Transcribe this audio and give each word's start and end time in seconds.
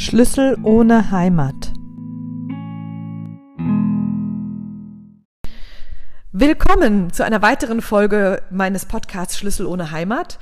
Schlüssel 0.00 0.56
ohne 0.62 1.10
Heimat. 1.10 1.74
Willkommen 6.32 7.12
zu 7.12 7.22
einer 7.22 7.42
weiteren 7.42 7.82
Folge 7.82 8.40
meines 8.50 8.86
Podcasts 8.86 9.36
Schlüssel 9.36 9.66
ohne 9.66 9.90
Heimat. 9.90 10.38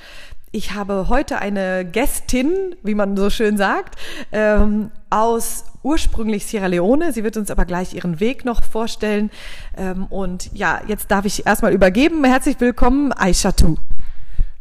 Ich 0.53 0.75
habe 0.75 1.09
heute 1.09 1.41
eine 1.41 1.85
Gästin, 1.85 2.77
wie 2.85 2.95
man 2.95 3.17
so 3.17 3.31
schön 3.31 3.57
sagt, 3.57 3.99
ähm, 4.31 4.93
aus 5.11 5.65
ursprünglich 5.83 6.47
Sierra 6.47 6.67
Leone. 6.67 7.13
Sie 7.13 7.25
wird 7.25 7.37
uns 7.37 7.51
aber 7.51 7.65
gleich 7.65 7.95
ihren 7.95 8.21
Weg 8.21 8.45
noch 8.45 8.63
vorstellen. 8.63 9.29
Ähm, 9.77 10.07
und 10.07 10.53
ja, 10.55 10.83
jetzt 10.87 11.11
darf 11.11 11.25
ich 11.25 11.47
erstmal 11.47 11.73
übergeben. 11.73 12.23
Herzlich 12.23 12.61
willkommen, 12.61 13.13
Aishatu. 13.13 13.75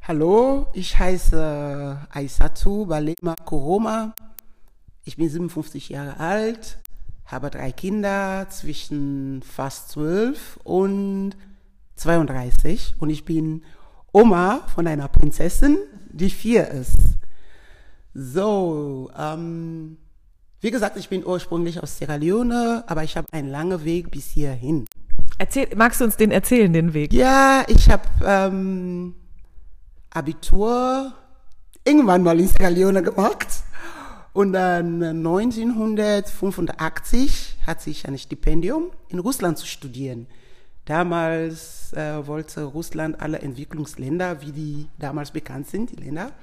Hallo, 0.07 0.65
ich 0.73 0.97
heiße 0.97 1.99
Aisatu 2.09 2.87
Balema 2.87 3.35
Koroma. 3.45 4.15
Ich 5.07 5.15
bin 5.15 5.29
57 5.29 5.87
Jahre 5.87 6.19
alt, 6.19 6.79
habe 7.25 7.49
drei 7.49 7.71
Kinder 7.71 8.45
zwischen 8.49 9.41
fast 9.41 9.91
12 9.91 10.59
und 10.65 11.31
32 11.95 12.95
und 12.99 13.09
ich 13.09 13.23
bin 13.23 13.63
Oma 14.11 14.67
von 14.75 14.85
einer 14.85 15.07
Prinzessin, 15.07 15.77
die 16.09 16.29
vier 16.29 16.67
ist. 16.67 16.97
So, 18.13 19.09
ähm, 19.17 19.95
wie 20.59 20.71
gesagt, 20.71 20.97
ich 20.97 21.07
bin 21.07 21.25
ursprünglich 21.25 21.81
aus 21.81 21.97
Sierra 21.97 22.15
Leone, 22.15 22.83
aber 22.87 23.05
ich 23.05 23.15
habe 23.15 23.31
einen 23.31 23.47
langen 23.47 23.85
Weg 23.85 24.11
bis 24.11 24.25
hierhin. 24.31 24.87
Erzähl, 25.37 25.69
magst 25.77 26.01
du 26.01 26.03
uns 26.03 26.17
den 26.17 26.31
erzählen, 26.31 26.73
den 26.73 26.93
Weg? 26.93 27.13
Ja, 27.13 27.63
ich 27.69 27.89
habe 27.89 28.03
ähm, 28.25 29.15
Abitur 30.09 31.13
irgendwann 31.85 32.23
mal 32.23 32.37
in 32.37 32.49
Sierra 32.49 32.67
Leone 32.67 33.01
gemacht. 33.01 33.47
Und 34.37 34.53
dann 34.53 35.01
1985 35.01 37.57
hatte 37.65 37.89
ich 37.89 38.07
ein 38.07 38.15
Stipendium 38.19 38.91
in 39.09 39.17
Russland 39.17 39.57
zu 39.57 39.65
studieren. 39.65 40.27
Damals 40.85 41.91
äh, 41.93 42.27
wollte 42.27 42.65
Russland 42.65 43.19
alle 43.19 43.39
Entwicklungsländer, 43.39 44.43
wie 44.43 44.51
die 44.51 44.89
damals 44.99 45.31
bekannt 45.31 45.67
sind, 45.67 45.89
die 45.89 45.95
Länder, 45.95 46.33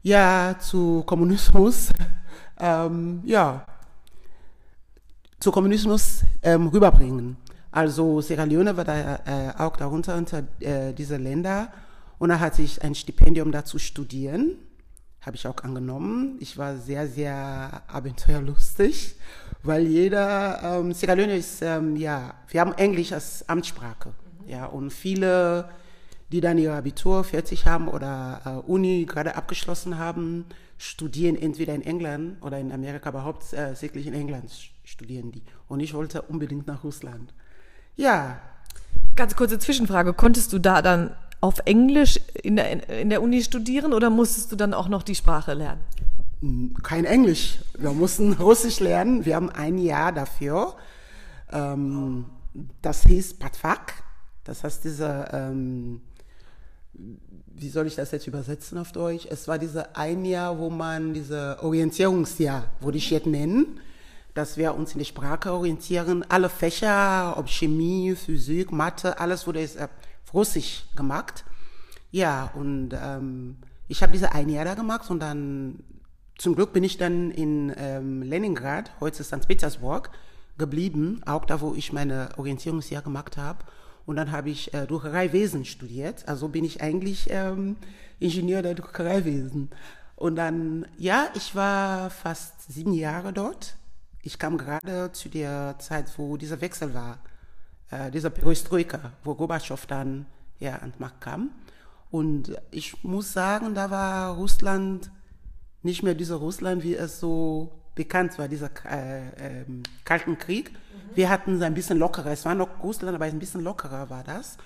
ja, 0.00 0.54
zu 0.60 1.02
Kommunismus, 1.06 1.88
ähm, 2.60 3.20
ja, 3.24 3.66
zu 5.40 5.50
Kommunismus 5.50 6.22
ähm, 6.44 6.68
rüberbringen. 6.68 7.36
Also 7.72 8.20
Sierra 8.20 8.44
Leone 8.44 8.76
war 8.76 8.84
da 8.84 9.16
äh, 9.26 9.54
auch 9.58 9.76
darunter 9.76 10.14
unter 10.14 10.44
äh, 10.60 10.92
diese 10.92 11.16
Länder 11.16 11.72
und 12.20 12.28
da 12.28 12.38
hatte 12.38 12.62
ich 12.62 12.80
ein 12.80 12.94
Stipendium 12.94 13.50
dazu 13.50 13.80
studieren. 13.80 14.54
Habe 15.28 15.36
ich 15.36 15.46
auch 15.46 15.62
angenommen. 15.62 16.38
Ich 16.40 16.56
war 16.56 16.78
sehr, 16.78 17.06
sehr 17.06 17.82
abenteuerlustig, 17.86 19.14
weil 19.62 19.86
jeder, 19.86 20.62
ähm, 20.62 20.94
Sierra 20.94 21.12
Leone 21.12 21.36
ist, 21.36 21.60
ähm, 21.60 21.96
ja, 21.96 22.32
wir 22.48 22.62
haben 22.62 22.72
Englisch 22.72 23.12
als 23.12 23.46
Amtssprache. 23.46 24.08
Mhm. 24.08 24.48
Ja, 24.48 24.64
und 24.64 24.90
viele, 24.90 25.68
die 26.32 26.40
dann 26.40 26.56
ihr 26.56 26.72
Abitur 26.72 27.24
fertig 27.24 27.66
haben 27.66 27.88
oder 27.88 28.40
äh, 28.46 28.70
Uni 28.70 29.04
gerade 29.04 29.36
abgeschlossen 29.36 29.98
haben, 29.98 30.46
studieren 30.78 31.36
entweder 31.36 31.74
in 31.74 31.82
England 31.82 32.42
oder 32.42 32.58
in 32.58 32.72
Amerika, 32.72 33.10
aber 33.10 33.24
hauptsächlich 33.24 34.06
in 34.06 34.14
England 34.14 34.50
studieren 34.82 35.30
die. 35.30 35.42
Und 35.66 35.80
ich 35.80 35.92
wollte 35.92 36.22
unbedingt 36.22 36.66
nach 36.66 36.84
Russland. 36.84 37.34
Ja. 37.96 38.40
Ganz 39.14 39.36
kurze 39.36 39.58
Zwischenfrage. 39.58 40.14
Konntest 40.14 40.54
du 40.54 40.58
da 40.58 40.80
dann 40.80 41.14
auf 41.40 41.60
Englisch 41.64 42.20
in 42.42 42.56
der, 42.56 43.00
in 43.00 43.10
der 43.10 43.22
Uni 43.22 43.42
studieren 43.42 43.92
oder 43.92 44.10
musstest 44.10 44.50
du 44.52 44.56
dann 44.56 44.74
auch 44.74 44.88
noch 44.88 45.02
die 45.02 45.14
Sprache 45.14 45.54
lernen? 45.54 45.80
Hm, 46.40 46.74
kein 46.82 47.04
Englisch. 47.04 47.58
Wir 47.78 47.92
mussten 47.92 48.32
Russisch 48.34 48.80
lernen. 48.80 49.24
Wir 49.24 49.36
haben 49.36 49.50
ein 49.50 49.78
Jahr 49.78 50.12
dafür. 50.12 50.74
Ähm, 51.52 52.26
das 52.82 53.02
hieß 53.04 53.34
Patfak. 53.38 54.02
Das 54.44 54.64
heißt, 54.64 54.84
diese, 54.84 55.28
ähm, 55.32 56.00
wie 56.92 57.68
soll 57.68 57.86
ich 57.86 57.96
das 57.96 58.10
jetzt 58.12 58.26
übersetzen 58.26 58.78
auf 58.78 58.92
Deutsch? 58.92 59.26
Es 59.30 59.46
war 59.46 59.58
diese 59.58 59.94
ein 59.94 60.24
Jahr, 60.24 60.58
wo 60.58 60.70
man 60.70 61.12
diese 61.12 61.58
Orientierungsjahr, 61.60 62.64
würde 62.80 62.98
ich 62.98 63.10
jetzt 63.10 63.26
nennen, 63.26 63.80
dass 64.34 64.56
wir 64.56 64.74
uns 64.74 64.92
in 64.92 64.98
der 64.98 65.04
Sprache 65.04 65.52
orientieren. 65.52 66.24
Alle 66.28 66.48
Fächer, 66.48 67.34
ob 67.36 67.48
Chemie, 67.48 68.14
Physik, 68.14 68.72
Mathe, 68.72 69.18
alles 69.20 69.46
wurde 69.46 69.60
jetzt 69.60 69.78
Russisch 70.32 70.84
gemacht. 70.96 71.44
Ja, 72.10 72.50
und 72.54 72.90
ähm, 72.92 73.56
ich 73.88 74.02
habe 74.02 74.12
diese 74.12 74.32
ein 74.32 74.48
Jahr 74.48 74.64
da 74.64 74.74
gemacht 74.74 75.10
und 75.10 75.20
dann, 75.20 75.82
zum 76.38 76.54
Glück 76.54 76.72
bin 76.72 76.84
ich 76.84 76.98
dann 76.98 77.30
in 77.30 77.72
ähm, 77.76 78.22
Leningrad, 78.22 78.92
heute 79.00 79.24
St. 79.24 79.46
Petersburg, 79.46 80.10
geblieben, 80.56 81.20
auch 81.24 81.44
da, 81.44 81.60
wo 81.60 81.74
ich 81.74 81.92
meine 81.92 82.30
Orientierungsjahr 82.36 83.02
gemacht 83.02 83.36
habe. 83.36 83.64
Und 84.06 84.16
dann 84.16 84.32
habe 84.32 84.50
ich 84.50 84.72
äh, 84.74 84.86
Druckereiwesen 84.86 85.64
studiert. 85.64 86.26
Also 86.28 86.48
bin 86.48 86.64
ich 86.64 86.82
eigentlich 86.82 87.28
ähm, 87.30 87.76
Ingenieur 88.18 88.62
der 88.62 88.74
Druckereiwesen. 88.74 89.70
Und 90.16 90.36
dann, 90.36 90.86
ja, 90.96 91.28
ich 91.34 91.54
war 91.54 92.10
fast 92.10 92.72
sieben 92.72 92.92
Jahre 92.92 93.32
dort. 93.32 93.76
Ich 94.22 94.38
kam 94.38 94.58
gerade 94.58 95.12
zu 95.12 95.28
der 95.28 95.76
Zeit, 95.78 96.10
wo 96.18 96.36
dieser 96.36 96.60
Wechsel 96.60 96.92
war 96.94 97.18
äh, 97.90 98.10
dieser 98.10 98.30
Perestroika, 98.30 99.12
wo 99.24 99.34
Gorbatschow 99.34 99.84
dann 99.86 100.26
ja, 100.58 100.76
an 100.76 100.92
die 100.96 101.00
Macht 101.00 101.20
kam. 101.20 101.50
Und 102.10 102.56
ich 102.70 103.04
muss 103.04 103.32
sagen, 103.32 103.74
da 103.74 103.90
war 103.90 104.34
Russland 104.34 105.10
nicht 105.82 106.02
mehr 106.02 106.14
dieser 106.14 106.36
Russland, 106.36 106.82
wie 106.82 106.94
es 106.94 107.20
so 107.20 107.72
bekannt 107.94 108.38
war, 108.38 108.48
dieser 108.48 108.70
äh, 108.84 109.60
äh, 109.60 109.64
Kalten 110.04 110.38
Krieg. 110.38 110.72
Mhm. 110.72 110.76
Wir 111.14 111.30
hatten 111.30 111.56
es 111.56 111.62
ein 111.62 111.74
bisschen 111.74 111.98
lockerer. 111.98 112.30
Es 112.30 112.44
war 112.44 112.54
noch 112.54 112.82
Russland, 112.82 113.14
aber 113.14 113.26
ein 113.26 113.38
bisschen 113.38 113.62
lockerer 113.62 114.10
war 114.10 114.24
das. 114.24 114.56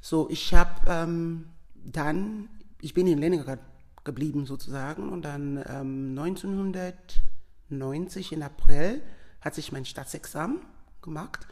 So, 0.00 0.28
ich 0.30 0.54
habe 0.54 0.70
ähm, 0.86 1.50
dann, 1.74 2.48
ich 2.80 2.94
bin 2.94 3.06
in 3.06 3.18
Leningrad 3.18 3.60
geblieben 4.04 4.46
sozusagen 4.46 5.10
und 5.10 5.22
dann 5.22 5.62
ähm, 5.68 6.18
1990 6.18 8.32
im 8.32 8.42
April 8.42 9.02
hat 9.40 9.54
sich 9.54 9.70
mein 9.72 9.84
Staatsexamen 9.84 10.60
gemacht 11.02 11.46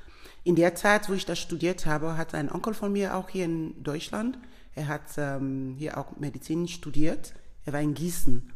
in 0.44 0.56
der 0.56 0.74
Zeit, 0.74 1.08
wo 1.08 1.12
ich 1.12 1.26
das 1.26 1.38
studiert 1.38 1.86
habe, 1.86 2.16
hat 2.16 2.34
ein 2.34 2.50
Onkel 2.50 2.74
von 2.74 2.92
mir 2.92 3.14
auch 3.14 3.28
hier 3.28 3.44
in 3.44 3.82
Deutschland, 3.82 4.38
er 4.74 4.88
hat 4.88 5.18
ähm, 5.18 5.74
hier 5.78 5.98
auch 5.98 6.16
Medizin 6.16 6.68
studiert. 6.68 7.34
Er 7.64 7.72
war 7.72 7.80
in 7.80 7.94
Gießen. 7.94 8.50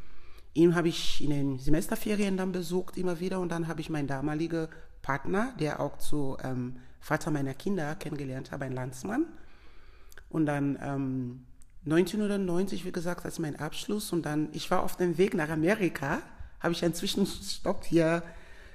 Ihn 0.55 0.75
habe 0.75 0.89
ich 0.89 1.23
in 1.23 1.31
den 1.31 1.59
Semesterferien 1.59 2.37
dann 2.37 2.53
besucht 2.53 2.97
immer 2.97 3.21
wieder 3.21 3.41
und 3.41 3.51
dann 3.51 3.67
habe 3.67 3.81
ich 3.81 3.91
meinen 3.91 4.07
damaligen 4.07 4.69
Partner, 5.03 5.53
der 5.59 5.81
auch 5.81 5.99
zu 5.99 6.37
ähm, 6.43 6.77
Vater 7.01 7.31
meiner 7.31 7.55
Kinder 7.55 7.95
kennengelernt 7.97 8.53
habe, 8.53 8.65
ein 8.65 8.73
Landsmann. 8.73 9.27
Und 10.31 10.47
dann 10.47 10.79
ähm, 10.81 11.45
1990, 11.85 12.85
wie 12.85 12.93
gesagt, 12.93 13.25
als 13.25 13.39
mein 13.39 13.57
Abschluss 13.57 14.13
und 14.13 14.25
dann, 14.25 14.49
ich 14.53 14.71
war 14.71 14.83
auf 14.83 14.97
dem 14.97 15.19
Weg 15.19 15.35
nach 15.35 15.51
Amerika, 15.51 16.23
habe 16.61 16.73
ich 16.73 16.83
einen 16.85 16.95
Zwischenstopp 16.95 17.85
hier 17.85 18.23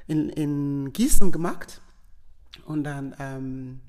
in, 0.07 0.29
in 0.29 0.93
Gießen 0.93 1.31
gemacht 1.31 1.81
und 2.65 2.83
dann 2.83 3.15
ähm, 3.19 3.79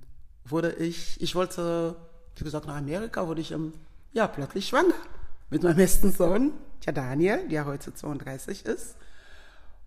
wurde 0.44 0.72
ich, 0.72 1.21
ich 1.21 1.34
wollte, 1.34 1.97
wie 2.37 2.44
gesagt, 2.44 2.66
nach 2.66 2.76
Amerika, 2.76 3.26
wurde 3.26 3.41
ich 3.41 3.53
ähm, 3.53 3.72
ja, 4.12 4.26
plötzlich 4.26 4.69
schwanger 4.69 4.94
mit 5.50 5.62
meinem 5.62 5.76
besten 5.76 6.12
Sohn, 6.12 6.53
der 6.87 6.93
Daniel, 6.93 7.49
der 7.49 7.66
heute 7.66 7.94
32 7.94 8.65
ist. 8.65 8.97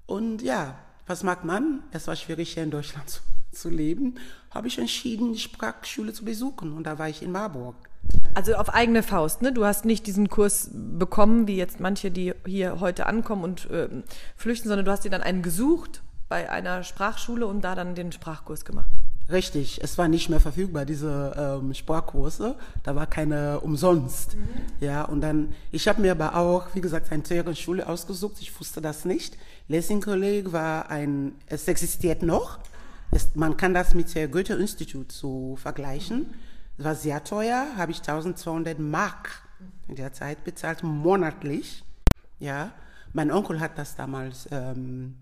Und 0.06 0.42
ja, 0.42 0.78
was 1.08 1.24
mag 1.24 1.44
man? 1.44 1.84
Es 1.92 2.08
war 2.08 2.16
schwierig, 2.16 2.54
hier 2.54 2.64
in 2.64 2.72
Deutschland 2.72 3.10
zu, 3.10 3.22
zu 3.52 3.70
leben. 3.70 4.16
Habe 4.52 4.68
ich 4.68 4.78
entschieden, 4.78 5.34
die 5.34 5.40
Sprachschule 5.40 6.14
zu 6.14 6.26
besuchen. 6.26 6.74
Und 6.74 6.84
da 6.84 7.00
war 7.00 7.10
ich 7.10 7.24
in 7.24 7.32
Marburg. 7.32 7.76
Also 8.34 8.56
auf 8.56 8.70
eigene 8.70 9.02
Faust, 9.02 9.42
ne? 9.42 9.54
Du 9.54 9.64
hast 9.64 9.86
nicht 9.86 10.06
diesen 10.08 10.30
Kurs 10.30 10.70
bekommen, 10.74 11.48
wie 11.48 11.56
jetzt 11.56 11.80
manche, 11.80 12.12
die 12.12 12.34
hier 12.46 12.80
heute 12.82 13.06
ankommen 13.06 13.44
und 13.44 13.70
äh, 13.70 13.88
flüchten, 14.36 14.68
sondern 14.68 14.86
du 14.86 14.92
hast 14.92 15.06
dir 15.06 15.12
dann 15.12 15.24
einen 15.24 15.42
gesucht 15.42 16.03
bei 16.30 16.50
einer 16.50 16.84
Sprachschule 16.84 17.46
und 17.46 17.62
da 17.62 17.76
dann 17.76 17.96
den 17.96 18.12
Sprachkurs 18.12 18.66
gemacht. 18.66 18.88
Richtig, 19.30 19.82
es 19.82 19.98
war 19.98 20.10
nicht 20.10 20.30
mehr 20.30 20.42
verfügbar, 20.42 20.86
diese 20.86 21.60
ähm, 21.62 21.74
Sprachkurse. 21.74 22.56
Da 22.84 22.96
war 22.96 23.08
keine 23.08 23.62
umsonst. 23.62 24.36
Mhm. 24.36 24.48
Ja, 24.82 25.04
und 25.04 25.22
dann, 25.22 25.56
ich 25.72 25.88
habe 25.88 26.02
mir 26.02 26.12
aber 26.12 26.36
auch, 26.36 26.68
wie 26.74 26.82
gesagt, 26.82 27.12
eine 27.12 27.24
teure 27.24 27.56
Schule 27.56 27.88
ausgesucht. 27.88 28.36
Ich 28.42 28.60
wusste 28.60 28.82
das 28.82 29.06
nicht. 29.06 29.38
Lessing 29.70 30.02
Kolleg 30.02 30.52
war 30.52 30.90
ein, 30.90 31.36
es 31.48 31.68
existiert 31.70 32.22
noch. 32.22 32.60
Es, 33.12 33.34
man 33.36 33.56
kann 33.56 33.74
das 33.74 33.94
mit 33.94 34.14
der 34.14 34.28
Goethe-Institut 34.28 35.12
so 35.14 35.56
vergleichen. 35.56 36.26
Es 36.78 36.84
war 36.84 36.96
sehr 36.96 37.24
teuer, 37.24 37.68
habe 37.78 37.92
ich 37.92 38.00
1200 38.00 38.78
Mark 38.78 39.44
in 39.88 39.96
der 39.96 40.12
Zeit 40.12 40.44
bezahlt, 40.44 40.84
monatlich. 40.84 41.84
Ja, 42.40 42.72
mein 43.14 43.32
Onkel 43.32 43.62
hat 43.62 43.78
das 43.78 43.96
damals 43.96 44.50
ähm, 44.52 45.16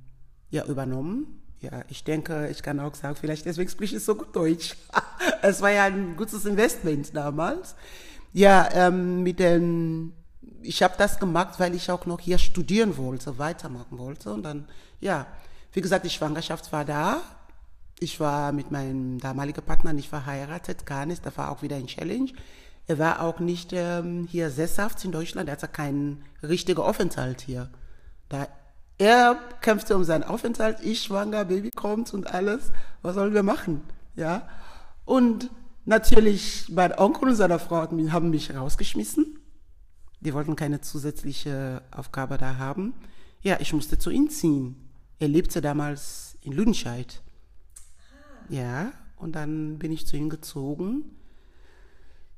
ja 0.51 0.65
übernommen. 0.65 1.42
Ja, 1.59 1.83
ich 1.89 2.03
denke, 2.03 2.48
ich 2.50 2.63
kann 2.63 2.80
auch 2.80 2.95
sagen, 2.95 3.15
vielleicht 3.15 3.45
deswegen 3.45 3.69
spreche 3.69 3.98
ich 3.98 4.03
so 4.03 4.15
gut 4.15 4.36
Deutsch. 4.36 4.75
es 5.42 5.62
war 5.62 5.71
ja 5.71 5.86
ein 5.86 6.15
gutes 6.15 6.45
Investment 6.45 7.15
damals. 7.15 7.75
Ja, 8.33 8.69
ähm, 8.74 9.24
mit 9.24 9.39
den 9.39 10.13
ich 10.63 10.83
habe 10.83 10.95
das 10.98 11.19
gemacht, 11.19 11.59
weil 11.59 11.75
ich 11.75 11.92
auch 11.92 12.06
noch 12.06 12.19
hier 12.19 12.38
studieren 12.38 12.98
wollte, 12.98 13.38
weitermachen 13.38 13.98
wollte. 13.98 14.33
Und 14.33 14.44
dann, 14.44 14.68
ja, 15.00 15.27
wie 15.74 15.81
gesagt, 15.81 16.06
die 16.06 16.09
Schwangerschaft 16.09 16.71
war 16.71 16.86
da. 16.86 17.21
Ich 18.00 18.19
war 18.19 18.51
mit 18.51 18.71
meinem 18.71 19.19
damaligen 19.19 19.63
Partner 19.63 19.94
nicht 19.94 20.09
verheiratet, 20.09 20.86
gar 20.86 21.06
nicht. 21.06 21.25
Da 21.25 21.36
war 21.38 21.51
auch 21.51 21.62
wieder 21.62 21.75
ein 21.75 21.88
Challenge. 21.88 22.31
Er 22.88 23.00
war 23.00 23.21
auch 23.21 23.39
nicht 23.39 23.71
ähm, 23.74 24.27
hier 24.30 24.50
sesshaft 24.50 25.03
in 25.06 25.12
Deutschland. 25.12 25.50
Er 25.50 25.53
hatte 25.53 25.68
keinen 25.68 26.24
richtigen 26.42 26.81
Aufenthalt 26.81 27.42
hier. 27.42 27.69
Da 28.27 28.48
er 29.01 29.36
kämpfte 29.62 29.95
um 29.95 30.03
seinen 30.03 30.24
Aufenthalt, 30.24 30.77
ich 30.83 31.01
schwanger, 31.01 31.45
Baby 31.45 31.71
kommt 31.71 32.13
und 32.13 32.27
alles. 32.27 32.71
Was 33.01 33.15
sollen 33.15 33.33
wir 33.33 33.42
machen? 33.42 33.81
Ja. 34.15 34.48
Und 35.06 35.50
natürlich, 35.86 36.68
mein 36.69 36.95
Onkel 36.95 37.30
und 37.30 37.36
seine 37.36 37.57
Frau 37.57 37.77
haben 37.77 38.30
mich 38.30 38.53
rausgeschmissen. 38.53 39.39
Die 40.19 40.36
wollten 40.36 40.56
keine 40.56 40.81
zusätzliche 40.81 41.81
Aufgabe 41.89 42.38
da 42.38 42.57
haben. 42.57 42.94
Ja, 43.42 43.59
ich 43.59 43.74
musste 43.74 43.98
zu 43.98 44.12
ihm 44.12 44.30
ziehen. 44.30 44.75
Er 45.18 45.30
lebte 45.30 45.62
damals 45.62 46.38
in 46.42 46.51
Lüdenscheid. 46.51 47.24
Ja, 48.50 48.92
und 49.18 49.36
dann 49.36 49.80
bin 49.80 49.92
ich 49.92 50.06
zu 50.06 50.15
ihm 50.15 50.30
gezogen. 50.30 51.06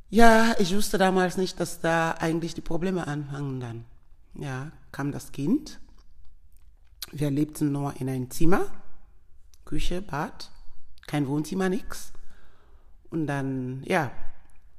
Ja, 0.10 0.56
ich 0.60 0.74
wusste 0.74 0.98
damals 0.98 1.36
nicht, 1.36 1.60
dass 1.60 1.81
da 1.81 2.12
eigentlich 2.12 2.54
die 2.54 2.62
Probleme 2.62 3.06
anfangen 3.06 3.60
dann. 3.60 3.83
Ja, 4.36 4.71
kam 4.94 5.12
das 5.12 5.33
Kind 5.33 5.81
wir 7.13 7.31
lebten 7.31 7.71
nur 7.71 7.94
in 8.00 8.10
einem 8.10 8.30
Zimmer, 8.30 8.65
Küche, 9.65 10.01
Bad, 10.01 10.51
kein 11.07 11.27
Wohnzimmer, 11.27 11.69
nix. 11.69 12.12
Und 13.10 13.27
dann, 13.27 13.83
ja, 13.86 14.12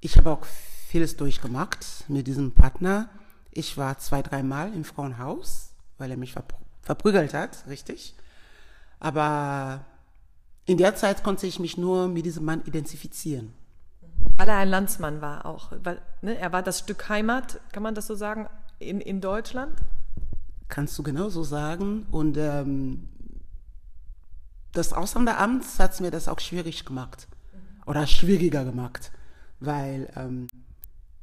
ich 0.01 0.17
habe 0.17 0.31
auch 0.31 0.45
vieles 0.45 1.17
durchgemacht 1.17 2.05
mit 2.09 2.27
diesem 2.27 2.53
Partner. 2.53 3.09
Ich 3.51 3.77
war 3.79 3.99
zwei, 3.99 4.23
dreimal 4.23 4.73
im 4.75 4.85
Frauenhaus, 4.85 5.73
weil 5.99 6.11
er 6.11 6.17
mich 6.17 6.35
verprügelt 6.83 7.35
hat, 7.35 7.65
richtig. 7.69 8.15
Aber 8.99 9.85
in 10.67 10.79
der 10.79 10.95
Zeit 10.97 11.23
konnte 11.23 11.47
ich 11.47 11.59
mich 11.59 11.77
nur 11.77 12.09
mit 12.09 12.27
diesem 12.27 12.45
Mann 12.45 12.63
identifizieren. 12.65 13.53
Weil 14.37 14.49
er 14.49 14.57
ein 14.57 14.69
Landsmann 14.69 15.21
war 15.21 15.47
auch. 15.47 15.73
Weil, 15.83 16.01
ne, 16.23 16.39
er 16.39 16.53
war 16.53 16.63
das 16.63 16.81
Stück 16.81 17.09
Heimat, 17.09 17.61
kann 17.73 17.83
man 17.83 17.95
das 17.95 18.07
so 18.07 18.15
sagen, 18.15 18.49
in, 18.79 19.01
in 19.01 19.21
Deutschland? 19.21 19.79
Kannst 20.69 20.99
du 20.99 21.03
genauso 21.03 21.43
sagen. 21.43 22.07
Und 22.11 22.37
ähm, 22.37 23.09
das 24.73 24.93
Auslanderamt 24.93 25.65
hat 25.79 26.01
mir 26.01 26.11
das 26.11 26.29
auch 26.29 26.41
schwierig 26.41 26.85
gemacht 26.85 27.29
oder 27.87 28.07
schwieriger 28.07 28.65
gemacht, 28.65 29.13
weil 29.61 30.13
ähm, 30.17 30.49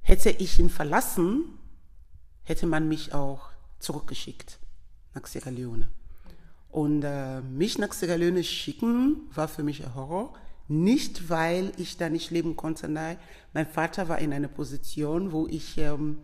hätte 0.01 0.29
ich 0.29 0.59
ihn 0.59 0.69
verlassen, 0.69 1.45
hätte 2.43 2.65
man 2.65 2.87
mich 2.87 3.13
auch 3.13 3.49
zurückgeschickt 3.79 4.59
nach 5.13 5.25
Sierra 5.27 5.49
Leone. 5.49 5.89
Und 6.69 7.03
äh, 7.03 7.41
mich 7.41 7.77
nach 7.77 7.91
Sierra 7.91 8.15
Leone 8.15 8.43
schicken 8.43 9.29
war 9.33 9.47
für 9.47 9.63
mich 9.63 9.83
ein 9.85 9.95
Horror. 9.95 10.33
Nicht, 10.69 11.29
weil 11.29 11.73
ich 11.75 11.97
da 11.97 12.09
nicht 12.09 12.31
leben 12.31 12.55
konnte, 12.55 12.87
nein. 12.87 13.17
Mein 13.53 13.67
Vater 13.67 14.07
war 14.07 14.19
in 14.19 14.31
einer 14.31 14.47
Position, 14.47 15.33
wo 15.33 15.47
ich 15.47 15.77
ähm, 15.77 16.19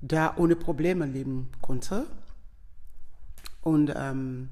da 0.00 0.36
ohne 0.36 0.54
Probleme 0.54 1.06
leben 1.06 1.48
konnte. 1.60 2.06
Und 3.62 3.92
ähm, 3.94 4.48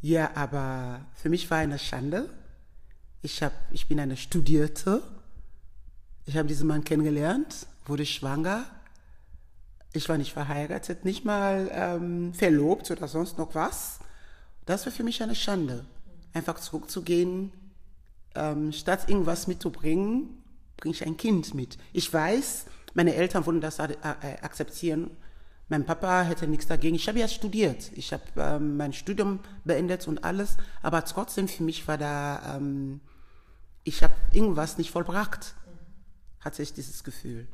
ja, 0.00 0.30
aber 0.34 1.00
für 1.14 1.28
mich 1.28 1.50
war 1.50 1.58
eine 1.58 1.78
Schande. 1.78 2.28
Ich, 3.22 3.42
hab, 3.42 3.52
ich 3.70 3.88
bin 3.88 3.98
eine 3.98 4.16
Studierte. 4.16 5.02
Ich 6.26 6.36
habe 6.36 6.48
diesen 6.48 6.66
Mann 6.66 6.84
kennengelernt, 6.84 7.66
wurde 7.86 8.06
schwanger. 8.06 8.66
Ich 9.92 10.08
war 10.08 10.18
nicht 10.18 10.32
verheiratet, 10.32 11.04
nicht 11.04 11.24
mal 11.24 11.70
ähm, 11.72 12.34
verlobt 12.34 12.90
oder 12.90 13.08
sonst 13.08 13.38
noch 13.38 13.54
was. 13.54 14.00
Das 14.66 14.84
war 14.86 14.92
für 14.92 15.04
mich 15.04 15.22
eine 15.22 15.34
Schande. 15.34 15.84
Einfach 16.32 16.58
zurückzugehen, 16.58 17.52
ähm, 18.34 18.72
statt 18.72 19.08
irgendwas 19.08 19.46
mitzubringen, 19.46 20.42
bringe 20.76 20.94
ich 20.94 21.06
ein 21.06 21.16
Kind 21.16 21.54
mit. 21.54 21.78
Ich 21.92 22.12
weiß, 22.12 22.66
meine 22.94 23.14
Eltern 23.14 23.46
würden 23.46 23.60
das 23.60 23.78
äh, 23.78 23.96
akzeptieren 24.42 25.10
mein 25.68 25.86
Papa 25.86 26.22
hätte 26.22 26.46
nichts 26.46 26.66
dagegen. 26.66 26.96
Ich 26.96 27.08
habe 27.08 27.18
ja 27.18 27.28
studiert. 27.28 27.90
Ich 27.94 28.12
habe 28.12 28.22
ähm, 28.36 28.76
mein 28.76 28.92
Studium 28.92 29.40
beendet 29.64 30.06
und 30.06 30.22
alles. 30.22 30.56
Aber 30.82 31.04
trotzdem 31.04 31.48
für 31.48 31.62
mich 31.62 31.86
war 31.88 31.96
da, 31.96 32.56
ähm, 32.56 33.00
ich 33.82 34.02
habe 34.02 34.14
irgendwas 34.32 34.76
nicht 34.76 34.90
vollbracht. 34.90 35.54
Hatte 36.40 36.62
ich 36.62 36.74
dieses 36.74 37.02
Gefühl. 37.02 37.46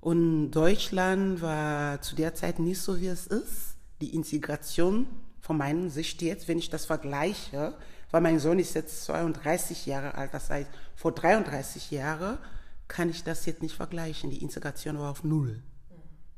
Und 0.00 0.50
Deutschland 0.50 1.40
war 1.40 2.02
zu 2.02 2.14
der 2.14 2.34
Zeit 2.34 2.58
nicht 2.58 2.80
so, 2.80 3.00
wie 3.00 3.06
es 3.06 3.26
ist. 3.26 3.76
Die 4.02 4.14
Integration 4.14 5.06
von 5.40 5.56
meiner 5.56 5.88
Sicht 5.88 6.20
jetzt, 6.20 6.46
wenn 6.46 6.58
ich 6.58 6.68
das 6.68 6.84
vergleiche, 6.84 7.74
weil 8.10 8.20
mein 8.20 8.38
Sohn 8.38 8.58
ist 8.58 8.74
jetzt 8.74 9.04
32 9.04 9.86
Jahre 9.86 10.14
alt, 10.14 10.34
das 10.34 10.50
heißt, 10.50 10.70
vor 10.94 11.12
33 11.12 11.90
Jahren 11.90 12.38
kann 12.86 13.08
ich 13.08 13.24
das 13.24 13.46
jetzt 13.46 13.62
nicht 13.62 13.74
vergleichen. 13.74 14.30
Die 14.30 14.42
Integration 14.42 14.98
war 14.98 15.10
auf 15.10 15.24
Null. 15.24 15.62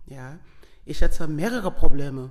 Ja. 0.07 0.39
Ich 0.89 1.03
hatte 1.03 1.27
mehrere 1.27 1.73
Probleme, 1.73 2.31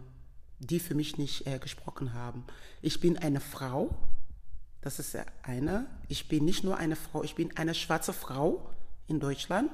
die 0.59 0.79
für 0.79 0.95
mich 0.95 1.17
nicht 1.17 1.45
äh, 1.45 1.59
gesprochen 1.59 2.13
haben. 2.13 2.45
Ich 2.81 3.01
bin 3.01 3.17
eine 3.17 3.41
Frau, 3.41 3.93
das 4.79 4.97
ist 4.97 5.17
eine. 5.43 5.87
Ich 6.07 6.29
bin 6.29 6.45
nicht 6.45 6.63
nur 6.63 6.77
eine 6.77 6.95
Frau, 6.95 7.21
ich 7.23 7.35
bin 7.35 7.55
eine 7.57 7.75
schwarze 7.75 8.13
Frau 8.13 8.69
in 9.07 9.19
Deutschland. 9.19 9.69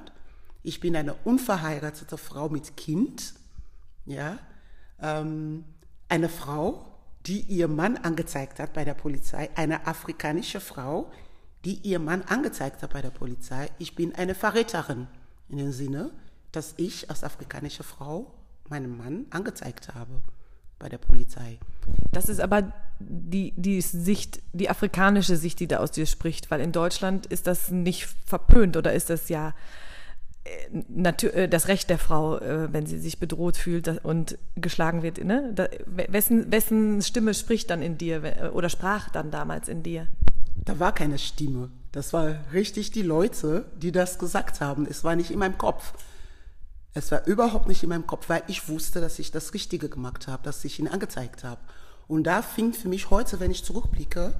Ich 0.64 0.80
bin 0.80 0.96
eine 0.96 1.14
unverheiratete 1.14 2.18
Frau 2.18 2.48
mit 2.48 2.76
Kind, 2.76 3.34
ja, 4.04 4.40
ähm, 5.00 5.64
eine 6.08 6.28
Frau, 6.28 6.84
die 7.26 7.42
ihr 7.42 7.68
Mann 7.68 7.96
angezeigt 7.96 8.58
hat 8.58 8.72
bei 8.72 8.84
der 8.84 8.94
Polizei, 8.94 9.48
eine 9.54 9.86
afrikanische 9.86 10.60
Frau, 10.60 11.12
die 11.64 11.74
ihr 11.74 12.00
Mann 12.00 12.22
angezeigt 12.22 12.82
hat 12.82 12.92
bei 12.92 13.00
der 13.00 13.10
Polizei. 13.10 13.70
Ich 13.78 13.94
bin 13.94 14.12
eine 14.16 14.34
Verräterin 14.34 15.06
in 15.48 15.58
dem 15.58 15.70
Sinne, 15.70 16.10
dass 16.50 16.74
ich 16.78 17.10
als 17.10 17.22
afrikanische 17.22 17.84
Frau 17.84 18.34
meinem 18.72 18.96
Mann 18.96 19.26
angezeigt 19.30 19.94
habe 19.94 20.22
bei 20.78 20.88
der 20.88 20.98
Polizei. 20.98 21.58
Das 22.10 22.28
ist 22.28 22.40
aber 22.40 22.72
die, 22.98 23.52
die 23.56 23.80
Sicht, 23.80 24.40
die 24.52 24.68
afrikanische 24.68 25.36
Sicht, 25.36 25.60
die 25.60 25.68
da 25.68 25.78
aus 25.78 25.92
dir 25.92 26.06
spricht, 26.06 26.50
weil 26.50 26.60
in 26.60 26.72
Deutschland 26.72 27.26
ist 27.26 27.46
das 27.46 27.70
nicht 27.70 28.08
verpönt 28.26 28.76
oder 28.76 28.92
ist 28.92 29.10
das 29.10 29.28
ja 29.28 29.54
äh, 30.44 31.08
äh, 31.08 31.48
das 31.48 31.68
Recht 31.68 31.90
der 31.90 31.98
Frau, 31.98 32.38
äh, 32.38 32.72
wenn 32.72 32.86
sie 32.86 32.98
sich 32.98 33.20
bedroht 33.20 33.56
fühlt 33.56 34.04
und 34.04 34.38
geschlagen 34.56 35.02
wird. 35.02 35.22
Ne? 35.22 35.54
wessen, 35.86 36.50
wessen 36.50 37.02
Stimme 37.02 37.34
spricht 37.34 37.70
dann 37.70 37.82
in 37.82 37.98
dir 37.98 38.52
oder 38.54 38.68
sprach 38.68 39.10
dann 39.10 39.30
damals 39.30 39.68
in 39.68 39.82
dir? 39.82 40.08
Da 40.64 40.78
war 40.78 40.92
keine 40.94 41.18
Stimme. 41.18 41.70
Das 41.92 42.12
war 42.12 42.36
richtig 42.52 42.90
die 42.90 43.02
Leute, 43.02 43.66
die 43.76 43.92
das 43.92 44.18
gesagt 44.18 44.60
haben. 44.60 44.86
Es 44.88 45.04
war 45.04 45.14
nicht 45.14 45.30
in 45.30 45.38
meinem 45.38 45.58
Kopf. 45.58 45.92
Es 46.94 47.10
war 47.10 47.26
überhaupt 47.26 47.68
nicht 47.68 47.82
in 47.82 47.88
meinem 47.88 48.06
Kopf, 48.06 48.28
weil 48.28 48.42
ich 48.48 48.68
wusste, 48.68 49.00
dass 49.00 49.18
ich 49.18 49.30
das 49.30 49.54
Richtige 49.54 49.88
gemacht 49.88 50.28
habe, 50.28 50.42
dass 50.42 50.64
ich 50.64 50.78
ihn 50.78 50.88
angezeigt 50.88 51.42
habe. 51.42 51.60
Und 52.06 52.24
da 52.24 52.42
fing 52.42 52.74
für 52.74 52.88
mich 52.88 53.08
heute, 53.10 53.40
wenn 53.40 53.50
ich 53.50 53.64
zurückblicke, 53.64 54.34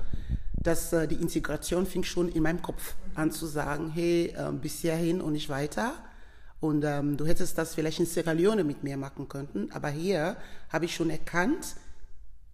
dass 0.53 0.93
äh, 0.93 1.09
die 1.09 1.17
Integration 1.17 1.87
fing 1.87 2.05
schon 2.05 2.29
in 2.29 2.43
meinem 2.43 2.61
Kopf 2.61 2.95
an 3.15 3.33
zu 3.33 3.47
sagen, 3.47 3.91
hey, 3.91 4.35
äh, 4.37 4.53
bis 4.53 4.81
hierhin 4.81 5.21
und 5.21 5.33
nicht 5.33 5.49
weiter. 5.49 5.95
Und 6.61 6.85
ähm, 6.85 7.17
du 7.17 7.27
hättest 7.27 7.59
das 7.59 7.75
vielleicht 7.75 7.99
in 8.01 8.07
Sierra 8.07 8.33
Leone 8.33 8.65
mit 8.65 8.85
mir 8.85 8.97
machen 8.97 9.29
können, 9.29 9.71
aber 9.73 9.89
hier 9.89 10.37
habe 10.69 10.85
ich 10.85 10.95
schon 10.95 11.11
erkannt, 11.11 11.75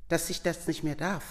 dass 0.09 0.31
ich 0.31 0.41
das 0.41 0.67
nicht 0.67 0.83
mehr 0.83 0.95
darf, 0.95 1.25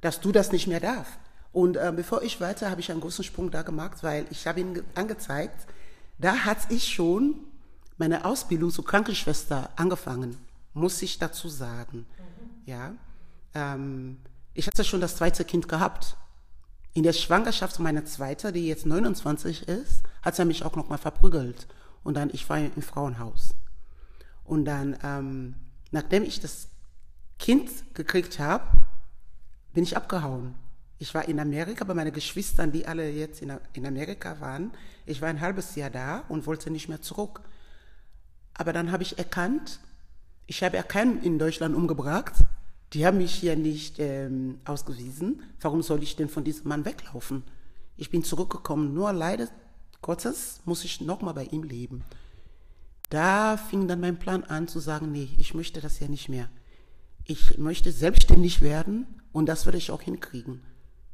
dass 0.00 0.20
du 0.20 0.32
das 0.32 0.50
nicht 0.50 0.66
mehr 0.66 0.80
darf. 0.80 1.06
Und 1.52 1.76
äh, 1.76 1.92
bevor 1.94 2.22
ich 2.22 2.40
weiter, 2.40 2.70
habe 2.70 2.80
ich 2.80 2.90
einen 2.90 3.00
großen 3.00 3.22
Sprung 3.22 3.50
da 3.50 3.62
gemacht, 3.62 4.02
weil 4.02 4.26
ich 4.30 4.46
habe 4.46 4.60
ihn 4.60 4.82
angezeigt, 4.96 5.66
da 6.18 6.44
hat 6.44 6.58
ich 6.70 6.88
schon 6.88 7.36
meine 7.98 8.24
Ausbildung 8.24 8.70
zur 8.70 8.84
Krankenschwester 8.84 9.70
angefangen, 9.76 10.38
muss 10.72 11.02
ich 11.02 11.18
dazu 11.18 11.48
sagen. 11.48 11.98
Mhm. 11.98 12.66
Ja, 12.66 12.94
ähm, 13.54 14.18
ich 14.54 14.66
hatte 14.66 14.84
schon 14.84 15.00
das 15.00 15.16
zweite 15.16 15.44
Kind 15.44 15.68
gehabt. 15.68 16.16
In 16.94 17.02
der 17.02 17.12
Schwangerschaft 17.12 17.78
meiner 17.78 18.04
zweite, 18.04 18.52
die 18.52 18.66
jetzt 18.66 18.86
29 18.86 19.68
ist, 19.68 20.02
hat 20.22 20.38
er 20.38 20.44
mich 20.44 20.64
auch 20.64 20.74
noch 20.74 20.88
mal 20.88 20.98
verprügelt. 20.98 21.66
Und 22.02 22.16
dann, 22.16 22.30
ich 22.32 22.48
war 22.48 22.58
im 22.58 22.82
Frauenhaus. 22.82 23.54
Und 24.44 24.64
dann, 24.64 24.96
ähm, 25.02 25.54
nachdem 25.90 26.22
ich 26.22 26.40
das 26.40 26.68
Kind 27.38 27.70
gekriegt 27.94 28.38
habe, 28.38 28.64
bin 29.72 29.84
ich 29.84 29.96
abgehauen. 29.96 30.54
Ich 30.98 31.14
war 31.14 31.28
in 31.28 31.38
Amerika 31.38 31.84
bei 31.84 31.94
meinen 31.94 32.12
Geschwistern, 32.12 32.72
die 32.72 32.86
alle 32.86 33.08
jetzt 33.10 33.42
in, 33.42 33.52
in 33.74 33.86
Amerika 33.86 34.40
waren. 34.40 34.72
Ich 35.06 35.20
war 35.20 35.28
ein 35.28 35.40
halbes 35.40 35.76
Jahr 35.76 35.90
da 35.90 36.24
und 36.28 36.46
wollte 36.46 36.70
nicht 36.70 36.88
mehr 36.88 37.00
zurück. 37.00 37.42
Aber 38.58 38.74
dann 38.74 38.92
habe 38.92 39.02
ich 39.02 39.16
erkannt, 39.16 39.80
ich 40.46 40.62
habe 40.62 40.76
ja 40.76 40.82
keinen 40.82 41.22
in 41.22 41.38
Deutschland 41.38 41.74
umgebracht. 41.74 42.34
Die 42.92 43.06
haben 43.06 43.18
mich 43.18 43.32
hier 43.32 43.56
nicht 43.56 43.98
ähm, 43.98 44.60
ausgewiesen. 44.64 45.42
Warum 45.60 45.82
soll 45.82 46.02
ich 46.02 46.16
denn 46.16 46.28
von 46.28 46.44
diesem 46.44 46.68
Mann 46.68 46.84
weglaufen? 46.84 47.44
Ich 47.96 48.10
bin 48.10 48.24
zurückgekommen. 48.24 48.94
Nur 48.94 49.12
leider 49.12 49.48
Gottes 50.02 50.60
muss 50.64 50.84
ich 50.84 51.00
nochmal 51.00 51.34
bei 51.34 51.44
ihm 51.44 51.62
leben. 51.62 52.04
da 53.10 53.56
fing 53.56 53.88
dann 53.88 54.00
mein 54.00 54.18
Plan 54.18 54.44
an 54.44 54.68
zu 54.68 54.80
sagen, 54.80 55.12
nee, 55.12 55.30
ich 55.38 55.54
möchte 55.54 55.80
das 55.80 55.98
ja 55.98 56.08
nicht 56.08 56.28
mehr. 56.28 56.48
Ich 57.24 57.58
möchte 57.58 57.90
selbstständig 57.90 58.60
werden 58.60 59.06
und 59.32 59.46
das 59.46 59.64
würde 59.66 59.78
ich 59.78 59.90
auch 59.90 60.02
hinkriegen. 60.02 60.62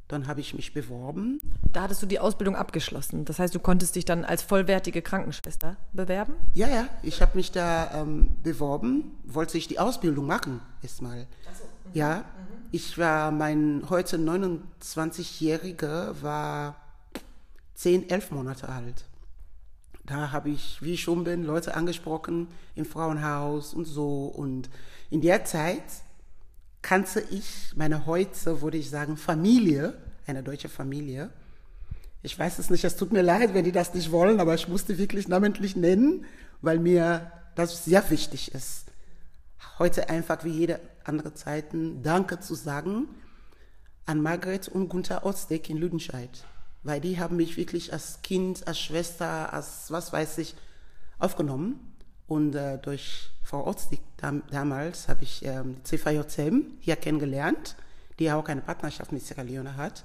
Dann 0.07 0.27
habe 0.27 0.39
ich 0.39 0.53
mich 0.53 0.73
beworben. 0.73 1.39
Da 1.73 1.83
hattest 1.83 2.03
du 2.03 2.05
die 2.05 2.19
Ausbildung 2.19 2.55
abgeschlossen. 2.55 3.25
Das 3.25 3.39
heißt, 3.39 3.55
du 3.55 3.59
konntest 3.59 3.95
dich 3.95 4.05
dann 4.05 4.23
als 4.23 4.43
vollwertige 4.43 5.01
Krankenschwester 5.01 5.77
bewerben? 5.93 6.35
Ja, 6.53 6.67
ja. 6.67 6.87
Ich 7.01 7.21
habe 7.21 7.35
mich 7.35 7.51
da 7.51 8.01
ähm, 8.01 8.35
beworben, 8.43 9.17
wollte 9.23 9.57
ich 9.57 9.67
die 9.67 9.79
Ausbildung 9.79 10.27
machen 10.27 10.61
erstmal. 10.83 11.25
So. 11.57 11.63
Mhm. 11.63 11.69
Ja. 11.93 12.17
Mhm. 12.17 12.23
Ich 12.71 12.97
war, 12.97 13.31
mein 13.31 13.83
heute 13.89 14.17
29-Jähriger 14.17 16.21
war 16.21 16.75
10, 17.73 18.09
11 18.09 18.31
Monate 18.31 18.69
alt. 18.69 19.05
Da 20.05 20.31
habe 20.31 20.49
ich, 20.49 20.81
wie 20.81 20.93
ich 20.93 21.01
schon 21.01 21.23
bin, 21.23 21.43
Leute 21.43 21.75
angesprochen 21.75 22.47
im 22.75 22.85
Frauenhaus 22.85 23.73
und 23.73 23.85
so. 23.85 24.25
Und 24.25 24.69
in 25.09 25.21
der 25.21 25.45
Zeit 25.45 25.83
kannte 26.85 27.23
ich 27.31 27.71
meine 27.75 28.05
heute, 28.05 28.61
würde 28.61 28.77
ich 28.77 28.91
sagen, 28.91 29.17
Familie, 29.17 29.97
eine 30.27 30.43
deutsche 30.43 30.69
Familie. 30.69 31.31
Ich 32.21 32.37
weiß 32.37 32.59
es 32.59 32.69
nicht, 32.69 32.83
es 32.83 32.95
tut 32.95 33.11
mir 33.11 33.23
leid, 33.23 33.55
wenn 33.55 33.65
die 33.65 33.71
das 33.71 33.93
nicht 33.95 34.11
wollen, 34.11 34.39
aber 34.39 34.53
ich 34.53 34.67
musste 34.67 34.97
wirklich 34.99 35.27
namentlich 35.27 35.75
nennen, 35.75 36.25
weil 36.61 36.77
mir 36.77 37.31
das 37.55 37.85
sehr 37.85 38.07
wichtig 38.11 38.53
ist. 38.53 38.85
Heute 39.79 40.09
einfach 40.09 40.43
wie 40.43 40.49
jede 40.49 40.79
andere 41.03 41.33
Zeiten 41.33 42.03
Danke 42.03 42.39
zu 42.39 42.53
sagen 42.53 43.07
an 44.05 44.21
Margret 44.21 44.67
und 44.67 44.89
Gunther 44.89 45.25
Otzdeck 45.25 45.69
in 45.69 45.77
Lüdenscheid 45.77 46.45
weil 46.85 47.01
die 47.01 47.19
haben 47.19 47.35
mich 47.35 47.57
wirklich 47.57 47.91
als 47.91 48.21
Kind, 48.21 48.67
als 48.67 48.79
Schwester, 48.79 49.51
als 49.51 49.89
was 49.89 50.13
weiß 50.13 50.37
ich, 50.37 50.55
aufgenommen. 51.17 51.94
Und 52.27 52.55
äh, 52.55 52.77
durch 52.79 53.29
Frau 53.43 53.67
Otzig 53.67 53.99
dam 54.17 54.41
damals 54.49 55.07
habe 55.07 55.23
ich 55.23 55.45
ähm, 55.45 55.75
die 55.75 55.83
CVJM 55.83 56.65
hier 56.79 56.95
kennengelernt, 56.95 57.75
die 58.19 58.31
auch 58.31 58.47
eine 58.47 58.61
Partnerschaft 58.61 59.11
mit 59.11 59.23
Sierra 59.23 59.43
Leone 59.43 59.77
hat. 59.77 60.03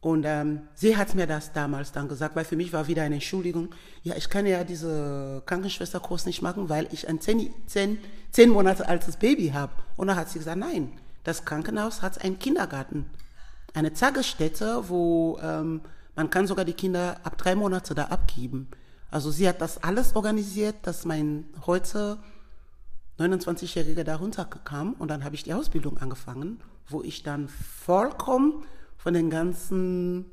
Und 0.00 0.24
ähm, 0.24 0.62
sie 0.74 0.96
hat 0.96 1.14
mir 1.14 1.26
das 1.26 1.52
damals 1.52 1.90
dann 1.92 2.08
gesagt, 2.08 2.36
weil 2.36 2.44
für 2.44 2.56
mich 2.56 2.72
war 2.72 2.86
wieder 2.86 3.02
eine 3.02 3.16
Entschuldigung, 3.16 3.74
ja, 4.04 4.14
ich 4.14 4.30
kann 4.30 4.46
ja 4.46 4.62
diese 4.62 5.42
Krankenschwesterkurs 5.44 6.24
nicht 6.24 6.40
machen, 6.40 6.68
weil 6.68 6.88
ich 6.92 7.08
ein 7.08 7.20
zehn, 7.20 7.52
zehn, 7.66 7.98
zehn 8.30 8.48
Monate 8.48 8.88
altes 8.88 9.16
Baby 9.16 9.48
habe. 9.48 9.72
Und 9.96 10.06
dann 10.06 10.16
hat 10.16 10.30
sie 10.30 10.38
gesagt, 10.38 10.58
nein, 10.58 10.92
das 11.24 11.44
Krankenhaus 11.44 12.00
hat 12.00 12.22
einen 12.24 12.38
Kindergarten 12.38 13.06
eine 13.74 13.92
Tagesstätte, 13.92 14.88
wo 14.88 15.38
ähm, 15.42 15.80
man 16.16 16.30
kann 16.30 16.46
sogar 16.46 16.64
die 16.64 16.72
Kinder 16.72 17.20
ab 17.22 17.38
drei 17.38 17.54
Monate 17.54 17.94
da 17.94 18.04
abgeben. 18.04 18.68
Also 19.10 19.30
sie 19.30 19.48
hat 19.48 19.60
das 19.60 19.82
alles 19.82 20.14
organisiert, 20.16 20.76
dass 20.82 21.04
mein 21.04 21.44
heute 21.66 22.18
29-Jähriger 23.18 24.04
da 24.04 24.16
runterkam 24.16 24.92
und 24.94 25.08
dann 25.08 25.24
habe 25.24 25.34
ich 25.34 25.42
die 25.42 25.54
Ausbildung 25.54 25.98
angefangen, 25.98 26.60
wo 26.88 27.02
ich 27.02 27.22
dann 27.22 27.48
vollkommen 27.48 28.64
von 28.96 29.14
den 29.14 29.30
ganzen 29.30 30.26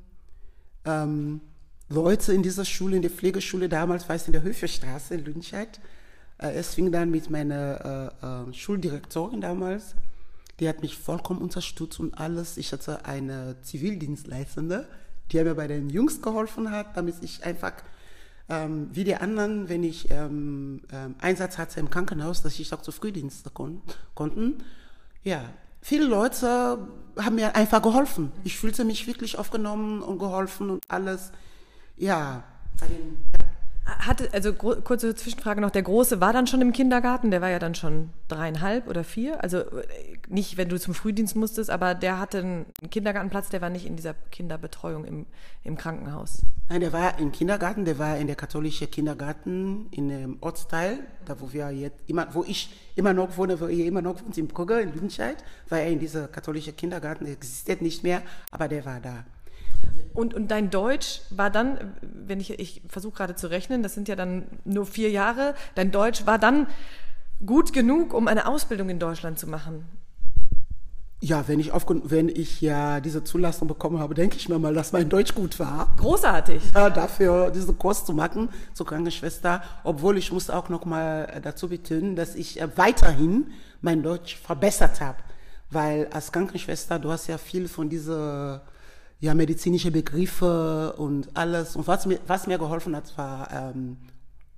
ähm, 0.85 1.41
Leute 1.89 2.33
in 2.33 2.43
dieser 2.43 2.65
Schule, 2.65 2.97
in 2.97 3.01
der 3.01 3.11
Pflegeschule 3.11 3.69
damals, 3.69 4.07
war 4.09 4.15
es 4.15 4.27
in 4.27 4.33
der 4.33 4.43
Höfestraße 4.43 5.15
in 5.15 5.25
Lünscheid. 5.25 5.79
Äh, 6.37 6.53
es 6.53 6.73
fing 6.73 6.91
dann 6.91 7.11
mit 7.11 7.29
meiner 7.29 8.13
äh, 8.21 8.49
äh, 8.49 8.53
Schuldirektorin 8.53 9.41
damals 9.41 9.95
die 10.59 10.69
hat 10.69 10.81
mich 10.81 10.97
vollkommen 10.97 11.41
unterstützt 11.41 11.99
und 11.99 12.17
alles. 12.17 12.57
Ich 12.57 12.71
hatte 12.71 13.05
eine 13.05 13.57
Zivildienstleistende, 13.61 14.87
die 15.31 15.43
mir 15.43 15.55
bei 15.55 15.67
den 15.67 15.89
Jungs 15.89 16.21
geholfen 16.21 16.71
hat, 16.71 16.95
damit 16.95 17.15
ich 17.21 17.43
einfach 17.43 17.73
ähm, 18.49 18.89
wie 18.91 19.03
die 19.03 19.15
anderen, 19.15 19.69
wenn 19.69 19.83
ich 19.83 20.09
ähm, 20.11 20.81
ähm, 20.91 21.15
Einsatz 21.19 21.57
hatte 21.57 21.79
im 21.79 21.89
Krankenhaus, 21.89 22.41
dass 22.41 22.59
ich 22.59 22.73
auch 22.73 22.81
zu 22.81 22.91
Frühdienste 22.91 23.49
kon 23.49 23.81
konnten. 24.13 24.63
Ja, 25.23 25.43
viele 25.81 26.05
Leute 26.05 26.77
haben 27.17 27.35
mir 27.35 27.55
einfach 27.55 27.81
geholfen. 27.81 28.31
Ich 28.43 28.57
fühlte 28.57 28.85
mich 28.85 29.07
wirklich 29.07 29.37
aufgenommen 29.39 30.01
und 30.01 30.19
geholfen 30.19 30.69
und 30.69 30.83
alles. 30.87 31.31
Ja, 31.97 32.43
bei 32.79 32.87
den, 32.87 33.17
hatte, 33.85 34.29
also 34.33 34.53
kurze 34.53 35.15
Zwischenfrage 35.15 35.61
noch, 35.61 35.69
der 35.69 35.83
Große 35.83 36.19
war 36.19 36.33
dann 36.33 36.47
schon 36.47 36.61
im 36.61 36.73
Kindergarten, 36.73 37.29
der 37.29 37.41
war 37.41 37.49
ja 37.49 37.59
dann 37.59 37.75
schon 37.75 38.09
dreieinhalb 38.27 38.87
oder 38.87 39.03
vier, 39.03 39.43
also 39.43 39.59
äh, 39.59 39.85
nicht, 40.27 40.57
wenn 40.57 40.69
du 40.69 40.79
zum 40.79 40.93
Frühdienst 40.93 41.35
musstest, 41.35 41.69
aber 41.69 41.93
der 41.93 42.19
hatte 42.19 42.39
einen 42.39 42.65
Kindergartenplatz, 42.89 43.49
der 43.49 43.61
war 43.61 43.69
nicht 43.69 43.85
in 43.85 43.95
dieser 43.95 44.15
Kinderbetreuung 44.31 45.05
im, 45.05 45.25
im 45.63 45.77
Krankenhaus. 45.77 46.41
Nein, 46.69 46.81
der 46.81 46.93
war 46.93 47.19
im 47.19 47.31
Kindergarten, 47.31 47.85
der 47.85 47.99
war 47.99 48.17
in 48.17 48.25
der 48.25 48.35
katholischen 48.35 48.89
Kindergarten 48.89 49.87
in 49.91 50.09
dem 50.09 50.37
Ortsteil, 50.41 50.99
da 51.25 51.39
wo 51.39 51.53
wir 51.53 51.69
jetzt 51.69 52.01
immer, 52.07 52.27
wo 52.33 52.43
ich 52.43 52.75
immer 52.95 53.13
noch 53.13 53.37
wohne, 53.37 53.59
wo 53.61 53.67
ihr 53.67 53.85
immer 53.85 54.01
noch 54.01 54.19
wohnt, 54.23 54.37
in 54.37 54.47
Brügge, 54.47 54.81
in 54.81 54.93
Lüdenscheid, 54.93 55.37
war 55.69 55.79
er 55.79 55.91
in 55.91 55.99
dieser 55.99 56.27
katholischen 56.27 56.75
Kindergarten, 56.75 57.25
der 57.25 57.33
existiert 57.33 57.83
nicht 57.83 58.03
mehr, 58.03 58.23
aber 58.49 58.67
der 58.67 58.83
war 58.85 58.99
da. 58.99 59.25
Und, 60.13 60.33
und 60.33 60.49
dein 60.49 60.69
Deutsch 60.69 61.21
war 61.29 61.49
dann, 61.49 61.93
wenn 62.01 62.39
ich, 62.39 62.57
ich 62.59 62.81
versuche 62.87 63.17
gerade 63.17 63.35
zu 63.35 63.47
rechnen, 63.47 63.83
das 63.83 63.93
sind 63.93 64.07
ja 64.07 64.15
dann 64.15 64.45
nur 64.63 64.85
vier 64.85 65.09
Jahre, 65.09 65.55
dein 65.75 65.91
Deutsch 65.91 66.25
war 66.25 66.39
dann 66.39 66.67
gut 67.45 67.73
genug, 67.73 68.13
um 68.13 68.27
eine 68.27 68.47
Ausbildung 68.47 68.89
in 68.89 68.99
Deutschland 68.99 69.37
zu 69.37 69.47
machen. 69.47 69.85
Ja, 71.21 71.47
wenn 71.47 71.59
ich, 71.59 71.71
auf, 71.71 71.85
wenn 71.87 72.29
ich 72.29 72.61
ja 72.61 72.99
diese 72.99 73.23
Zulassung 73.23 73.67
bekommen 73.67 73.99
habe, 73.99 74.13
denke 74.13 74.37
ich 74.37 74.47
mir 74.47 74.59
mal, 74.59 74.73
dass 74.73 74.91
mein 74.91 75.09
Deutsch 75.09 75.33
gut 75.33 75.59
war. 75.59 75.93
Großartig. 75.97 76.61
Ja, 76.73 76.89
dafür 76.89 77.51
diesen 77.51 77.77
Kurs 77.77 78.05
zu 78.05 78.13
machen 78.13 78.49
zur 78.73 78.85
Krankenschwester, 78.85 79.63
obwohl 79.83 80.17
ich 80.17 80.31
muss 80.31 80.49
auch 80.49 80.69
noch 80.69 80.85
mal 80.85 81.41
dazu 81.41 81.69
betonen, 81.69 82.15
dass 82.15 82.35
ich 82.35 82.61
äh, 82.61 82.67
weiterhin 82.77 83.47
mein 83.81 84.03
Deutsch 84.03 84.37
verbessert 84.37 85.01
habe, 85.01 85.17
weil 85.71 86.07
als 86.11 86.31
Krankenschwester 86.31 86.99
du 86.99 87.11
hast 87.11 87.27
ja 87.27 87.37
viel 87.37 87.67
von 87.67 87.89
dieser 87.89 88.61
ja, 89.19 89.33
medizinische 89.33 89.91
Begriffe 89.91 90.93
und 90.97 91.35
alles. 91.35 91.75
Und 91.75 91.87
was 91.87 92.05
mir, 92.05 92.19
was 92.27 92.47
mir 92.47 92.57
geholfen 92.57 92.95
hat, 92.95 93.17
war 93.17 93.49
ähm, 93.51 93.97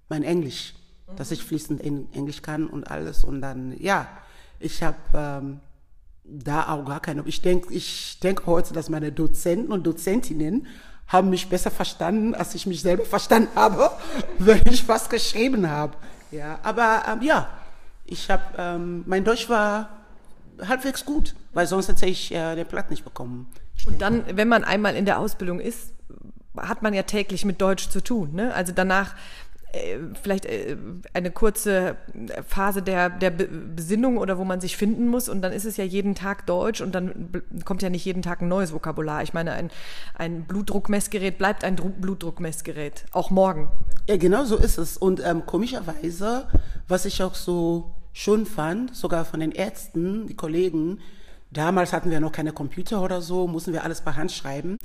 mein 0.09 0.23
Englisch, 0.23 0.73
mhm. 1.07 1.15
dass 1.15 1.31
ich 1.31 1.43
fließend 1.43 1.81
Englisch 1.81 2.41
kann 2.41 2.67
und 2.67 2.89
alles. 2.89 3.23
Und 3.23 3.41
dann, 3.41 3.75
ja, 3.79 4.07
ich 4.59 4.81
habe 4.83 4.97
ähm, 5.13 5.59
da 6.23 6.69
auch 6.69 6.85
gar 6.85 6.99
keine. 6.99 7.23
Ich 7.25 7.41
denke 7.41 7.73
ich 7.73 8.19
denk 8.19 8.45
heute, 8.45 8.73
dass 8.73 8.89
meine 8.89 9.11
Dozenten 9.11 9.71
und 9.71 9.85
Dozentinnen 9.85 10.67
haben 11.07 11.29
mich 11.29 11.47
besser 11.47 11.71
verstanden, 11.71 12.35
als 12.35 12.53
ich 12.53 12.65
mich 12.65 12.81
selber 12.81 13.05
verstanden 13.05 13.49
habe, 13.55 13.91
wenn 14.39 14.61
ich 14.69 14.87
was 14.87 15.09
geschrieben 15.09 15.69
habe. 15.69 15.93
Ja, 16.31 16.59
aber 16.63 17.03
ähm, 17.07 17.21
ja, 17.21 17.47
ich 18.05 18.29
habe, 18.29 18.43
ähm, 18.57 19.03
mein 19.05 19.23
Deutsch 19.23 19.47
war 19.47 19.89
halbwegs 20.65 21.05
gut, 21.05 21.35
weil 21.53 21.67
sonst 21.67 21.87
hätte 21.87 22.05
ich 22.05 22.33
äh, 22.33 22.55
den 22.55 22.67
Platz 22.67 22.89
nicht 22.89 23.05
bekommen. 23.05 23.47
Und 23.85 24.01
dann, 24.01 24.23
wenn 24.33 24.47
man 24.47 24.63
einmal 24.63 24.95
in 24.95 25.05
der 25.05 25.19
Ausbildung 25.19 25.59
ist, 25.59 25.93
hat 26.57 26.81
man 26.81 26.93
ja 26.93 27.03
täglich 27.03 27.45
mit 27.45 27.61
Deutsch 27.61 27.89
zu 27.89 28.01
tun. 28.01 28.33
Ne? 28.33 28.53
Also 28.53 28.73
danach 28.73 29.15
äh, 29.73 29.97
vielleicht 30.21 30.45
äh, 30.45 30.77
eine 31.13 31.29
kurze 31.29 31.97
Phase 32.47 32.81
der, 32.81 33.09
der 33.09 33.31
Besinnung 33.31 34.17
oder 34.17 34.37
wo 34.37 34.45
man 34.45 34.61
sich 34.61 34.77
finden 34.77 35.07
muss 35.07 35.27
und 35.27 35.41
dann 35.41 35.51
ist 35.51 35.65
es 35.65 35.77
ja 35.77 35.83
jeden 35.83 36.15
Tag 36.15 36.45
Deutsch 36.45 36.79
und 36.79 36.95
dann 36.95 37.29
kommt 37.65 37.81
ja 37.81 37.89
nicht 37.89 38.05
jeden 38.05 38.21
Tag 38.21 38.41
ein 38.41 38.47
neues 38.47 38.71
Vokabular. 38.71 39.23
Ich 39.23 39.33
meine, 39.33 39.51
ein, 39.51 39.69
ein 40.15 40.43
Blutdruckmessgerät 40.43 41.37
bleibt 41.37 41.63
ein 41.63 41.75
Blutdruckmessgerät, 41.75 43.05
auch 43.11 43.29
morgen. 43.29 43.69
Ja, 44.07 44.17
genau 44.17 44.45
so 44.45 44.55
ist 44.55 44.77
es. 44.77 44.97
Und 44.97 45.21
ähm, 45.23 45.45
komischerweise, 45.45 46.47
was 46.87 47.05
ich 47.05 47.21
auch 47.21 47.35
so 47.35 47.93
schon 48.13 48.45
fand, 48.45 48.95
sogar 48.95 49.25
von 49.25 49.41
den 49.41 49.51
Ärzten, 49.51 50.27
die 50.27 50.35
Kollegen, 50.35 50.99
Damals 51.51 51.93
hatten 51.93 52.11
wir 52.11 52.19
noch 52.19 52.31
keine 52.31 52.51
Computer 52.51 53.01
oder 53.01 53.21
so, 53.21 53.47
mussten 53.47 53.73
wir 53.73 53.83
alles 53.83 54.01
per 54.01 54.15
Hand 54.15 54.31
schreiben. 54.31 54.77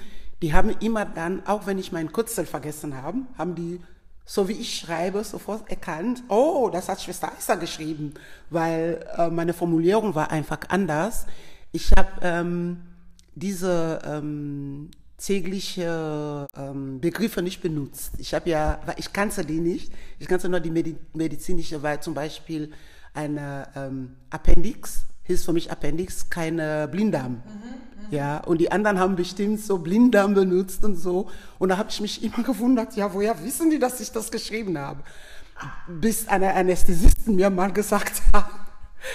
Die 0.43 0.53
haben 0.53 0.71
immer 0.81 1.05
dann, 1.05 1.47
auch 1.47 1.67
wenn 1.67 1.79
ich 1.79 1.93
meinen 1.93 2.13
Kürzel 2.13 2.47
vergessen 2.47 2.97
habe, 2.97 3.19
haben 3.37 3.55
die, 3.55 3.81
so 4.25 4.49
wie 4.49 4.53
ich 4.53 4.77
schreibe, 4.77 5.25
sofort 5.25 5.69
erkannt, 5.69 6.23
oh, 6.29 6.71
das 6.73 6.89
hat 6.89 7.01
Schwester 7.01 7.33
Eister 7.37 7.57
geschrieben, 7.57 8.15
weil 8.51 9.05
äh, 9.17 9.29
meine 9.29 9.55
Formulierung 9.55 10.15
war 10.15 10.31
einfach 10.31 10.61
anders. 10.69 11.27
Ich 11.73 11.93
habe 11.93 12.11
ähm, 12.23 12.83
diese 13.35 14.01
ähm, 14.05 14.91
tägliche 15.17 16.47
ähm, 16.57 17.01
Begriffe 17.01 17.43
nicht 17.43 17.63
benutzt. 17.63 18.13
Ich 18.19 18.35
habe 18.35 18.51
ja, 18.51 18.81
ich 18.97 19.13
kannte 19.13 19.45
die 19.45 19.61
nicht. 19.61 19.93
Ich 20.19 20.27
kannte 20.27 20.49
nur 20.49 20.61
die 20.61 20.71
Medi 20.71 20.97
medizinische, 21.15 21.83
weil 21.83 22.01
zum 22.01 22.15
Beispiel 22.15 22.73
eine 23.15 23.69
ähm, 23.77 24.17
Appendix 24.31 25.05
hieß 25.25 25.45
für 25.45 25.53
mich 25.53 25.71
Appendix 25.71 26.29
keine 26.31 26.89
Blinddarm. 26.89 27.33
Mhm, 27.33 28.13
ja, 28.13 28.39
und 28.39 28.59
die 28.59 28.71
anderen 28.71 28.99
haben 28.99 29.17
bestimmt 29.17 29.61
so 29.61 29.79
Blinddarm 29.79 30.35
benutzt 30.35 30.85
und 30.85 30.97
so. 30.97 31.29
Und 31.59 31.71
da 31.71 31.79
habe 31.79 31.89
ich 31.91 32.01
mich 32.01 32.23
immer 32.23 32.43
gewundert, 32.45 32.95
ja, 32.97 33.13
woher 33.13 33.43
wissen 33.43 33.71
die, 33.71 33.79
dass 33.79 34.01
ich 34.01 34.13
das 34.13 34.31
geschrieben 34.31 34.77
habe? 34.79 35.01
Bis 35.89 36.29
eine 36.29 36.55
Anästhesistin 36.55 37.37
mir 37.37 37.51
mal 37.51 37.73
gesagt 37.73 38.23
hat, 38.33 38.49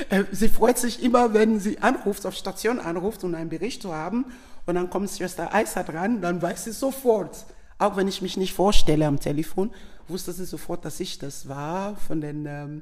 äh, 0.09 0.23
sie 0.31 0.49
freut 0.49 0.77
sich 0.77 1.03
immer, 1.03 1.33
wenn 1.33 1.59
sie 1.59 1.79
anruft, 1.79 2.25
auf 2.25 2.35
Station 2.35 2.79
anruft, 2.79 3.23
um 3.23 3.35
einen 3.35 3.49
Bericht 3.49 3.81
zu 3.81 3.93
haben. 3.93 4.25
Und 4.65 4.75
dann 4.75 4.89
kommt 4.89 5.09
Schwester 5.09 5.53
Eiser 5.53 5.83
dran, 5.83 6.21
dann 6.21 6.41
weiß 6.41 6.65
sie 6.65 6.71
sofort, 6.71 7.45
Auch 7.79 7.95
wenn 7.95 8.07
ich 8.07 8.21
mich 8.21 8.37
nicht 8.37 8.53
vorstelle 8.53 9.05
am 9.05 9.19
Telefon, 9.19 9.71
wusste 10.07 10.33
sie 10.33 10.45
sofort, 10.45 10.83
dass 10.83 10.99
ich 10.99 11.19
das 11.19 11.47
war. 11.47 11.95
Von 11.95 12.21
den, 12.21 12.45
ähm, 12.45 12.81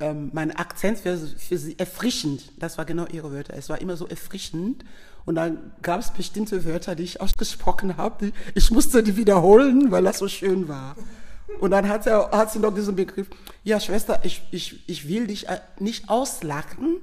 ähm, 0.00 0.30
mein 0.32 0.54
Akzent 0.56 0.98
für, 0.98 1.16
für 1.16 1.58
sie 1.58 1.78
erfrischend. 1.78 2.52
Das 2.58 2.78
war 2.78 2.84
genau 2.84 3.06
ihre 3.06 3.32
Wörter. 3.32 3.54
Es 3.56 3.68
war 3.68 3.80
immer 3.80 3.96
so 3.96 4.06
erfrischend. 4.06 4.84
Und 5.24 5.34
dann 5.34 5.72
gab 5.82 6.00
es 6.00 6.10
bestimmte 6.10 6.64
Wörter, 6.64 6.94
die 6.94 7.02
ich 7.02 7.20
ausgesprochen 7.20 7.96
habe. 7.96 8.32
Ich 8.54 8.70
musste 8.70 9.02
die 9.02 9.16
wiederholen, 9.16 9.90
weil 9.90 10.04
das 10.04 10.18
so 10.18 10.28
schön 10.28 10.68
war. 10.68 10.96
Und 11.60 11.72
dann 11.72 11.88
hat, 11.88 12.06
er, 12.06 12.30
hat 12.30 12.52
sie 12.52 12.58
noch 12.58 12.74
diesen 12.74 12.94
Begriff, 12.94 13.28
ja 13.64 13.80
Schwester, 13.80 14.20
ich, 14.22 14.42
ich, 14.52 14.88
ich 14.88 15.08
will 15.08 15.26
dich 15.26 15.48
äh, 15.48 15.60
nicht 15.78 16.08
auslachen, 16.08 16.96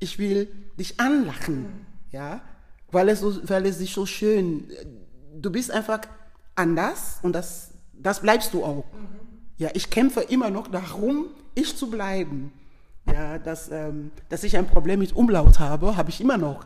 ich 0.00 0.18
will 0.18 0.48
dich 0.78 0.98
anlachen. 0.98 1.86
Ja, 2.10 2.42
weil 2.90 3.08
es, 3.08 3.20
so, 3.20 3.48
weil 3.48 3.64
es 3.66 3.78
sich 3.78 3.92
so 3.92 4.04
schön, 4.04 4.70
du 5.34 5.50
bist 5.50 5.70
einfach 5.70 6.00
anders 6.54 7.18
und 7.22 7.32
das, 7.32 7.70
das 7.94 8.20
bleibst 8.20 8.52
du 8.52 8.64
auch. 8.64 8.84
Mhm. 8.92 9.08
Ja, 9.58 9.70
ich 9.74 9.90
kämpfe 9.90 10.20
immer 10.20 10.50
noch 10.50 10.68
darum, 10.68 11.26
ich 11.54 11.76
zu 11.76 11.90
bleiben. 11.90 12.52
Ja, 13.12 13.38
dass, 13.38 13.70
ähm, 13.70 14.12
dass 14.28 14.44
ich 14.44 14.56
ein 14.56 14.66
Problem 14.66 15.00
mit 15.00 15.14
Umlaut 15.14 15.58
habe, 15.58 15.96
habe 15.96 16.10
ich 16.10 16.20
immer 16.20 16.38
noch. 16.38 16.64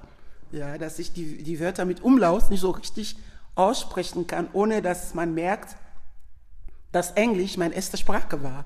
Ja, 0.52 0.76
dass 0.76 0.98
ich 0.98 1.12
die, 1.12 1.42
die 1.42 1.60
Wörter 1.60 1.84
mit 1.84 2.02
Umlaut 2.02 2.50
nicht 2.50 2.60
so 2.60 2.70
richtig 2.70 3.16
aussprechen 3.54 4.26
kann, 4.26 4.48
ohne 4.52 4.82
dass 4.82 5.14
man 5.14 5.34
merkt, 5.34 5.76
dass 6.92 7.12
Englisch 7.12 7.56
meine 7.56 7.74
erste 7.74 7.96
Sprache 7.96 8.42
war. 8.42 8.64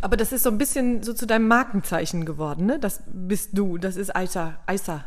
Aber 0.00 0.16
das 0.16 0.32
ist 0.32 0.42
so 0.42 0.50
ein 0.50 0.58
bisschen 0.58 1.02
so 1.02 1.12
zu 1.12 1.26
deinem 1.26 1.48
Markenzeichen 1.48 2.24
geworden, 2.24 2.66
ne? 2.66 2.78
Das 2.78 3.02
bist 3.06 3.50
du, 3.52 3.78
das 3.78 3.96
ist 3.96 4.14
Aisa, 4.14 4.58
Aisa. 4.66 5.04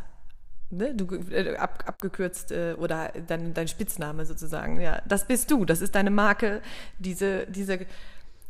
Ne? 0.70 0.94
Du, 0.94 1.14
äh, 1.30 1.56
ab, 1.56 1.84
abgekürzt 1.86 2.50
äh, 2.50 2.74
oder 2.76 3.12
dein, 3.26 3.54
dein 3.54 3.68
Spitzname 3.68 4.26
sozusagen. 4.26 4.80
Ja, 4.80 5.00
das 5.06 5.26
bist 5.26 5.50
du, 5.50 5.64
das 5.64 5.80
ist 5.80 5.94
deine 5.94 6.10
Marke, 6.10 6.60
diese, 6.98 7.46
diese 7.46 7.86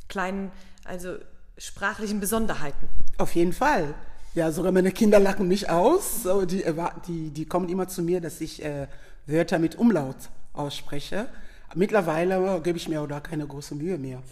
kleinen, 0.09 0.51
also 0.85 1.17
sprachlichen 1.59 2.21
Besonderheiten. 2.21 2.89
Auf 3.19 3.35
jeden 3.35 3.53
Fall. 3.53 3.95
Ja, 4.35 4.53
sogar 4.53 4.73
meine 4.73 4.93
Kinder 4.93 5.19
lachen 5.19 5.49
mich 5.49 5.71
aus. 5.71 6.23
So, 6.23 6.45
die, 6.45 6.65
die, 7.09 7.31
die 7.31 7.47
kommen 7.47 7.69
immer 7.69 7.89
zu 7.89 8.03
mir, 8.03 8.21
dass 8.21 8.41
ich 8.41 8.63
äh, 8.63 8.87
Wörter 9.27 9.59
mit 9.59 9.77
Umlaut 9.77 10.17
ausspreche. 10.53 11.29
Mittlerweile 11.75 12.61
gebe 12.63 12.79
ich 12.79 12.89
mir 12.89 13.01
auch 13.01 13.07
da 13.07 13.21
keine 13.21 13.47
große 13.47 13.75
Mühe 13.75 13.99
mehr. 13.99 14.23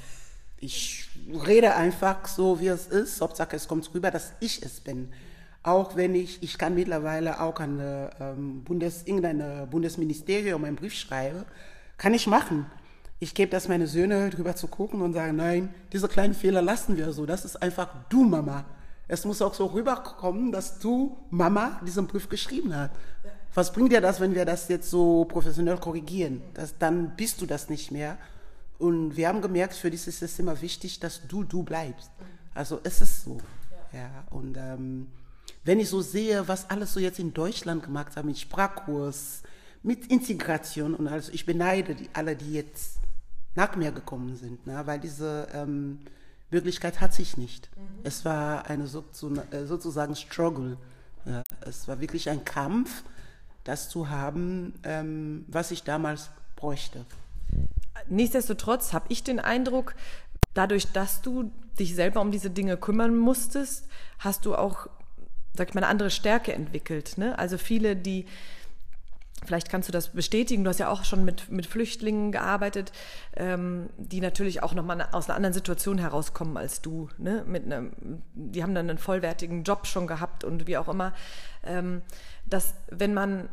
Ich 0.60 1.08
rede 1.46 1.74
einfach 1.74 2.26
so, 2.26 2.60
wie 2.60 2.68
es 2.68 2.86
ist. 2.86 3.20
Hauptsache, 3.20 3.56
es 3.56 3.66
kommt 3.66 3.92
rüber, 3.94 4.10
dass 4.10 4.32
ich 4.40 4.62
es 4.62 4.80
bin. 4.80 5.10
Auch 5.62 5.96
wenn 5.96 6.14
ich, 6.14 6.42
ich 6.42 6.58
kann 6.58 6.74
mittlerweile 6.74 7.40
auch 7.40 7.58
an 7.58 7.80
ähm, 8.20 8.62
Bundes, 8.64 9.02
irgendein 9.06 9.68
Bundesministerium 9.70 10.64
einen 10.64 10.76
Brief 10.76 10.94
schreiben, 10.94 11.44
kann 11.96 12.12
ich 12.12 12.26
machen. 12.26 12.66
Ich 13.24 13.32
gebe 13.32 13.50
das 13.50 13.68
meine 13.68 13.86
Söhne 13.86 14.28
drüber 14.28 14.54
zu 14.54 14.68
gucken 14.68 15.00
und 15.00 15.14
sagen, 15.14 15.36
nein, 15.36 15.72
diese 15.94 16.08
kleinen 16.08 16.34
Fehler 16.34 16.60
lassen 16.60 16.98
wir 16.98 17.10
so. 17.10 17.24
Das 17.24 17.46
ist 17.46 17.56
einfach 17.56 17.88
du, 18.10 18.22
Mama. 18.22 18.66
Es 19.08 19.24
muss 19.24 19.40
auch 19.40 19.54
so 19.54 19.64
rüberkommen, 19.64 20.52
dass 20.52 20.78
du, 20.78 21.16
Mama, 21.30 21.80
diesen 21.86 22.06
Brief 22.06 22.28
geschrieben 22.28 22.76
hast. 22.76 22.90
Was 23.54 23.72
bringt 23.72 23.92
dir 23.92 24.02
das, 24.02 24.20
wenn 24.20 24.34
wir 24.34 24.44
das 24.44 24.68
jetzt 24.68 24.90
so 24.90 25.24
professionell 25.24 25.78
korrigieren? 25.78 26.42
Das, 26.52 26.76
dann 26.76 27.16
bist 27.16 27.40
du 27.40 27.46
das 27.46 27.70
nicht 27.70 27.90
mehr. 27.90 28.18
Und 28.78 29.16
wir 29.16 29.28
haben 29.28 29.40
gemerkt, 29.40 29.72
für 29.72 29.90
dich 29.90 30.06
ist 30.06 30.20
es 30.20 30.38
immer 30.38 30.60
wichtig, 30.60 31.00
dass 31.00 31.26
du 31.26 31.44
du 31.44 31.62
bleibst. 31.62 32.10
Also 32.52 32.80
es 32.84 33.00
ist 33.00 33.24
so. 33.24 33.38
Ja, 33.94 34.24
und 34.32 34.58
ähm, 34.58 35.06
wenn 35.64 35.80
ich 35.80 35.88
so 35.88 36.02
sehe, 36.02 36.46
was 36.46 36.68
alles 36.68 36.92
so 36.92 37.00
jetzt 37.00 37.18
in 37.18 37.32
Deutschland 37.32 37.84
gemacht 37.84 38.16
haben, 38.16 38.28
mit 38.28 38.38
Sprachkurs, 38.38 39.44
mit 39.82 40.08
Integration 40.08 40.94
und 40.94 41.08
also 41.08 41.32
ich 41.32 41.46
beneide 41.46 41.94
die, 41.94 42.10
alle, 42.12 42.36
die 42.36 42.52
jetzt 42.52 42.98
nach 43.54 43.76
mir 43.76 43.92
gekommen 43.92 44.36
sind, 44.36 44.66
ne? 44.66 44.82
weil 44.84 44.98
diese 44.98 45.48
ähm, 45.52 46.00
Möglichkeit 46.50 47.00
hat 47.00 47.14
sich 47.14 47.36
nicht. 47.36 47.70
Mhm. 47.76 48.00
Es 48.04 48.24
war 48.24 48.66
eine 48.66 48.84
äh, 48.84 49.66
sozusagen 49.66 50.16
Struggle. 50.16 50.76
Ja? 51.24 51.42
Es 51.60 51.88
war 51.88 52.00
wirklich 52.00 52.28
ein 52.30 52.44
Kampf, 52.44 53.04
das 53.64 53.88
zu 53.88 54.10
haben, 54.10 54.74
ähm, 54.82 55.44
was 55.48 55.70
ich 55.70 55.84
damals 55.84 56.30
bräuchte. 56.56 57.04
Nichtsdestotrotz 58.08 58.92
habe 58.92 59.06
ich 59.08 59.22
den 59.22 59.40
Eindruck, 59.40 59.94
dadurch, 60.52 60.92
dass 60.92 61.22
du 61.22 61.50
dich 61.78 61.94
selber 61.94 62.20
um 62.20 62.30
diese 62.30 62.50
Dinge 62.50 62.76
kümmern 62.76 63.16
musstest, 63.16 63.86
hast 64.18 64.46
du 64.46 64.54
auch, 64.54 64.88
sag 65.54 65.68
ich 65.68 65.74
mal, 65.74 65.80
eine 65.80 65.88
andere 65.88 66.10
Stärke 66.10 66.52
entwickelt. 66.52 67.18
Ne? 67.18 67.38
Also 67.38 67.58
viele, 67.58 67.96
die 67.96 68.26
Vielleicht 69.44 69.68
kannst 69.68 69.88
du 69.88 69.92
das 69.92 70.08
bestätigen. 70.08 70.64
Du 70.64 70.70
hast 70.70 70.78
ja 70.78 70.88
auch 70.88 71.04
schon 71.04 71.24
mit, 71.24 71.50
mit 71.50 71.66
Flüchtlingen 71.66 72.32
gearbeitet, 72.32 72.92
ähm, 73.36 73.90
die 73.96 74.20
natürlich 74.20 74.62
auch 74.62 74.74
nochmal 74.74 75.06
aus 75.12 75.28
einer 75.28 75.36
anderen 75.36 75.54
Situation 75.54 75.98
herauskommen 75.98 76.56
als 76.56 76.82
du. 76.82 77.08
Ne? 77.18 77.44
Mit 77.46 77.64
einem, 77.64 78.22
die 78.34 78.62
haben 78.62 78.74
dann 78.74 78.88
einen 78.88 78.98
vollwertigen 78.98 79.64
Job 79.64 79.86
schon 79.86 80.06
gehabt 80.06 80.44
und 80.44 80.66
wie 80.66 80.76
auch 80.76 80.88
immer. 80.88 81.12
Ähm, 81.64 82.02
dass 82.46 82.74
wenn 82.90 83.14
man, 83.14 83.48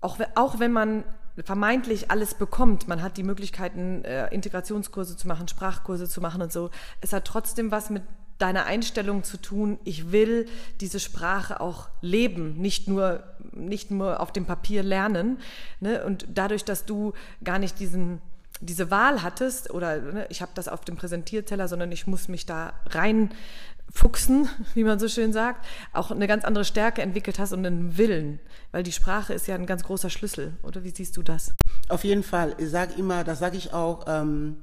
auch, 0.00 0.18
auch 0.34 0.58
wenn 0.58 0.72
man 0.72 1.04
vermeintlich 1.44 2.10
alles 2.10 2.34
bekommt, 2.34 2.88
man 2.88 3.02
hat 3.02 3.16
die 3.16 3.22
Möglichkeiten, 3.22 4.04
äh, 4.04 4.28
Integrationskurse 4.28 5.16
zu 5.16 5.26
machen, 5.26 5.48
Sprachkurse 5.48 6.08
zu 6.08 6.20
machen 6.20 6.42
und 6.42 6.52
so, 6.52 6.70
es 7.00 7.12
hat 7.12 7.24
trotzdem 7.24 7.70
was 7.70 7.88
mit 7.88 8.02
deiner 8.42 8.66
Einstellung 8.66 9.22
zu 9.22 9.36
tun, 9.36 9.78
ich 9.84 10.10
will 10.10 10.46
diese 10.80 10.98
Sprache 10.98 11.60
auch 11.60 11.88
leben, 12.00 12.56
nicht 12.56 12.88
nur, 12.88 13.22
nicht 13.52 13.92
nur 13.92 14.18
auf 14.18 14.32
dem 14.32 14.46
Papier 14.46 14.82
lernen. 14.82 15.38
Ne? 15.78 16.04
Und 16.04 16.26
dadurch, 16.28 16.64
dass 16.64 16.84
du 16.84 17.12
gar 17.44 17.60
nicht 17.60 17.78
diesen, 17.78 18.20
diese 18.60 18.90
Wahl 18.90 19.22
hattest, 19.22 19.70
oder 19.70 20.00
ne, 20.00 20.26
ich 20.28 20.42
habe 20.42 20.50
das 20.56 20.66
auf 20.66 20.84
dem 20.84 20.96
Präsentierteller, 20.96 21.68
sondern 21.68 21.92
ich 21.92 22.08
muss 22.08 22.26
mich 22.26 22.44
da 22.44 22.72
reinfuchsen, 22.86 24.48
wie 24.74 24.82
man 24.82 24.98
so 24.98 25.06
schön 25.06 25.32
sagt, 25.32 25.64
auch 25.92 26.10
eine 26.10 26.26
ganz 26.26 26.44
andere 26.44 26.64
Stärke 26.64 27.00
entwickelt 27.00 27.38
hast 27.38 27.52
und 27.52 27.64
einen 27.64 27.96
Willen, 27.96 28.40
weil 28.72 28.82
die 28.82 28.92
Sprache 28.92 29.34
ist 29.34 29.46
ja 29.46 29.54
ein 29.54 29.66
ganz 29.66 29.84
großer 29.84 30.10
Schlüssel, 30.10 30.54
oder 30.64 30.82
wie 30.82 30.90
siehst 30.90 31.16
du 31.16 31.22
das? 31.22 31.54
Auf 31.88 32.02
jeden 32.02 32.24
Fall, 32.24 32.56
ich 32.58 32.70
sage 32.70 32.94
immer, 32.98 33.22
das 33.22 33.38
sage 33.38 33.56
ich 33.56 33.72
auch, 33.72 34.06
ähm, 34.08 34.56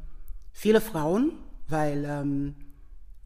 viele 0.52 0.82
Frauen, 0.82 1.32
weil 1.70 2.04
ähm, 2.04 2.56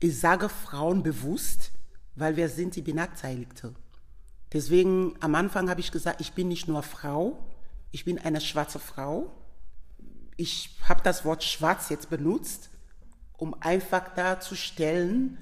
ich 0.04 0.20
sage 0.20 0.50
Frauen 0.50 1.02
bewusst, 1.02 1.72
weil 2.16 2.36
wir 2.36 2.50
sind 2.50 2.76
die 2.76 2.82
Benachteiligte. 2.82 3.74
Deswegen 4.52 5.16
am 5.22 5.34
Anfang 5.34 5.70
habe 5.70 5.80
ich 5.80 5.94
gesagt, 5.94 6.20
ich 6.20 6.34
bin 6.34 6.50
nicht 6.50 6.68
nur 6.68 6.84
Frau, 6.84 7.40
ich 7.92 8.04
bin 8.04 8.20
eine 8.20 8.42
schwarze 8.42 8.80
Frau. 8.80 9.34
Ich 10.36 10.78
habe 10.90 11.02
das 11.04 11.24
Wort 11.24 11.42
schwarz 11.42 11.88
jetzt 11.88 12.10
benutzt, 12.10 12.70
um 13.38 13.56
einfach 13.62 14.14
darzustellen, 14.14 15.38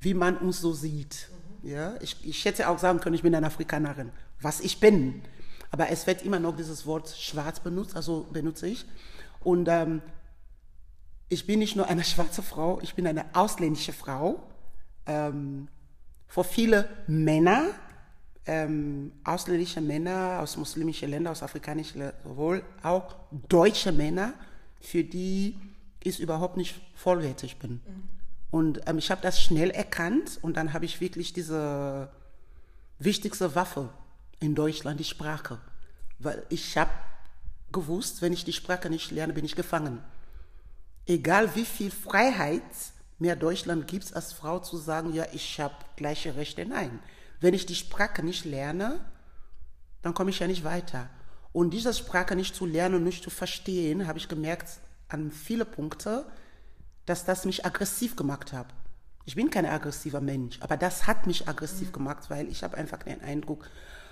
wie 0.00 0.14
man 0.14 0.38
uns 0.38 0.62
so 0.62 0.72
sieht. 0.72 1.28
Ja, 1.62 1.96
ich, 2.00 2.16
ich 2.24 2.42
hätte 2.46 2.70
auch 2.70 2.78
sagen 2.78 3.00
können, 3.00 3.16
ich 3.16 3.22
bin 3.22 3.34
eine 3.34 3.48
Afrikanerin, 3.48 4.12
was 4.40 4.60
ich 4.60 4.80
bin. 4.80 5.20
Aber 5.70 5.90
es 5.90 6.06
wird 6.06 6.22
immer 6.22 6.38
noch 6.38 6.56
dieses 6.56 6.86
Wort 6.86 7.10
schwarz 7.10 7.60
benutzt, 7.60 7.94
also 7.94 8.26
benutze 8.32 8.66
ich. 8.66 8.86
Und 9.40 9.68
ähm, 9.68 10.00
ich 11.28 11.46
bin 11.46 11.58
nicht 11.58 11.76
nur 11.76 11.88
eine 11.88 12.04
schwarze 12.04 12.42
Frau, 12.42 12.80
ich 12.82 12.94
bin 12.94 13.06
eine 13.06 13.24
ausländische 13.34 13.92
Frau. 13.92 14.42
Ähm, 15.06 15.68
für 16.28 16.44
viele 16.44 16.88
Männer, 17.06 17.70
ähm, 18.46 19.12
ausländische 19.24 19.80
Männer 19.80 20.40
aus 20.40 20.56
muslimischen 20.56 21.10
Ländern, 21.10 21.32
aus 21.32 21.42
afrikanischen 21.42 21.98
Ländern, 21.98 22.20
sowohl 22.24 22.62
auch 22.82 23.16
deutsche 23.48 23.92
Männer, 23.92 24.34
für 24.80 25.02
die 25.02 25.58
ich 26.02 26.20
überhaupt 26.20 26.56
nicht 26.56 26.80
vollwertig 26.94 27.58
bin. 27.58 27.72
Mhm. 27.72 28.08
Und 28.52 28.80
ähm, 28.86 28.98
ich 28.98 29.10
habe 29.10 29.22
das 29.22 29.40
schnell 29.40 29.70
erkannt 29.70 30.38
und 30.42 30.56
dann 30.56 30.72
habe 30.72 30.84
ich 30.84 31.00
wirklich 31.00 31.32
diese 31.32 32.08
wichtigste 32.98 33.54
Waffe 33.56 33.90
in 34.38 34.54
Deutschland, 34.54 35.00
die 35.00 35.04
Sprache. 35.04 35.58
Weil 36.20 36.44
ich 36.48 36.78
habe 36.78 36.90
gewusst, 37.72 38.22
wenn 38.22 38.32
ich 38.32 38.44
die 38.44 38.52
Sprache 38.52 38.88
nicht 38.88 39.10
lerne, 39.10 39.32
bin 39.32 39.44
ich 39.44 39.56
gefangen 39.56 40.00
egal 41.06 41.54
wie 41.54 41.64
viel 41.64 41.90
Freiheit 41.90 42.62
mehr 43.18 43.36
Deutschland 43.36 43.86
gibt, 43.86 44.14
als 44.14 44.32
Frau 44.32 44.58
zu 44.58 44.76
sagen, 44.76 45.12
ja, 45.12 45.26
ich 45.32 45.58
habe 45.60 45.74
gleiche 45.96 46.36
Rechte. 46.36 46.66
Nein. 46.66 46.98
Wenn 47.40 47.54
ich 47.54 47.66
die 47.66 47.74
Sprache 47.74 48.22
nicht 48.22 48.44
lerne, 48.44 49.00
dann 50.02 50.14
komme 50.14 50.30
ich 50.30 50.38
ja 50.38 50.46
nicht 50.46 50.64
weiter. 50.64 51.08
Und 51.52 51.70
diese 51.70 51.94
Sprache 51.94 52.36
nicht 52.36 52.54
zu 52.54 52.66
lernen 52.66 52.96
und 52.96 53.04
nicht 53.04 53.22
zu 53.22 53.30
verstehen, 53.30 54.06
habe 54.06 54.18
ich 54.18 54.28
gemerkt 54.28 54.80
an 55.08 55.30
viele 55.30 55.64
Punkte, 55.64 56.26
dass 57.06 57.24
das 57.24 57.44
mich 57.44 57.64
aggressiv 57.64 58.16
gemacht 58.16 58.52
hat. 58.52 58.66
Ich 59.24 59.36
bin 59.36 59.50
kein 59.50 59.66
aggressiver 59.66 60.20
Mensch, 60.20 60.58
aber 60.60 60.76
das 60.76 61.06
hat 61.06 61.26
mich 61.26 61.48
aggressiv 61.48 61.88
mhm. 61.88 61.92
gemacht, 61.92 62.28
weil 62.28 62.48
ich 62.48 62.62
habe 62.62 62.76
einfach 62.76 63.02
den 63.02 63.22
Eindruck, 63.22 63.68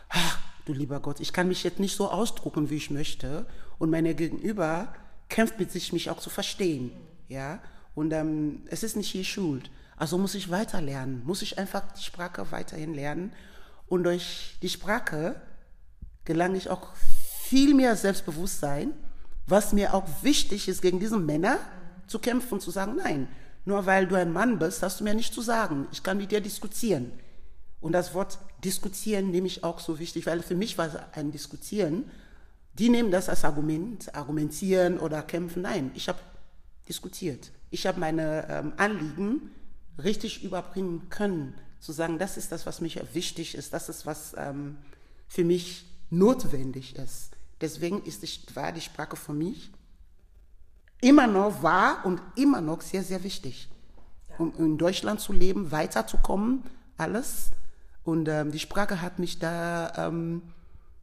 ach, 0.09 0.39
du 0.65 0.73
lieber 0.73 1.01
Gott, 1.01 1.21
ich 1.21 1.33
kann 1.33 1.49
mich 1.49 1.65
jetzt 1.65 1.81
nicht 1.81 1.97
so 1.97 2.11
ausdrucken, 2.11 2.71
wie 2.71 2.77
ich 2.77 2.91
möchte. 2.91 3.47
Und 3.79 3.91
meine 3.91 4.15
Gegenüber 4.15 4.95
kämpft 5.29 5.59
mit 5.59 5.71
sich, 5.71 5.93
mich 5.93 6.11
auch 6.11 6.19
zu 6.19 6.31
verstehen. 6.31 6.93
Ja? 7.29 7.61
Und 7.95 8.13
ähm, 8.13 8.63
es 8.67 8.83
ist 8.83 8.97
nicht 8.97 9.13
je 9.15 9.25
Schuld. 9.25 9.71
Also 9.97 10.19
muss 10.19 10.35
ich 10.35 10.51
weiter 10.51 10.81
lernen, 10.81 11.23
muss 11.25 11.43
ich 11.43 11.59
einfach 11.59 11.93
die 11.93 12.03
Sprache 12.03 12.51
weiterhin 12.51 12.95
lernen. 12.95 13.33
Und 13.87 14.05
durch 14.05 14.57
die 14.63 14.69
Sprache 14.69 15.41
gelange 16.25 16.57
ich 16.57 16.69
auch 16.69 16.95
viel 17.45 17.75
mehr 17.75 17.95
Selbstbewusstsein, 17.97 18.93
was 19.47 19.73
mir 19.73 19.95
auch 19.95 20.05
wichtig 20.23 20.69
ist, 20.69 20.83
gegen 20.83 20.99
diese 20.99 21.19
Männer 21.19 21.59
zu 22.07 22.19
kämpfen 22.19 22.55
und 22.55 22.61
zu 22.61 22.71
sagen, 22.71 22.97
nein, 22.97 23.29
nur 23.65 23.87
weil 23.87 24.07
du 24.07 24.17
ein 24.17 24.33
Mann 24.33 24.59
bist, 24.59 24.83
hast 24.83 25.01
du 25.01 25.05
mir 25.05 25.15
nicht 25.15 25.33
zu 25.33 25.43
sagen. 25.43 25.87
Ich 25.93 26.03
kann 26.03 26.19
mit 26.19 26.31
dir 26.31 26.41
diskutieren. 26.41 27.13
Und 27.81 27.93
das 27.93 28.15
Wort 28.15 28.39
diskutieren 28.65 29.31
nehme 29.31 29.47
ich 29.47 29.63
auch 29.63 29.79
so 29.79 29.99
wichtig, 29.99 30.27
weil 30.27 30.43
für 30.43 30.55
mich 30.55 30.79
war 30.79 30.87
es 30.87 30.97
ein 31.13 31.33
Diskutieren. 31.33 32.11
Die 32.79 32.89
nehmen 32.89 33.11
das 33.11 33.29
als 33.29 33.45
Argument, 33.45 34.15
argumentieren 34.15 34.99
oder 34.99 35.23
kämpfen. 35.23 35.63
Nein, 35.63 35.91
ich 35.95 36.09
habe 36.09 36.19
diskutiert. 36.89 37.53
Ich 37.71 37.87
habe 37.87 38.01
meine 38.01 38.47
ähm, 38.49 38.73
Anliegen 38.77 39.51
richtig 40.03 40.43
überbringen 40.43 41.09
können, 41.09 41.55
zu 41.81 41.93
sagen, 41.93 42.19
das 42.19 42.37
ist 42.37 42.51
das, 42.51 42.67
was 42.67 42.81
mir 42.81 42.91
wichtig 43.13 43.55
ist, 43.55 43.73
das 43.73 43.89
ist, 43.89 44.07
was 44.07 44.35
ähm, 44.37 44.77
für 45.29 45.45
mich 45.45 45.87
notwendig 46.11 46.97
ist. 46.97 47.31
Deswegen 47.61 48.03
ist 48.03 48.23
die, 48.23 48.57
war 48.57 48.73
die 48.73 48.81
Sprache 48.81 49.17
für 49.17 49.33
mich 49.33 49.71
immer 51.01 51.27
noch 51.27 51.63
war 51.63 52.05
und 52.05 52.21
immer 52.35 52.61
noch 52.61 52.81
sehr, 52.81 53.03
sehr 53.03 53.23
wichtig, 53.23 53.69
um 54.39 54.55
in 54.57 54.79
Deutschland 54.79 55.21
zu 55.21 55.33
leben, 55.33 55.71
weiterzukommen, 55.71 56.63
alles. 56.97 57.51
Und 58.05 58.29
ähm, 58.29 58.51
die 58.51 58.59
Sprache 58.59 59.01
hat 59.01 59.19
mich 59.19 59.39
da 59.39 59.93
ähm, 59.97 60.43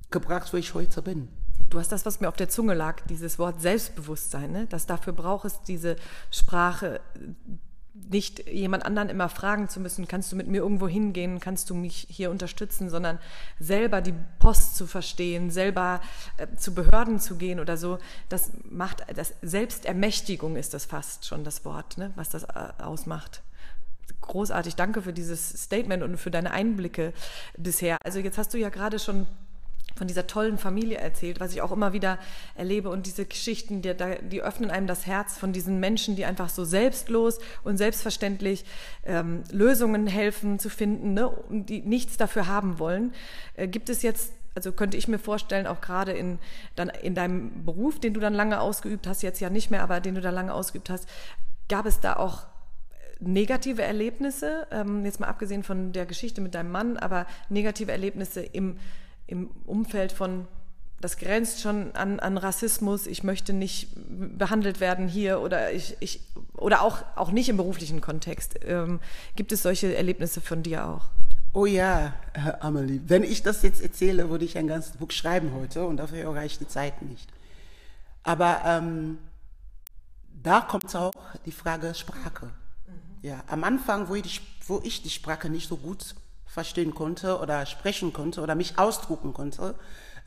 gebracht, 0.09 0.51
wo 0.53 0.57
ich 0.57 0.73
heute 0.73 1.01
bin. 1.01 1.27
Du 1.71 1.79
hast 1.79 1.91
das, 1.93 2.05
was 2.05 2.19
mir 2.19 2.27
auf 2.27 2.35
der 2.35 2.49
Zunge 2.49 2.73
lag, 2.73 2.99
dieses 3.07 3.39
Wort 3.39 3.61
Selbstbewusstsein, 3.61 4.51
ne? 4.51 4.67
dass 4.67 4.87
dafür 4.87 5.13
braucht 5.13 5.45
es 5.45 5.61
diese 5.61 5.95
Sprache, 6.29 6.99
nicht 7.93 8.45
jemand 8.49 8.85
anderen 8.85 9.07
immer 9.07 9.29
fragen 9.29 9.69
zu 9.69 9.79
müssen, 9.79 10.05
kannst 10.05 10.31
du 10.31 10.35
mit 10.35 10.47
mir 10.47 10.57
irgendwo 10.57 10.89
hingehen, 10.89 11.39
kannst 11.39 11.69
du 11.69 11.75
mich 11.75 12.07
hier 12.09 12.29
unterstützen, 12.29 12.89
sondern 12.89 13.19
selber 13.57 14.01
die 14.01 14.13
Post 14.39 14.75
zu 14.75 14.85
verstehen, 14.85 15.49
selber 15.49 16.01
äh, 16.35 16.47
zu 16.57 16.73
Behörden 16.73 17.19
zu 17.19 17.37
gehen 17.37 17.61
oder 17.61 17.77
so, 17.77 17.99
das 18.27 18.51
macht, 18.69 19.05
das 19.15 19.33
Selbstermächtigung 19.41 20.57
ist 20.57 20.73
das 20.73 20.83
fast 20.83 21.25
schon 21.25 21.45
das 21.45 21.63
Wort, 21.63 21.97
ne, 21.97 22.11
was 22.15 22.27
das 22.27 22.43
äh, 22.43 22.69
ausmacht. 22.79 23.43
Großartig, 24.19 24.75
danke 24.75 25.01
für 25.01 25.13
dieses 25.13 25.63
Statement 25.63 26.03
und 26.03 26.17
für 26.17 26.31
deine 26.31 26.51
Einblicke 26.51 27.13
bisher. 27.57 27.97
Also 28.03 28.19
jetzt 28.19 28.37
hast 28.37 28.53
du 28.53 28.57
ja 28.57 28.69
gerade 28.69 28.99
schon 28.99 29.25
von 30.01 30.07
dieser 30.07 30.25
tollen 30.25 30.57
Familie 30.57 30.97
erzählt, 30.97 31.39
was 31.39 31.53
ich 31.53 31.61
auch 31.61 31.71
immer 31.71 31.93
wieder 31.93 32.17
erlebe. 32.55 32.89
Und 32.89 33.05
diese 33.05 33.23
Geschichten, 33.23 33.83
die, 33.83 33.93
die 34.31 34.41
öffnen 34.41 34.71
einem 34.71 34.87
das 34.87 35.05
Herz 35.05 35.37
von 35.37 35.53
diesen 35.53 35.79
Menschen, 35.79 36.15
die 36.15 36.25
einfach 36.25 36.49
so 36.49 36.65
selbstlos 36.65 37.37
und 37.63 37.77
selbstverständlich 37.77 38.65
ähm, 39.05 39.43
Lösungen 39.51 40.07
helfen 40.07 40.57
zu 40.57 40.69
finden, 40.69 41.13
ne, 41.13 41.31
die 41.51 41.83
nichts 41.83 42.17
dafür 42.17 42.47
haben 42.47 42.79
wollen. 42.79 43.13
Äh, 43.53 43.67
gibt 43.67 43.89
es 43.89 44.01
jetzt 44.01 44.33
also 44.55 44.71
könnte 44.71 44.97
ich 44.97 45.07
mir 45.07 45.19
vorstellen, 45.19 45.67
auch 45.67 45.81
gerade 45.81 46.13
in, 46.13 46.39
dann 46.75 46.89
in 46.89 47.13
deinem 47.13 47.63
Beruf, 47.63 47.99
den 47.99 48.15
du 48.15 48.19
dann 48.19 48.33
lange 48.33 48.59
ausgeübt 48.59 49.05
hast, 49.05 49.21
jetzt 49.21 49.39
ja 49.39 49.51
nicht 49.51 49.69
mehr, 49.69 49.83
aber 49.83 49.99
den 49.99 50.15
du 50.15 50.21
da 50.21 50.31
lange 50.31 50.51
ausgeübt 50.51 50.89
hast, 50.89 51.07
gab 51.69 51.85
es 51.85 51.99
da 51.99 52.15
auch 52.15 52.47
negative 53.19 53.83
Erlebnisse, 53.83 54.65
ähm, 54.71 55.05
jetzt 55.05 55.19
mal 55.19 55.27
abgesehen 55.27 55.61
von 55.61 55.93
der 55.93 56.07
Geschichte 56.07 56.41
mit 56.41 56.55
deinem 56.55 56.71
Mann, 56.71 56.97
aber 56.97 57.27
negative 57.49 57.91
Erlebnisse 57.91 58.41
im 58.41 58.77
im 59.31 59.49
Umfeld 59.65 60.11
von, 60.11 60.45
das 60.99 61.17
grenzt 61.17 61.61
schon 61.61 61.95
an, 61.95 62.19
an 62.19 62.37
Rassismus, 62.37 63.07
ich 63.07 63.23
möchte 63.23 63.53
nicht 63.53 63.89
behandelt 64.37 64.79
werden 64.79 65.07
hier 65.07 65.39
oder 65.39 65.71
ich, 65.71 65.95
ich 66.01 66.19
oder 66.57 66.81
auch, 66.81 67.03
auch 67.15 67.31
nicht 67.31 67.49
im 67.49 67.57
beruflichen 67.57 68.01
Kontext. 68.01 68.59
Ähm, 68.65 68.99
gibt 69.35 69.51
es 69.51 69.63
solche 69.63 69.95
Erlebnisse 69.95 70.41
von 70.41 70.63
dir 70.63 70.85
auch? 70.85 71.09
Oh 71.53 71.65
ja, 71.65 72.13
Herr 72.33 72.63
Amelie, 72.63 73.01
wenn 73.07 73.23
ich 73.23 73.41
das 73.41 73.61
jetzt 73.63 73.81
erzähle, 73.81 74.29
würde 74.29 74.45
ich 74.45 74.57
ein 74.57 74.67
ganzes 74.67 74.97
Buch 74.97 75.11
schreiben 75.11 75.53
heute 75.53 75.85
und 75.85 75.97
dafür 75.97 76.33
reicht 76.35 76.61
die 76.61 76.67
Zeit 76.67 77.01
nicht. 77.01 77.27
Aber 78.23 78.61
ähm, 78.65 79.17
da 80.43 80.61
kommt 80.61 80.95
auch 80.95 81.13
die 81.45 81.51
Frage 81.51 81.93
Sprache. 81.95 82.45
Mhm. 82.45 82.51
Ja, 83.21 83.43
am 83.47 83.63
Anfang, 83.63 84.07
wo 84.09 84.15
ich, 84.15 84.23
die, 84.23 84.39
wo 84.67 84.81
ich 84.83 85.01
die 85.01 85.09
Sprache 85.09 85.49
nicht 85.49 85.67
so 85.67 85.77
gut 85.77 86.15
verstehen 86.51 86.93
konnte 86.93 87.39
oder 87.39 87.65
sprechen 87.65 88.11
konnte 88.11 88.41
oder 88.41 88.55
mich 88.55 88.77
ausdrucken 88.77 89.33
konnte, 89.33 89.73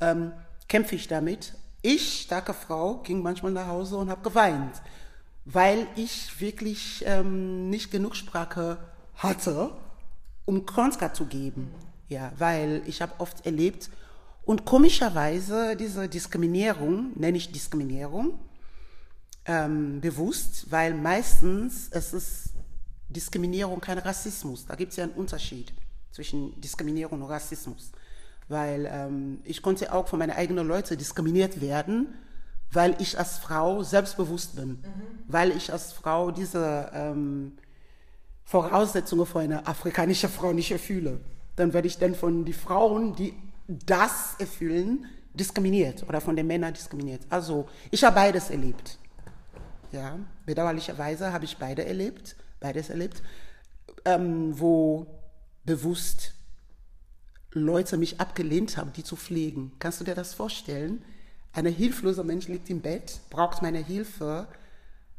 ähm, 0.01 0.33
kämpfe 0.69 0.95
ich 0.95 1.07
damit. 1.07 1.55
Ich, 1.83 2.23
starke 2.23 2.55
Frau, 2.55 3.03
ging 3.03 3.23
manchmal 3.23 3.53
nach 3.53 3.67
Hause 3.67 3.99
und 3.99 4.09
habe 4.09 4.23
geweint, 4.23 4.81
weil 5.45 5.87
ich 5.97 6.41
wirklich 6.41 7.05
ähm, 7.07 7.69
nicht 7.69 7.91
genug 7.91 8.17
Sprache 8.17 8.79
hatte, 9.17 9.71
um 10.47 10.65
Konska 10.65 11.13
zu 11.13 11.27
geben. 11.27 11.71
Ja, 12.09 12.33
weil 12.39 12.83
ich 12.87 13.03
habe 13.03 13.13
oft 13.19 13.45
erlebt 13.45 13.91
und 14.47 14.65
komischerweise 14.65 15.77
diese 15.77 16.09
Diskriminierung, 16.09 17.13
nenne 17.17 17.37
ich 17.37 17.53
Diskriminierung, 17.53 18.39
ähm, 19.45 20.01
bewusst, 20.01 20.71
weil 20.71 20.95
meistens 20.95 21.89
es 21.91 22.15
ist 22.15 22.55
Diskriminierung 23.11 23.81
kein 23.83 23.99
Rassismus. 23.99 24.65
Da 24.65 24.75
gibt 24.75 24.93
es 24.93 24.97
ja 24.97 25.05
einen 25.05 25.13
Unterschied 25.13 25.73
zwischen 26.15 26.61
Diskriminierung 26.61 27.23
und 27.23 27.29
Rassismus. 27.29 27.91
Weil 28.49 28.89
ähm, 28.91 29.41
ich 29.45 29.63
konnte 29.63 29.93
auch 29.93 30.07
von 30.07 30.19
meinen 30.19 30.31
eigenen 30.31 30.69
Leuten 30.69 30.97
diskriminiert 30.97 31.61
werden, 31.61 32.15
weil 32.71 32.95
ich 33.01 33.19
als 33.19 33.39
Frau 33.39 33.83
selbstbewusst 33.83 34.55
bin, 34.57 34.69
mhm. 34.69 34.79
weil 35.27 35.51
ich 35.51 35.73
als 35.73 35.93
Frau 35.93 36.31
diese 36.31 36.91
ähm, 36.95 37.53
Voraussetzungen 38.45 39.27
für 39.27 39.41
eine 39.41 39.67
afrikanische 39.67 40.29
Frau 40.29 40.53
nicht 40.53 40.71
erfülle. 40.71 41.21
Dann 41.57 41.73
werde 41.73 41.89
ich 41.89 41.99
dann 41.99 42.15
von 42.15 42.45
den 42.45 42.55
Frauen, 42.55 43.17
die 43.17 43.35
das 43.67 44.37
erfüllen, 44.39 45.07
diskriminiert 45.33 46.05
oder 46.09 46.21
von 46.21 46.37
den 46.37 46.47
Männern 46.47 46.75
diskriminiert. 46.75 47.23
Also 47.31 47.67
ich 47.91 48.05
habe 48.05 48.15
beides 48.15 48.51
erlebt. 48.51 48.99
Ja, 49.91 50.19
bedauerlicherweise 50.47 51.33
habe 51.33 51.45
ich 51.45 51.57
beide 51.57 51.85
erlebt, 51.85 52.37
beides 52.61 52.91
erlebt, 52.91 53.23
ähm, 54.05 54.59
wo 54.59 55.07
bewusst 55.65 56.35
Leute 57.53 57.97
mich 57.97 58.21
abgelehnt 58.21 58.77
haben, 58.77 58.93
die 58.93 59.05
zu 59.05 59.17
pflegen. 59.17 59.73
Kannst 59.79 60.01
du 60.01 60.05
dir 60.05 60.15
das 60.15 60.35
vorstellen? 60.35 61.05
Ein 61.53 61.67
hilfloser 61.67 62.25
Mensch 62.25 62.49
liegt 62.49 62.69
im 62.69 62.81
Bett, 62.81 63.21
braucht 63.31 63.63
meine 63.63 63.79
Hilfe, 63.79 64.49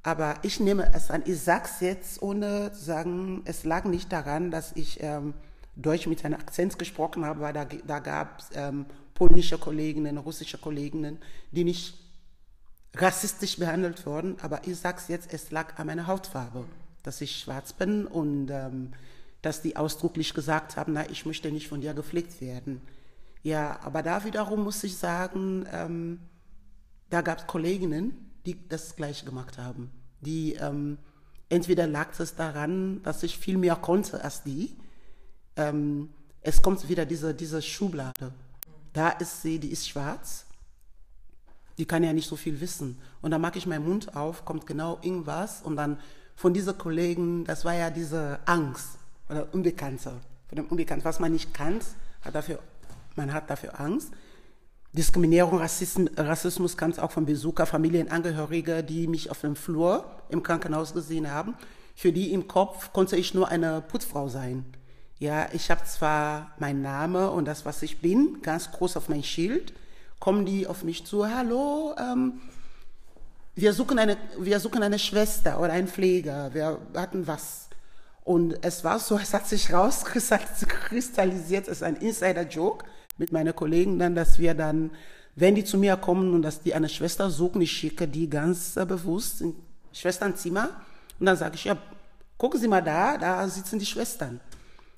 aber 0.03 0.35
ich 0.43 0.59
nehme 0.59 0.93
es 0.93 1.09
an. 1.09 1.23
Ich 1.25 1.41
sage 1.41 1.63
es 1.65 1.79
jetzt, 1.79 2.21
ohne 2.21 2.71
zu 2.73 2.83
sagen, 2.83 3.41
es 3.45 3.63
lag 3.63 3.85
nicht 3.85 4.11
daran, 4.11 4.51
dass 4.51 4.73
ich 4.73 5.01
ähm, 5.01 5.33
Deutsch 5.75 6.07
mit 6.07 6.23
einem 6.23 6.39
Akzent 6.39 6.77
gesprochen 6.77 7.25
habe, 7.25 7.39
weil 7.39 7.53
da, 7.53 7.65
da 7.65 7.99
gab 7.99 8.39
es 8.39 8.49
ähm, 8.53 8.85
polnische 9.13 9.57
Kolleginnen, 9.57 10.17
russische 10.17 10.57
Kolleginnen, 10.57 11.17
die 11.51 11.63
nicht 11.63 11.97
rassistisch 12.93 13.57
behandelt 13.57 14.05
wurden. 14.05 14.37
Aber 14.41 14.67
ich 14.67 14.77
sage 14.77 14.97
es 14.97 15.07
jetzt, 15.07 15.33
es 15.33 15.51
lag 15.51 15.79
an 15.79 15.87
meiner 15.87 16.07
Hautfarbe, 16.07 16.65
dass 17.01 17.21
ich 17.21 17.39
schwarz 17.39 17.73
bin 17.73 18.05
und 18.05 18.49
ähm, 18.51 18.91
dass 19.45 19.61
die 19.61 19.77
ausdrücklich 19.77 20.33
gesagt 20.33 20.75
haben, 20.75 20.93
na, 20.93 21.07
ich 21.07 21.27
möchte 21.27 21.51
nicht 21.51 21.67
von 21.67 21.79
dir 21.79 21.93
gepflegt 21.93 22.41
werden. 22.41 22.81
Ja, 23.43 23.79
aber 23.83 24.01
da 24.01 24.25
wiederum 24.25 24.63
muss 24.63 24.83
ich 24.83 24.97
sagen, 24.97 25.67
ähm, 25.71 26.19
da 27.11 27.21
gab 27.21 27.37
es 27.37 27.47
Kolleginnen, 27.47 28.31
die 28.47 28.57
das 28.67 28.95
gleiche 28.95 29.23
gemacht 29.23 29.59
haben. 29.59 29.91
Die 30.19 30.53
ähm, 30.53 30.97
entweder 31.47 31.85
lag 31.85 32.19
es 32.19 32.33
daran, 32.33 33.03
dass 33.03 33.21
ich 33.21 33.37
viel 33.37 33.59
mehr 33.59 33.75
konnte 33.75 34.23
als 34.23 34.41
die. 34.41 34.75
Ähm, 35.57 36.09
es 36.41 36.63
kommt 36.63 36.89
wieder 36.89 37.05
diese, 37.05 37.35
diese 37.35 37.61
Schublade. 37.61 38.31
Da 38.93 39.09
ist 39.09 39.43
sie, 39.43 39.59
die 39.59 39.69
ist 39.69 39.87
schwarz. 39.87 40.47
Die 41.77 41.85
kann 41.85 42.03
ja 42.03 42.13
nicht 42.13 42.27
so 42.27 42.35
viel 42.35 42.59
wissen. 42.61 42.99
Und 43.21 43.29
dann 43.29 43.41
mache 43.41 43.59
ich 43.59 43.67
meinen 43.67 43.85
Mund 43.85 44.15
auf, 44.15 44.43
kommt 44.43 44.65
genau 44.65 44.97
irgendwas. 45.03 45.61
Und 45.61 45.75
dann 45.75 45.99
von 46.35 46.51
diesen 46.51 46.79
Kollegen, 46.79 47.45
das 47.45 47.63
war 47.63 47.75
ja 47.75 47.91
diese 47.91 48.39
Angst 48.47 48.97
oder 49.29 49.47
Unbekannte, 49.53 50.13
von 50.47 50.55
dem 50.55 50.65
Unbekannten. 50.65 51.05
Was 51.05 51.19
man 51.19 51.31
nicht 51.31 51.53
kann, 51.53 51.79
hat 52.21 52.35
dafür, 52.35 52.59
man 53.15 53.33
hat 53.33 53.49
dafür 53.49 53.79
Angst. 53.79 54.11
Diskriminierung, 54.93 55.59
Rassismus, 55.59 56.09
Rassismus 56.17 56.77
kam 56.77 56.97
auch 56.99 57.11
von 57.11 57.25
Besucher, 57.25 57.65
Familienangehörige, 57.65 58.83
die 58.83 59.07
mich 59.07 59.29
auf 59.29 59.41
dem 59.41 59.55
Flur 59.55 60.05
im 60.29 60.41
Krankenhaus 60.41 60.93
gesehen 60.93 61.29
haben. 61.29 61.55
Für 61.95 62.11
die 62.11 62.31
im 62.31 62.47
Kopf 62.47 62.93
konnte 62.93 63.17
ich 63.17 63.33
nur 63.33 63.49
eine 63.49 63.81
Putzfrau 63.81 64.29
sein. 64.29 64.65
Ja, 65.17 65.47
ich 65.53 65.71
habe 65.71 65.83
zwar 65.85 66.53
meinen 66.59 66.81
Namen 66.81 67.29
und 67.29 67.45
das, 67.45 67.65
was 67.65 67.81
ich 67.81 67.99
bin, 67.99 68.41
ganz 68.41 68.71
groß 68.71 68.97
auf 68.97 69.09
mein 69.09 69.23
Schild. 69.23 69.73
Kommen 70.19 70.45
die 70.45 70.67
auf 70.67 70.83
mich 70.83 71.05
zu, 71.05 71.27
hallo, 71.29 71.93
ähm, 71.97 72.41
wir 73.55 73.73
suchen 73.73 73.99
eine, 73.99 74.17
wir 74.37 74.59
suchen 74.59 74.83
eine 74.83 74.99
Schwester 74.99 75.59
oder 75.61 75.71
einen 75.71 75.87
Pfleger. 75.87 76.53
Wir 76.53 76.77
hatten 76.93 77.25
was 77.25 77.64
und 78.25 78.57
es 78.65 78.83
war 78.83 78.97
so, 78.99 79.17
es 79.19 79.33
hat 79.35 79.47
sich 79.47 79.71
rauskristallisiert, 79.71 81.67
es 81.67 81.77
ist 81.77 81.83
ein 81.83 81.95
Insider-Joke 81.95 82.83
mit 83.17 83.31
meinen 83.31 83.55
Kollegen 83.55 83.99
dann, 83.99 84.15
dass 84.15 84.39
wir 84.39 84.55
dann, 84.55 84.89
wenn 85.35 85.53
die 85.53 85.63
zu 85.63 85.77
mir 85.77 85.95
kommen 85.95 86.33
und 86.33 86.41
dass 86.41 86.59
die 86.59 86.73
eine 86.73 86.89
Schwester 86.89 87.29
suchen, 87.29 87.61
ich 87.61 87.71
schicke 87.71 88.07
die 88.07 88.27
ganz 88.27 88.77
äh, 88.77 88.85
bewusst 88.85 89.41
in 89.41 89.55
Schwesternzimmer 89.93 90.69
und 91.19 91.27
dann 91.27 91.37
sage 91.37 91.53
ich, 91.53 91.65
ja, 91.65 91.77
gucken 92.39 92.59
Sie 92.59 92.67
mal 92.67 92.81
da, 92.81 93.19
da 93.19 93.47
sitzen 93.47 93.77
die 93.77 93.85
Schwestern. 93.85 94.41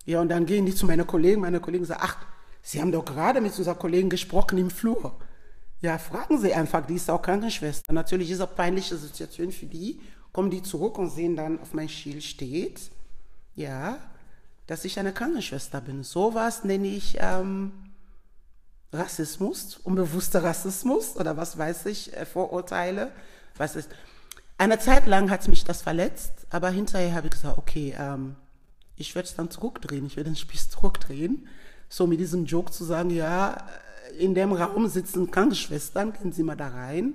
Ja, 0.05 0.21
und 0.21 0.29
dann 0.29 0.45
gehen 0.45 0.65
die 0.65 0.73
zu 0.73 0.85
meinen 0.85 1.05
Kollegen, 1.05 1.41
meine 1.41 1.59
Kollegen 1.59 1.83
sagen, 1.83 2.01
ach, 2.01 2.15
Sie 2.61 2.79
haben 2.79 2.93
doch 2.93 3.03
gerade 3.03 3.41
mit 3.41 3.57
unserer 3.57 3.75
Kollegen 3.75 4.09
gesprochen 4.09 4.57
im 4.57 4.69
Flur. 4.69 5.17
Ja, 5.81 5.97
fragen 5.97 6.39
Sie 6.39 6.53
einfach, 6.53 6.85
die 6.85 6.95
ist 6.95 7.09
auch 7.09 7.21
Krankenschwester. 7.21 7.91
Natürlich 7.91 8.31
ist 8.31 8.39
eine 8.39 8.47
peinliche 8.47 8.95
Situation 8.95 9.51
für 9.51 9.65
die. 9.65 9.99
Kommen 10.31 10.49
die 10.49 10.63
zurück 10.63 10.97
und 10.97 11.09
sehen 11.09 11.35
dann, 11.35 11.59
auf 11.59 11.73
mein 11.73 11.89
Schild 11.89 12.23
steht, 12.23 12.89
ja, 13.57 13.97
dass 14.67 14.85
ich 14.85 14.99
eine 14.99 15.11
Krankenschwester 15.11 15.81
bin. 15.81 16.03
Sowas 16.03 16.63
nenne 16.63 16.87
ich 16.87 17.17
ähm, 17.19 17.71
Rassismus, 18.93 19.77
unbewusster 19.83 20.43
Rassismus 20.43 21.17
oder 21.17 21.35
was 21.35 21.57
weiß 21.57 21.87
ich, 21.87 22.15
äh, 22.15 22.25
Vorurteile. 22.25 23.11
Was 23.57 23.75
ist. 23.75 23.89
Eine 24.57 24.79
Zeit 24.79 25.07
lang 25.07 25.29
hat 25.29 25.47
mich 25.47 25.63
das 25.65 25.81
verletzt, 25.81 26.47
aber 26.49 26.69
hinterher 26.69 27.13
habe 27.13 27.27
ich 27.27 27.33
gesagt, 27.33 27.57
okay, 27.57 27.95
ähm, 27.97 28.35
ich 28.95 29.13
werde 29.15 29.27
es 29.27 29.35
dann 29.35 29.51
zurückdrehen, 29.51 30.05
ich 30.05 30.15
werde 30.15 30.31
den 30.31 30.35
Spieß 30.35 30.69
zurückdrehen. 30.69 31.47
So 31.89 32.07
mit 32.07 32.19
diesem 32.19 32.45
Joke 32.45 32.71
zu 32.71 32.83
sagen, 32.83 33.09
ja, 33.09 33.57
in 34.17 34.33
dem 34.35 34.53
Raum 34.53 34.87
sitzen 34.87 35.31
Krankenschwestern, 35.31 36.13
gehen 36.13 36.31
Sie 36.31 36.43
mal 36.43 36.55
da 36.55 36.69
rein. 36.69 37.13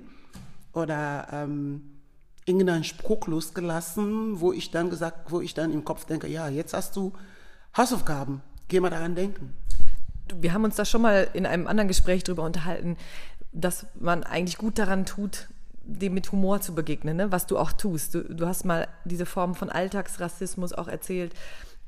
Oder 0.73 1.27
ähm, 1.31 1.92
irgendeinen 2.45 2.83
Spruch 2.83 3.27
losgelassen, 3.27 4.39
wo 4.39 4.51
ich 4.51 4.71
dann 4.71 4.89
gesagt, 4.89 5.31
wo 5.31 5.41
ich 5.41 5.53
dann 5.53 5.71
im 5.71 5.85
Kopf 5.85 6.05
denke, 6.05 6.27
ja, 6.27 6.49
jetzt 6.49 6.73
hast 6.73 6.95
du 6.95 7.13
Hausaufgaben, 7.75 8.41
geh 8.67 8.79
mal 8.79 8.89
daran 8.89 9.15
denken. 9.15 9.53
Wir 10.35 10.53
haben 10.53 10.63
uns 10.63 10.75
da 10.75 10.85
schon 10.85 11.01
mal 11.01 11.27
in 11.33 11.45
einem 11.45 11.67
anderen 11.67 11.87
Gespräch 11.87 12.23
darüber 12.23 12.43
unterhalten, 12.43 12.97
dass 13.51 13.85
man 13.99 14.23
eigentlich 14.23 14.57
gut 14.57 14.79
daran 14.79 15.05
tut, 15.05 15.49
dem 15.85 16.13
mit 16.13 16.31
Humor 16.31 16.61
zu 16.61 16.73
begegnen, 16.73 17.17
ne? 17.17 17.31
was 17.31 17.45
du 17.45 17.57
auch 17.57 17.73
tust. 17.73 18.15
Du, 18.15 18.23
du 18.23 18.47
hast 18.47 18.63
mal 18.63 18.87
diese 19.05 19.25
Form 19.25 19.53
von 19.53 19.69
Alltagsrassismus 19.69 20.73
auch 20.73 20.87
erzählt 20.87 21.33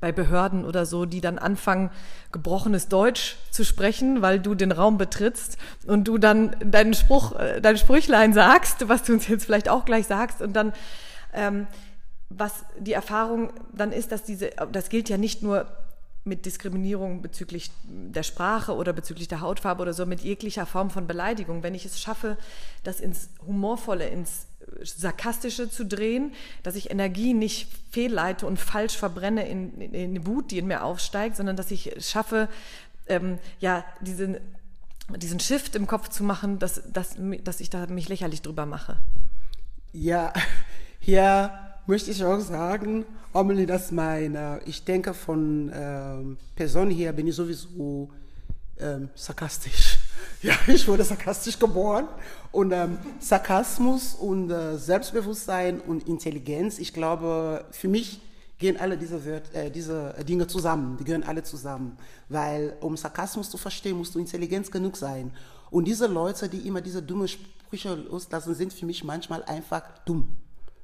bei 0.06 0.12
Behörden 0.12 0.66
oder 0.66 0.86
so, 0.86 1.06
die 1.06 1.20
dann 1.20 1.40
anfangen, 1.40 1.90
gebrochenes 2.32 2.90
Deutsch 2.90 3.38
zu 3.50 3.66
sprechen, 3.66 4.22
weil 4.22 4.40
du 4.40 4.54
den 4.54 4.72
Raum 4.72 5.00
betrittst 5.00 5.58
und 5.88 6.08
du 6.08 6.20
dann 6.20 6.56
deinen 6.64 6.94
Spruch, 6.94 7.36
äh, 7.40 7.60
dein 7.60 7.76
Sprüchlein 7.76 8.32
sagst, 8.32 8.88
was 8.88 9.02
du 9.02 9.14
uns 9.14 9.28
jetzt 9.28 9.46
vielleicht 9.46 9.68
auch 9.68 9.84
gleich 9.84 10.06
sagst 10.06 10.44
und 10.44 10.54
dann, 10.54 10.74
ähm, 11.34 11.66
was 12.30 12.66
die 12.78 12.94
Erfahrung 12.94 13.50
dann 13.74 13.92
ist, 13.92 14.12
dass 14.12 14.22
diese, 14.22 14.52
das 14.72 14.90
gilt 14.90 15.10
ja 15.10 15.18
nicht 15.18 15.42
nur 15.42 15.66
mit 16.24 16.46
Diskriminierung 16.46 17.24
bezüglich 17.24 17.72
der 17.84 18.22
Sprache 18.22 18.76
oder 18.76 18.94
bezüglich 18.94 19.28
der 19.28 19.42
Hautfarbe 19.42 19.82
oder 19.82 19.94
so, 19.94 20.06
mit 20.06 20.22
jeglicher 20.22 20.68
Form 20.68 20.92
von 20.92 21.08
Beleidigung. 21.08 21.64
Wenn 21.64 21.74
ich 21.74 21.86
es 21.86 22.00
schaffe, 22.00 22.38
das 22.84 23.00
ins 23.00 23.30
Humorvolle, 23.48 24.08
ins 24.08 24.46
Sarkastische 24.84 25.70
zu 25.70 25.86
drehen, 25.86 26.34
dass 26.64 26.76
ich 26.76 26.92
Energie 26.92 27.34
nicht 27.34 27.68
fehlleite 27.92 28.46
und 28.46 28.60
falsch 28.60 28.98
verbrenne 28.98 29.48
in, 29.48 29.80
in, 29.80 29.94
in 29.94 30.28
Wut, 30.28 30.52
die 30.52 30.58
in 30.58 30.68
mir 30.68 30.84
aufsteigt, 30.84 31.36
sondern 31.36 31.56
dass 31.56 31.72
ich 31.72 31.96
schaffe, 32.00 32.50
ähm, 33.08 33.38
ja, 33.60 33.86
diesen, 34.02 34.38
diesen 35.18 35.40
Shift 35.40 35.76
im 35.76 35.88
Kopf 35.88 36.10
zu 36.10 36.24
machen, 36.24 36.60
dass, 36.60 36.82
dass, 36.92 37.16
dass 37.44 37.60
ich 37.60 37.70
da 37.70 37.88
mich 37.88 38.10
lächerlich 38.10 38.42
drüber 38.42 38.66
mache. 38.66 38.98
Ja, 39.94 40.34
hier 41.00 41.52
möchte 41.86 42.12
ich 42.12 42.24
auch 42.24 42.40
sagen, 42.40 43.06
Amelie, 43.34 43.66
dass 43.66 43.92
meine, 43.92 44.60
ich 44.66 44.84
denke 44.84 45.14
von 45.14 45.72
ähm, 45.74 46.38
Person 46.56 46.90
her 46.90 47.14
bin 47.14 47.28
ich 47.28 47.36
sowieso 47.36 48.10
ähm, 48.80 49.10
sarkastisch. 49.16 49.95
Ja, 50.46 50.54
ich 50.68 50.88
wurde 50.88 51.04
sarkastisch 51.04 51.58
geboren. 51.58 52.08
Und 52.52 52.72
ähm, 52.72 53.00
Sarkasmus 53.20 54.14
und 54.14 54.52
äh, 54.52 54.78
Selbstbewusstsein 54.78 55.82
und 55.82 56.08
Intelligenz, 56.08 56.78
ich 56.78 56.94
glaube, 56.94 57.66
für 57.72 57.88
mich 57.88 58.22
gehen 58.60 58.80
alle 58.80 58.96
diese, 58.96 59.26
Wört, 59.26 59.54
äh, 59.56 59.72
diese 59.72 60.14
Dinge 60.28 60.46
zusammen. 60.46 60.98
Die 60.98 61.04
gehören 61.04 61.24
alle 61.24 61.42
zusammen. 61.42 61.98
Weil 62.30 62.78
um 62.80 62.96
Sarkasmus 62.96 63.50
zu 63.50 63.58
verstehen, 63.58 63.98
musst 63.98 64.14
du 64.14 64.20
Intelligenz 64.20 64.70
genug 64.70 64.98
sein. 64.98 65.32
Und 65.72 65.86
diese 65.86 66.06
Leute, 66.06 66.48
die 66.48 66.60
immer 66.68 66.82
diese 66.82 67.02
dumme 67.02 67.28
Sprüche 67.28 67.96
loslassen, 67.96 68.54
sind 68.54 68.72
für 68.72 68.86
mich 68.86 69.04
manchmal 69.04 69.44
einfach 69.46 69.82
dumm 70.06 70.38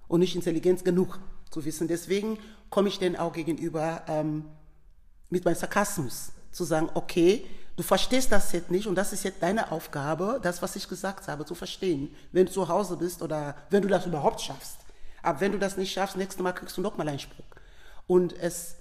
und 0.07 0.21
nicht 0.21 0.35
intelligent 0.35 0.83
genug 0.83 1.19
zu 1.51 1.63
wissen. 1.63 1.87
Deswegen 1.87 2.39
komme 2.71 2.89
ich 2.89 2.97
denen 2.97 3.15
auch 3.15 3.33
gegenüber 3.33 4.01
ähm, 4.07 4.45
mit 5.29 5.45
meinem 5.45 5.55
Sarkasmus 5.55 6.31
zu 6.51 6.63
sagen, 6.63 6.89
okay, 6.95 7.45
Du 7.81 7.87
verstehst 7.87 8.31
das 8.31 8.51
jetzt 8.51 8.69
nicht 8.69 8.85
und 8.85 8.93
das 8.93 9.11
ist 9.11 9.23
jetzt 9.23 9.41
deine 9.41 9.71
Aufgabe, 9.71 10.39
das, 10.43 10.61
was 10.61 10.75
ich 10.75 10.87
gesagt 10.87 11.27
habe, 11.27 11.45
zu 11.45 11.55
verstehen, 11.55 12.13
wenn 12.31 12.45
du 12.45 12.51
zu 12.51 12.67
Hause 12.67 12.95
bist 12.95 13.23
oder 13.23 13.55
wenn 13.71 13.81
du 13.81 13.87
das 13.87 14.05
überhaupt 14.05 14.39
schaffst. 14.39 14.77
Aber 15.23 15.41
wenn 15.41 15.51
du 15.51 15.57
das 15.57 15.77
nicht 15.77 15.91
schaffst, 15.91 16.15
nächstes 16.15 16.43
Mal 16.43 16.51
kriegst 16.51 16.77
du 16.77 16.81
noch 16.81 16.95
mal 16.97 17.09
einen 17.09 17.17
Spruch. 17.17 17.43
Und 18.05 18.37
es 18.37 18.75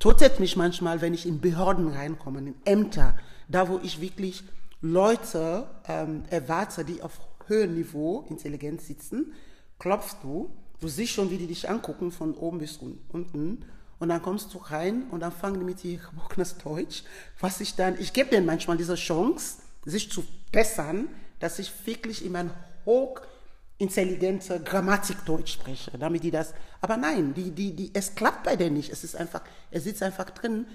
totet 0.00 0.40
mich 0.40 0.56
manchmal, 0.56 1.00
wenn 1.00 1.14
ich 1.14 1.26
in 1.26 1.40
Behörden 1.40 1.86
reinkomme, 1.92 2.40
in 2.40 2.56
Ämter, 2.64 3.16
da 3.46 3.68
wo 3.68 3.78
ich 3.84 4.00
wirklich 4.00 4.42
Leute 4.80 5.68
ähm, 5.86 6.24
erwarte, 6.28 6.84
die 6.84 7.02
auf 7.02 7.20
höherem 7.46 7.74
Niveau 7.74 8.26
intelligent 8.28 8.80
sitzen, 8.80 9.32
klopfst 9.78 10.16
du, 10.24 10.50
du 10.80 10.88
siehst 10.88 11.12
schon, 11.12 11.30
wie 11.30 11.38
die 11.38 11.46
dich 11.46 11.70
angucken 11.70 12.10
von 12.10 12.34
oben 12.34 12.58
bis 12.58 12.78
unten 12.78 13.64
und 13.98 14.08
dann 14.08 14.22
kommst 14.22 14.54
du 14.54 14.58
rein 14.58 15.04
und 15.10 15.20
dann 15.20 15.32
fangen 15.32 15.58
die 15.58 15.64
mit 15.64 15.82
dir 15.82 15.98
gebrochenes 15.98 16.58
Deutsch, 16.58 17.02
was 17.40 17.60
ich 17.60 17.74
dann, 17.74 17.98
ich 17.98 18.12
gebe 18.12 18.30
denen 18.30 18.46
manchmal 18.46 18.76
diese 18.76 18.94
Chance, 18.94 19.58
sich 19.84 20.10
zu 20.10 20.24
bessern, 20.52 21.08
dass 21.40 21.58
ich 21.58 21.72
wirklich 21.86 22.24
in 22.24 22.32
mein 22.32 22.50
hochintelligente 22.84 24.60
Grammatikdeutsch 24.60 25.52
spreche, 25.52 25.96
damit 25.98 26.22
die 26.22 26.30
das, 26.30 26.54
aber 26.80 26.96
nein, 26.96 27.34
die, 27.34 27.50
die, 27.50 27.74
die, 27.74 27.90
es 27.94 28.14
klappt 28.14 28.44
bei 28.44 28.56
denen 28.56 28.76
nicht, 28.76 28.90
es 28.90 29.04
ist 29.04 29.16
einfach, 29.16 29.42
es 29.70 29.84
sitzt 29.84 30.02
einfach 30.02 30.30
drin, 30.30 30.66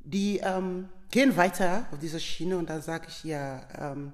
die 0.00 0.38
ähm, 0.38 0.88
gehen 1.10 1.36
weiter 1.36 1.86
auf 1.92 1.98
diese 1.98 2.20
Schiene 2.20 2.58
und 2.58 2.68
dann 2.70 2.82
sage 2.82 3.06
ich 3.08 3.24
ja, 3.24 3.62
ähm, 3.78 4.12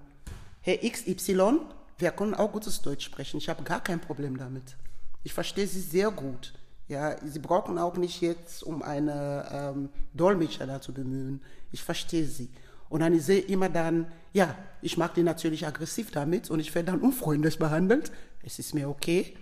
Herr 0.62 0.78
XY, 0.78 1.60
wir 1.98 2.10
können 2.12 2.34
auch 2.34 2.52
gutes 2.52 2.80
Deutsch 2.80 3.04
sprechen, 3.04 3.38
ich 3.38 3.48
habe 3.48 3.62
gar 3.62 3.82
kein 3.82 4.00
Problem 4.00 4.36
damit. 4.36 4.76
Ich 5.22 5.34
verstehe 5.34 5.66
sie 5.66 5.80
sehr 5.80 6.10
gut. 6.10 6.54
Ja, 6.90 7.14
sie 7.24 7.38
brauchen 7.38 7.78
auch 7.78 7.96
nicht 7.96 8.20
jetzt, 8.20 8.64
um 8.64 8.82
eine 8.82 9.48
ähm, 9.52 9.90
Dolmetscher 10.12 10.66
da 10.66 10.80
zu 10.80 10.92
bemühen. 10.92 11.40
Ich 11.70 11.84
verstehe 11.84 12.26
sie. 12.26 12.50
Und 12.88 12.98
dann 12.98 13.16
sehe 13.20 13.42
ich 13.42 13.48
immer 13.48 13.68
dann, 13.68 14.10
ja, 14.32 14.56
ich 14.82 14.96
mag 14.96 15.14
die 15.14 15.22
natürlich 15.22 15.64
aggressiv 15.64 16.10
damit 16.10 16.50
und 16.50 16.58
ich 16.58 16.74
werde 16.74 16.90
dann 16.90 17.00
unfreundlich 17.00 17.60
behandelt. 17.60 18.10
Es 18.42 18.58
ist 18.58 18.74
mir 18.74 18.88
okay. 18.88 19.36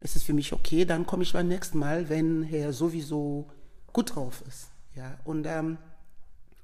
Es 0.00 0.16
ist 0.16 0.22
für 0.22 0.32
mich 0.32 0.54
okay. 0.54 0.86
Dann 0.86 1.04
komme 1.04 1.22
ich 1.22 1.34
beim 1.34 1.48
nächsten 1.48 1.76
Mal, 1.76 2.08
wenn 2.08 2.44
er 2.44 2.72
sowieso 2.72 3.46
gut 3.92 4.14
drauf 4.14 4.42
ist. 4.48 4.68
Ja, 4.94 5.18
und 5.24 5.46
ähm, 5.46 5.76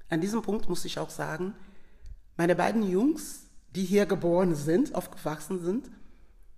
an 0.09 0.23
diesem 0.23 0.41
Punkt 0.41 0.67
muss 0.67 0.87
ich 0.87 0.99
auch 0.99 1.11
sagen, 1.11 1.53
meine 2.39 2.57
beiden 2.57 2.89
Jungs, 2.91 3.49
die 3.77 3.85
hier 3.85 4.07
geboren 4.07 4.55
sind, 4.55 4.95
aufgewachsen 4.95 5.63
sind, 5.63 5.91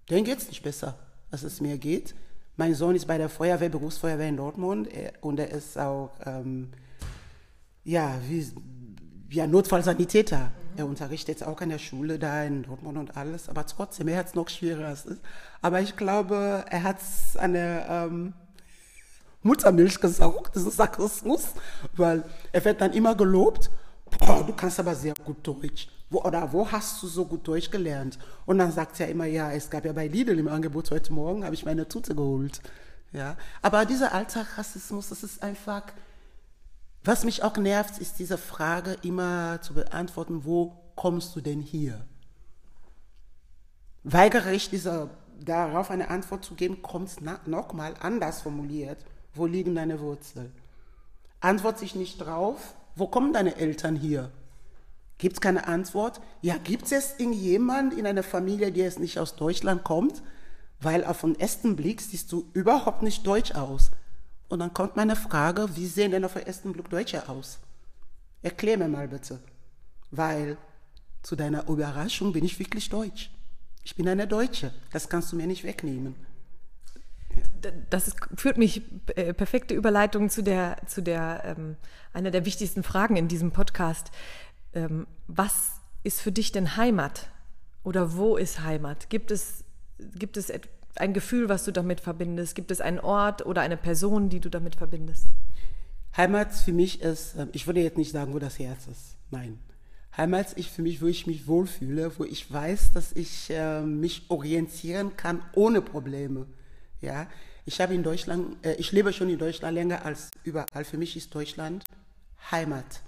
denen 0.09 0.23
geht 0.23 0.39
es 0.39 0.47
nicht 0.47 0.63
besser, 0.63 0.97
als 1.33 1.43
es 1.43 1.61
mir 1.61 1.77
geht. 1.77 2.15
Mein 2.57 2.75
Sohn 2.75 2.95
ist 2.95 3.07
bei 3.07 3.19
der 3.19 3.29
Feuerwehr, 3.29 3.69
Berufsfeuerwehr 3.69 4.29
in 4.29 4.37
Dortmund 4.37 4.89
und 5.21 5.41
er 5.41 5.51
ist 5.51 5.77
auch 5.79 6.11
ähm, 6.25 6.71
ja, 7.85 8.15
wie, 8.29 8.47
ja, 9.31 9.47
Notfallsanitäter. 9.47 10.39
Mhm. 10.39 10.53
Er 10.77 10.87
unterrichtet 10.87 11.29
jetzt 11.29 11.47
auch 11.47 11.61
an 11.61 11.69
der 11.69 11.79
Schule 11.79 12.19
da 12.19 12.45
in 12.45 12.63
Dortmund 12.63 12.99
und 12.99 13.17
alles, 13.17 13.49
aber 13.49 13.67
trotzdem, 13.67 14.09
er 14.09 14.19
hat 14.19 14.29
es 14.29 14.35
noch 14.35 14.49
schwieriger. 14.49 14.89
Als 14.89 15.05
ist. 15.05 15.21
Aber 15.63 15.81
ich 15.81 15.97
glaube, 15.97 16.65
er 16.69 16.83
hat 16.83 16.99
es 17.01 17.37
an 17.37 17.53
der 17.53 17.87
ähm, 17.89 18.33
Muttermilch 19.43 20.01
gesaugt, 20.01 20.57
das 20.57 20.65
ist 20.65 20.77
Sarkasmus, 20.77 21.49
weil 21.97 22.25
er 22.53 22.65
wird 22.65 22.81
dann 22.81 22.93
immer 22.93 23.15
gelobt, 23.15 23.71
boah, 24.19 24.45
du 24.45 24.53
kannst 24.55 24.81
aber 24.81 24.95
sehr 24.95 25.15
gut 25.25 25.47
Deutsch. 25.47 25.89
Wo, 26.11 26.23
oder 26.23 26.53
wo 26.53 26.71
hast 26.71 27.03
du 27.03 27.07
so 27.07 27.25
gut 27.25 27.47
Deutsch 27.47 27.71
gelernt? 27.71 28.19
Und 28.47 28.59
dann 28.59 28.73
sagt 28.73 29.01
er 29.01 29.09
immer, 29.09 29.27
ja, 29.27 29.51
es 29.53 29.71
gab 29.71 29.85
ja 29.85 29.93
bei 29.93 30.07
Lidl 30.07 30.39
im 30.39 30.49
Angebot 30.49 30.91
heute 30.91 31.13
Morgen, 31.13 31.45
habe 31.45 31.55
ich 31.55 31.65
meine 31.65 31.89
Tute 31.89 32.15
geholt. 32.15 32.61
Ja, 33.13 33.37
aber 33.63 33.85
dieser 33.85 34.13
Alltagsrassismus, 34.13 35.09
das 35.09 35.23
ist 35.23 35.43
einfach, 35.43 35.85
was 37.05 37.25
mich 37.25 37.43
auch 37.43 37.57
nervt, 37.57 37.99
ist 37.99 38.19
diese 38.19 38.39
Frage 38.39 38.97
immer 39.03 39.61
zu 39.63 39.75
beantworten, 39.75 40.45
wo 40.45 40.77
kommst 40.97 41.37
du 41.37 41.41
denn 41.41 41.61
hier? 41.61 42.05
Weigere 44.03 44.53
ich 44.53 44.69
dieser, 44.69 45.11
darauf 45.41 45.91
eine 45.91 46.11
Antwort 46.11 46.45
zu 46.45 46.55
geben, 46.55 46.83
kommt 46.83 47.09
es 47.09 47.17
nochmal 47.47 47.95
anders 48.01 48.43
formuliert. 48.43 48.99
Wo 49.35 49.47
liegen 49.47 49.75
deine 49.75 50.01
Wurzeln? 50.01 50.53
Antworte 51.41 51.85
ich 51.85 51.95
nicht 51.95 52.19
drauf, 52.19 52.75
wo 52.97 53.07
kommen 53.07 53.33
deine 53.33 53.57
Eltern 53.57 53.97
hier? 53.97 54.31
Gibt 55.19 55.35
es 55.35 55.41
keine 55.41 55.67
Antwort? 55.67 56.21
Ja, 56.43 56.57
gibt 56.57 56.91
es 56.91 57.15
irgendjemand 57.19 57.95
in 57.95 58.07
einer 58.07 58.23
Familie, 58.23 58.73
der 58.73 58.85
jetzt 58.85 58.99
nicht 58.99 59.19
aus 59.19 59.37
Deutschland 59.37 59.85
kommt? 59.85 60.23
Weil 60.81 61.05
auf 61.05 61.21
den 61.21 61.39
ersten 61.39 61.77
Blick 61.77 62.01
siehst 62.01 62.33
du 62.33 62.49
überhaupt 62.53 63.03
nicht 63.03 63.27
deutsch 63.27 63.53
aus. 63.53 63.91
Und 64.49 64.59
dann 64.59 64.75
kommt 64.75 64.97
meine 64.97 65.17
Frage, 65.17 65.69
wie 65.77 65.87
sehen 65.87 66.11
denn 66.11 66.25
auf 66.25 66.35
den 66.35 66.47
ersten 66.47 66.73
Blick 66.73 66.91
Deutsche 66.91 67.29
aus? 67.29 67.59
Erklär 68.43 68.77
mir 68.77 68.89
mal 68.89 69.09
bitte. 69.09 69.41
Weil 70.11 70.59
zu 71.23 71.37
deiner 71.37 71.67
Überraschung 71.69 72.33
bin 72.33 72.45
ich 72.45 72.59
wirklich 72.59 72.91
deutsch. 72.91 73.31
Ich 73.83 73.97
bin 73.97 74.09
eine 74.09 74.27
Deutsche. 74.27 74.73
Das 74.93 75.09
kannst 75.09 75.33
du 75.33 75.37
mir 75.37 75.47
nicht 75.47 75.65
wegnehmen. 75.65 76.15
Das 77.91 78.15
führt 78.37 78.59
mich 78.59 78.83
äh, 79.17 79.33
perfekte 79.33 79.75
Überleitung 79.75 80.29
zu 80.29 80.43
der, 80.43 80.77
zu 80.87 81.03
der 81.03 81.57
ähm, 81.57 81.77
einer 82.13 82.31
der 82.31 82.45
wichtigsten 82.45 82.83
Fragen 82.83 83.17
in 83.17 83.27
diesem 83.27 83.53
Podcast 83.53 84.11
ähm, 84.75 85.07
was 85.27 85.73
ist 86.03 86.21
für 86.21 86.33
dich 86.33 86.53
denn 86.53 86.77
Heimat? 86.77 87.29
oder 87.85 88.17
wo 88.17 88.37
ist 88.37 88.63
Heimat? 88.63 89.09
Gibt 89.11 89.31
es, 89.31 89.63
gibt 90.17 90.37
es 90.37 90.51
ein 90.97 91.13
Gefühl, 91.13 91.49
was 91.49 91.65
du 91.65 91.71
damit 91.71 92.01
verbindest? 92.01 92.55
Gibt 92.55 92.71
es 92.71 92.81
einen 92.81 92.99
Ort 92.99 93.47
oder 93.47 93.61
eine 93.61 93.77
Person, 93.77 94.31
die 94.31 94.41
du 94.41 94.49
damit 94.49 94.75
verbindest? 94.75 95.27
Heimat 96.17 96.53
für 96.53 96.73
mich 96.73 97.03
ist, 97.03 97.37
ähm, 97.37 97.51
ich 97.53 97.67
würde 97.67 97.81
jetzt 97.81 97.99
nicht 97.99 98.13
sagen, 98.13 98.33
wo 98.33 98.39
das 98.39 98.59
Herz 98.59 98.87
ist. 98.87 99.17
Nein. 99.31 99.59
Heimat 100.17 100.53
ist 100.53 100.69
für 100.69 100.83
mich, 100.83 101.03
wo 101.03 101.07
ich 101.07 101.27
mich 101.27 101.47
wohlfühle, 101.47 102.13
wo 102.19 102.25
ich 102.25 102.51
weiß, 102.51 102.93
dass 102.93 103.13
ich 103.13 103.51
äh, 103.51 103.83
mich 103.83 104.27
orientieren 104.29 105.17
kann 105.17 105.43
ohne 105.55 105.83
Probleme. 105.83 106.47
Ja, 107.01 107.27
ich 107.67 107.81
habe 107.81 107.95
in 107.95 108.05
Deutschland, 108.05 108.65
äh, 108.65 108.75
ich 108.75 108.93
lebe 108.93 109.13
schon 109.13 109.29
in 109.29 109.39
Deutschland 109.39 109.75
länger 109.75 110.05
als 110.05 110.31
überall. 110.45 110.85
Für 110.85 110.99
mich 110.99 111.17
ist 111.17 111.35
Deutschland 111.35 111.85
Heimat. 112.53 113.03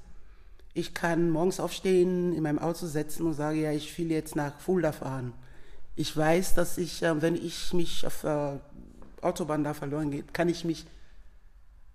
Ich 0.76 0.92
kann 0.92 1.30
morgens 1.30 1.58
aufstehen, 1.58 2.34
in 2.34 2.42
meinem 2.42 2.58
Auto 2.58 2.84
setzen 2.84 3.26
und 3.26 3.32
sagen, 3.32 3.58
ja, 3.58 3.72
ich 3.72 3.96
will 3.96 4.10
jetzt 4.10 4.36
nach 4.36 4.60
Fulda 4.60 4.92
fahren. 4.92 5.32
Ich 5.94 6.14
weiß, 6.14 6.52
dass 6.52 6.76
ich, 6.76 7.02
äh, 7.02 7.22
wenn 7.22 7.34
ich 7.34 7.72
mich 7.72 8.06
auf 8.06 8.24
äh, 8.24 8.58
Autobahn 9.22 9.64
da 9.64 9.72
verloren 9.72 10.10
geht, 10.10 10.34
kann 10.34 10.50
ich 10.50 10.66
mich, 10.66 10.84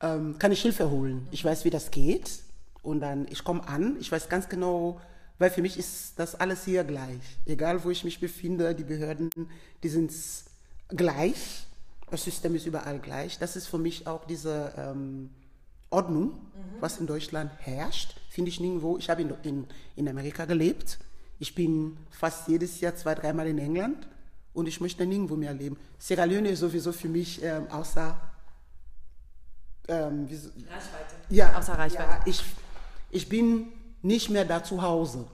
ähm, 0.02 0.39
kann 0.39 0.52
ich 0.52 0.63
Hilfe 0.63 0.89
holen. 0.89 1.28
Ich 1.30 1.46
weiß, 1.46 1.63
wie 1.63 1.70
das 1.70 1.91
geht. 1.91 2.39
Und 2.82 3.02
dann, 3.02 3.28
ich 3.30 3.44
komme 3.44 3.67
an, 3.67 3.98
ich 4.00 4.12
weiß 4.12 4.30
ganz 4.30 4.50
genau, 4.50 5.00
weil 5.38 5.52
für 5.52 5.62
mich 5.62 5.78
ist 5.78 6.13
das 6.17 6.34
alles 6.34 6.65
hier 6.65 6.84
gleich. 6.84 7.22
Egal, 7.46 7.84
wo 7.84 7.91
ich 7.91 8.04
mich 8.04 8.20
befinde, 8.20 8.74
die 8.74 8.84
Behörden, 8.84 9.30
die 9.84 9.89
sind 9.89 10.12
gleich. 10.88 11.67
Das 12.10 12.24
System 12.24 12.56
ist 12.56 12.65
überall 12.65 12.98
gleich. 12.98 13.38
Das 13.38 13.56
ist 13.56 13.67
für 13.67 13.78
mich 13.78 14.08
auch 14.08 14.26
diese 14.26 14.74
ähm, 14.76 15.30
Ordnung, 15.91 16.30
mhm. 16.30 16.80
was 16.80 16.98
in 16.98 17.06
Deutschland 17.06 17.52
herrscht, 17.60 18.15
finde 18.32 18.50
ich 18.50 18.62
nirgendwo. 18.62 18.98
Ich 18.98 19.10
habe 19.10 19.22
in, 19.22 19.34
in, 19.44 19.67
in 19.98 20.08
Amerika 20.08 20.46
gelebt. 20.46 20.98
Ich 21.38 21.54
bin 21.54 21.98
fast 22.12 22.48
jedes 22.48 22.80
Jahr 22.80 22.96
zwei, 22.96 23.13
dreimal 23.13 23.46
in 23.46 23.60
England 23.60 24.08
und 24.54 24.67
ich 24.67 24.80
möchte 24.80 25.06
nirgendwo 25.06 25.36
mehr 25.36 25.54
leben. 25.54 25.78
Sierra 26.00 26.24
Leone 26.24 26.50
ist 26.50 26.62
sowieso 26.62 26.94
für 26.94 27.10
mich 27.10 27.44
ähm, 27.44 27.67
außer 27.70 28.20
ähm, 29.89 30.28
so, 30.30 30.48
Reichweite. 30.50 31.15
Ja, 31.30 31.58
außer 31.58 31.74
Reichweite. 31.74 32.10
Ja, 32.10 32.22
ich, 32.26 32.41
ich 33.10 33.28
bin 33.28 33.67
nicht 34.02 34.30
mehr 34.30 34.46
da 34.46 34.63
zu 34.63 34.82
Hause. 34.82 35.28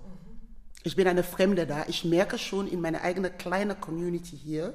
Ich 0.81 0.95
bin 0.95 1.07
eine 1.07 1.23
Fremde 1.23 1.67
da. 1.67 1.86
Ich 1.88 2.03
merke 2.03 2.39
schon 2.39 2.67
in 2.67 2.81
meiner 2.81 3.01
eigenen 3.01 3.38
kleinen 3.38 3.79
Community 3.79 4.36
hier 4.36 4.73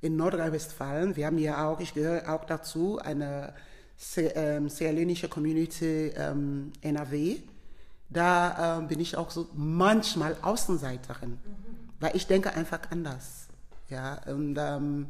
in 0.00 0.16
Nordrhein-Westfalen, 0.16 1.14
wir 1.14 1.26
haben 1.26 1.38
ja 1.38 1.68
auch, 1.68 1.78
ich 1.78 1.92
gehöre 1.92 2.34
auch 2.34 2.46
dazu, 2.46 2.98
eine 2.98 3.52
ähm, 4.16 4.70
sierlenische 4.70 5.28
Community 5.28 6.10
ähm, 6.16 6.72
NRW 6.80 7.36
da 8.10 8.80
äh, 8.80 8.82
bin 8.86 9.00
ich 9.00 9.16
auch 9.16 9.30
so 9.30 9.48
manchmal 9.54 10.36
Außenseiterin, 10.42 11.30
mhm. 11.30 11.38
weil 12.00 12.14
ich 12.16 12.26
denke 12.26 12.52
einfach 12.52 12.80
anders. 12.90 13.46
Ja, 13.88 14.20
und 14.26 14.56
ähm, 14.58 15.08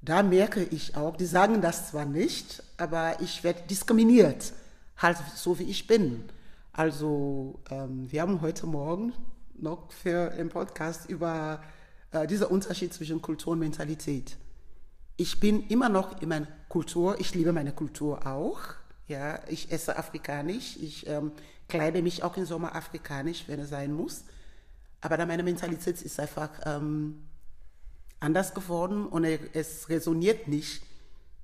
da 0.00 0.22
merke 0.22 0.62
ich 0.62 0.96
auch, 0.96 1.16
die 1.16 1.26
sagen 1.26 1.60
das 1.60 1.90
zwar 1.90 2.04
nicht, 2.04 2.62
aber 2.76 3.20
ich 3.20 3.42
werde 3.44 3.62
diskriminiert, 3.68 4.52
halt 4.96 5.18
so 5.34 5.58
wie 5.58 5.64
ich 5.64 5.86
bin. 5.86 6.24
Also 6.72 7.58
ähm, 7.70 8.10
wir 8.10 8.22
haben 8.22 8.40
heute 8.40 8.66
Morgen 8.66 9.12
noch 9.54 9.90
für 9.90 10.30
den 10.30 10.48
Podcast 10.48 11.10
über 11.10 11.60
äh, 12.12 12.26
diesen 12.26 12.46
Unterschied 12.46 12.94
zwischen 12.94 13.20
Kultur 13.20 13.54
und 13.54 13.58
Mentalität. 13.58 14.36
Ich 15.16 15.40
bin 15.40 15.66
immer 15.66 15.88
noch 15.88 16.22
in 16.22 16.28
meiner 16.28 16.46
Kultur, 16.68 17.18
ich 17.18 17.34
liebe 17.34 17.52
meine 17.52 17.72
Kultur 17.72 18.24
auch. 18.26 18.60
Ja, 19.08 19.40
ich 19.48 19.72
esse 19.72 19.96
afrikanisch, 19.96 20.76
ich 20.80 21.06
ähm, 21.08 21.32
kleide 21.68 22.02
mich 22.02 22.22
auch 22.22 22.36
im 22.36 22.46
Sommer 22.46 22.74
afrikanisch, 22.74 23.44
wenn 23.46 23.60
es 23.60 23.70
sein 23.70 23.92
muss. 23.92 24.24
Aber 25.00 25.16
da 25.16 25.26
meine 25.26 25.42
Mentalität 25.42 26.02
ist 26.02 26.18
einfach 26.18 26.50
ähm, 26.64 27.28
anders 28.20 28.54
geworden 28.54 29.06
und 29.06 29.24
es 29.24 29.88
resoniert 29.88 30.48
nicht 30.48 30.82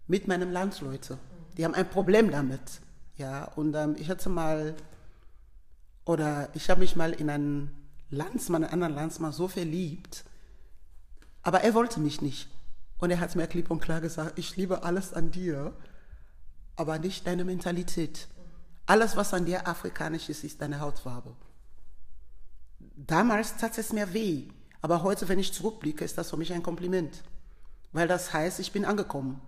mit 0.06 0.26
meinen 0.26 0.52
Landsleuten. 0.52 1.18
Die 1.56 1.64
haben 1.64 1.74
ein 1.74 1.88
Problem 1.88 2.30
damit. 2.30 2.80
Ja, 3.16 3.44
und 3.54 3.74
ähm, 3.74 3.94
ich 3.96 4.10
hatte 4.10 4.28
mal, 4.28 4.74
oder 6.04 6.48
ich 6.54 6.68
habe 6.68 6.80
mich 6.80 6.96
mal 6.96 7.12
in 7.12 7.30
einen 7.30 7.70
Landsmann, 8.10 8.64
einen 8.64 8.72
anderen 8.72 8.94
Landsmann 8.94 9.32
so 9.32 9.46
verliebt, 9.46 10.24
aber 11.42 11.60
er 11.60 11.74
wollte 11.74 12.00
mich 12.00 12.20
nicht. 12.22 12.48
Und 12.98 13.10
er 13.10 13.20
hat 13.20 13.36
mir 13.36 13.46
klipp 13.46 13.70
und 13.70 13.80
klar 13.80 14.00
gesagt, 14.00 14.38
ich 14.38 14.56
liebe 14.56 14.82
alles 14.82 15.12
an 15.12 15.30
dir, 15.30 15.76
aber 16.74 16.98
nicht 16.98 17.26
deine 17.26 17.44
Mentalität. 17.44 18.28
Alles, 18.86 19.16
was 19.16 19.32
an 19.32 19.46
dir 19.46 19.66
afrikanisch 19.66 20.28
ist, 20.28 20.44
ist 20.44 20.60
deine 20.60 20.80
Hautfarbe. 20.80 21.34
Damals 22.96 23.56
tat 23.56 23.78
es 23.78 23.92
mir 23.92 24.12
weh, 24.12 24.48
aber 24.82 25.02
heute, 25.02 25.28
wenn 25.28 25.38
ich 25.38 25.52
zurückblicke, 25.52 26.04
ist 26.04 26.18
das 26.18 26.30
für 26.30 26.36
mich 26.36 26.52
ein 26.52 26.62
Kompliment, 26.62 27.22
weil 27.92 28.06
das 28.06 28.32
heißt, 28.32 28.60
ich 28.60 28.72
bin 28.72 28.84
angekommen. 28.84 29.40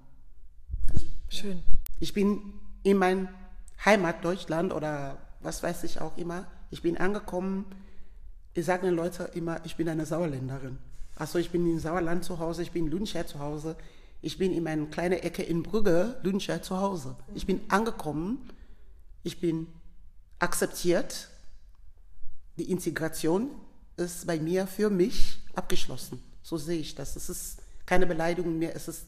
Schön. 1.29 1.63
Ich 2.01 2.15
bin 2.15 2.55
in 2.83 2.97
mein 2.97 3.29
Heimat 3.85 4.25
Deutschland 4.25 4.73
oder 4.73 5.19
was 5.41 5.63
weiß 5.63 5.85
ich 5.85 6.01
auch 6.01 6.17
immer. 6.17 6.47
Ich 6.71 6.83
bin 6.83 6.97
angekommen. 6.97 7.67
Ich 8.55 8.65
sage 8.65 8.87
den 8.87 8.95
Leuten 8.95 9.27
immer, 9.35 9.65
ich 9.65 9.77
bin 9.77 9.89
eine 9.89 10.07
Sauerländerin. 10.07 10.79
Also 11.15 11.39
ich 11.39 11.51
bin 11.51 11.67
in 11.67 11.79
Sauerland 11.79 12.25
zu 12.25 12.39
Hause, 12.39 12.63
ich 12.63 12.73
bin 12.73 12.87
in 12.87 12.91
Lüdenscheid 12.91 13.29
zu 13.29 13.39
Hause, 13.39 13.77
ich 14.23 14.39
bin 14.39 14.53
in 14.53 14.63
meiner 14.63 14.87
kleinen 14.87 15.19
Ecke 15.19 15.43
in 15.43 15.63
Brügge, 15.63 16.17
Lüdenscheid 16.23 16.65
zu 16.65 16.81
Hause. 16.81 17.17
Ich 17.35 17.47
bin 17.47 17.61
angekommen 17.69 18.49
ich 19.27 19.41
bin 19.41 19.67
akzeptiert. 20.39 21.29
Die 22.59 22.71
Integration 22.71 23.51
ist 23.97 24.27
bei 24.27 24.39
mir 24.39 24.67
für 24.67 24.89
mich 24.89 25.41
abgeschlossen. 25.55 26.23
So 26.43 26.57
sehe 26.57 26.79
ich 26.79 26.95
das. 26.95 27.17
Es 27.17 27.29
ist 27.29 27.59
keine 27.87 28.07
Beleidigung 28.07 28.59
mehr, 28.59 28.77
es 28.77 28.87
ist 28.87 29.07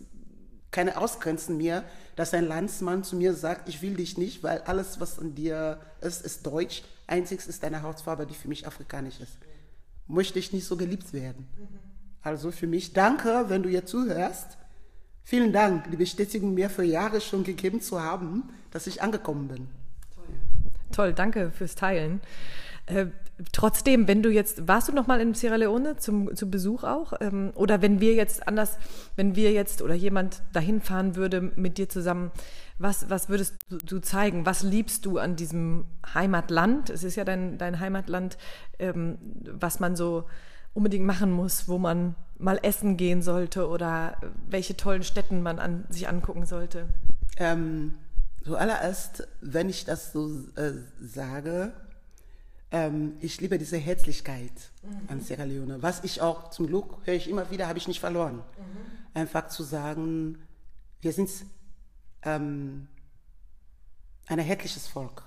keine 0.71 0.99
Ausgrenzen 0.99 1.57
mehr, 1.57 1.85
dass 2.17 2.35
ein 2.35 2.47
Landsmann 2.47 3.05
zu 3.05 3.17
mir 3.17 3.33
sagt, 3.33 3.69
ich 3.69 3.81
will 3.81 3.95
dich 3.95 4.19
nicht, 4.19 4.43
weil 4.43 4.61
alles, 4.63 5.01
was 5.01 5.19
an 5.19 5.35
dir 5.35 5.81
ist, 6.01 6.25
ist 6.25 6.45
deutsch. 6.45 6.83
Einzig 7.07 7.47
ist 7.47 7.63
deine 7.63 7.83
Hautfarbe, 7.83 8.27
die 8.27 8.35
für 8.35 8.49
mich 8.49 8.67
afrikanisch 8.67 9.21
ist. 9.21 9.39
Möchte 10.09 10.39
ich 10.39 10.53
nicht 10.53 10.67
so 10.67 10.77
geliebt 10.77 11.13
werden. 11.13 11.47
Also 12.23 12.51
für 12.51 12.67
mich, 12.67 12.93
danke, 12.93 13.45
wenn 13.49 13.63
du 13.63 13.69
jetzt 13.69 13.91
zuhörst. 13.91 14.59
Vielen 15.23 15.53
Dank, 15.53 15.91
die 15.91 15.97
Bestätigung 15.97 16.55
mir 16.55 16.71
für 16.71 16.85
Jahre 16.85 17.21
schon 17.21 17.45
gegeben 17.45 17.81
zu 17.81 18.03
haben, 18.03 18.51
dass 18.73 18.87
ich 18.87 19.01
angekommen 19.01 19.49
bin. 19.49 19.69
Toll, 20.93 21.13
danke 21.13 21.51
fürs 21.51 21.75
Teilen. 21.75 22.21
Äh, 22.87 23.07
trotzdem, 23.53 24.09
wenn 24.09 24.23
du 24.23 24.31
jetzt, 24.31 24.67
warst 24.67 24.89
du 24.89 24.93
noch 24.93 25.07
mal 25.07 25.21
in 25.21 25.35
Sierra 25.35 25.57
Leone 25.57 25.97
zum, 25.97 26.35
zum 26.35 26.51
Besuch 26.51 26.85
auch? 26.85 27.13
Ähm, 27.21 27.53
oder 27.55 27.83
wenn 27.83 28.01
wir 28.01 28.15
jetzt 28.15 28.49
anders, 28.49 28.79
wenn 29.17 29.37
wir 29.37 29.53
jetzt 29.53 29.83
oder 29.83 29.95
jemand 29.95 30.43
dahin 30.53 30.81
fahren 30.81 31.15
würde 31.17 31.41
mit 31.41 31.79
dir 31.79 31.89
zusammen, 31.89 32.31
was, 32.79 33.11
was 33.11 33.29
würdest 33.29 33.57
du, 33.69 33.79
du 33.79 33.99
zeigen? 34.01 34.47
Was 34.47 34.63
liebst 34.63 35.05
du 35.05 35.19
an 35.19 35.37
diesem 35.37 35.85
Heimatland? 36.15 36.91
Es 36.91 37.05
ist 37.05 37.17
ja 37.17 37.25
dein, 37.25 37.59
dein 37.59 37.81
Heimatland, 37.81 38.39
ähm, 38.79 39.19
was 39.45 39.81
man 39.81 39.95
so 39.95 40.25
unbedingt 40.75 41.05
machen 41.05 41.31
muss, 41.31 41.69
wo 41.69 41.79
man 41.79 42.15
mal 42.39 42.59
essen 42.63 42.97
gehen 42.97 43.21
sollte 43.21 43.69
oder 43.69 44.17
welche 44.49 44.77
tollen 44.77 45.03
Städten 45.03 45.43
man 45.43 45.59
an, 45.59 45.85
sich 45.89 46.09
angucken 46.09 46.47
sollte? 46.47 46.87
Ähm 47.37 47.95
Zuallererst, 48.49 49.29
wenn 49.43 49.69
ich 49.69 49.85
das 49.85 50.15
so 50.15 50.27
äh, 50.57 50.73
sage, 51.03 51.75
ähm, 52.71 53.19
ich 53.21 53.43
liebe 53.43 53.59
diese 53.59 53.77
Herzlichkeit 53.77 54.53
mhm. 54.83 55.01
an 55.09 55.21
Sierra 55.21 55.45
Leone. 55.45 55.83
Was 55.83 56.03
ich 56.03 56.23
auch 56.23 56.49
zum 56.49 56.67
Glück 56.67 56.97
höre 57.05 57.13
ich 57.13 57.29
immer 57.29 57.51
wieder, 57.51 57.69
habe 57.69 57.77
ich 57.77 57.87
nicht 57.89 58.01
verloren. 58.01 58.37
Mhm. 58.37 59.13
Einfach 59.13 59.49
zu 59.49 59.65
sagen, 59.65 60.39
wir 61.03 61.13
sind 61.13 61.29
ähm, 62.23 62.89
ein 64.29 64.39
herzliches 64.39 64.87
Volk. 64.87 65.25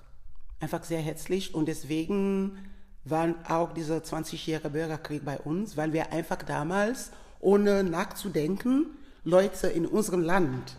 Einfach 0.60 0.84
sehr 0.84 1.02
herzlich 1.02 1.54
und 1.54 1.68
deswegen 1.68 2.58
war 3.04 3.36
auch 3.48 3.72
dieser 3.76 3.98
20-jährige 3.98 4.72
Bürgerkrieg 4.72 5.24
bei 5.24 5.38
uns, 5.38 5.78
weil 5.78 5.94
wir 5.94 6.12
einfach 6.12 6.42
damals, 6.42 7.12
ohne 7.40 7.84
nachzudenken, 7.84 8.88
Leute 9.24 9.67
in 9.67 9.86
unserem 9.86 10.22
Land 10.22 10.76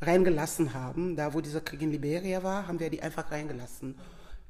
reingelassen 0.00 0.74
haben. 0.74 1.16
Da, 1.16 1.34
wo 1.34 1.40
dieser 1.40 1.60
Krieg 1.60 1.82
in 1.82 1.90
Liberia 1.90 2.42
war, 2.42 2.66
haben 2.66 2.80
wir 2.80 2.90
die 2.90 3.02
einfach 3.02 3.30
reingelassen. 3.30 3.98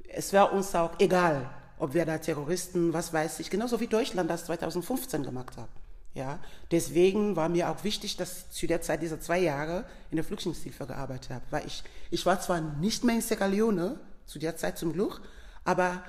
Es 0.07 0.33
war 0.33 0.51
uns 0.51 0.73
auch 0.75 0.99
egal, 0.99 1.49
ob 1.77 1.93
wir 1.93 2.05
da 2.05 2.17
Terroristen, 2.17 2.93
was 2.93 3.13
weiß 3.13 3.39
ich, 3.39 3.49
genauso 3.49 3.79
wie 3.79 3.87
Deutschland 3.87 4.29
das 4.29 4.45
2015 4.45 5.23
gemacht 5.23 5.57
hat. 5.57 5.69
Ja, 6.13 6.39
deswegen 6.71 7.37
war 7.37 7.47
mir 7.47 7.69
auch 7.69 7.85
wichtig, 7.85 8.17
dass 8.17 8.39
ich 8.39 8.49
zu 8.51 8.67
der 8.67 8.81
Zeit 8.81 9.01
dieser 9.01 9.21
zwei 9.21 9.39
Jahre 9.39 9.85
in 10.09 10.17
der 10.17 10.25
Flüchtlingshilfe 10.25 10.85
gearbeitet 10.85 11.29
habe. 11.29 11.45
Weil 11.51 11.65
ich, 11.65 11.83
ich 12.09 12.25
war 12.25 12.39
zwar 12.41 12.59
nicht 12.59 13.05
mehr 13.05 13.15
in 13.15 13.21
Sierra 13.21 13.45
Leone, 13.45 13.97
zu 14.25 14.37
der 14.37 14.57
Zeit 14.57 14.77
zum 14.77 14.91
Glück, 14.91 15.21
aber 15.63 16.03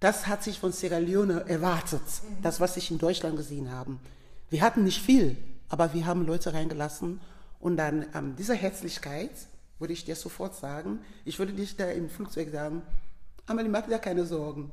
das 0.00 0.26
hat 0.26 0.42
sich 0.42 0.58
von 0.58 0.72
Sierra 0.72 0.98
Leone 0.98 1.44
erwartet, 1.48 2.02
das, 2.42 2.60
was 2.60 2.76
ich 2.76 2.90
in 2.90 2.98
Deutschland 2.98 3.36
gesehen 3.36 3.70
habe. 3.70 3.98
Wir 4.48 4.62
hatten 4.62 4.84
nicht 4.84 5.02
viel, 5.02 5.36
aber 5.68 5.92
wir 5.92 6.06
haben 6.06 6.26
Leute 6.26 6.54
reingelassen 6.54 7.20
und 7.62 7.78
dann 7.78 8.04
ähm, 8.14 8.36
diese 8.36 8.54
Herzlichkeit, 8.54 9.30
würde 9.78 9.94
ich 9.94 10.04
dir 10.04 10.14
sofort 10.16 10.54
sagen, 10.54 11.00
ich 11.24 11.38
würde 11.38 11.52
dich 11.54 11.76
da 11.76 11.86
im 11.90 12.10
Flugzeug 12.10 12.50
sagen, 12.52 12.82
Amelie, 13.46 13.70
mach 13.70 13.86
dir 13.86 13.98
keine 13.98 14.26
Sorgen. 14.26 14.70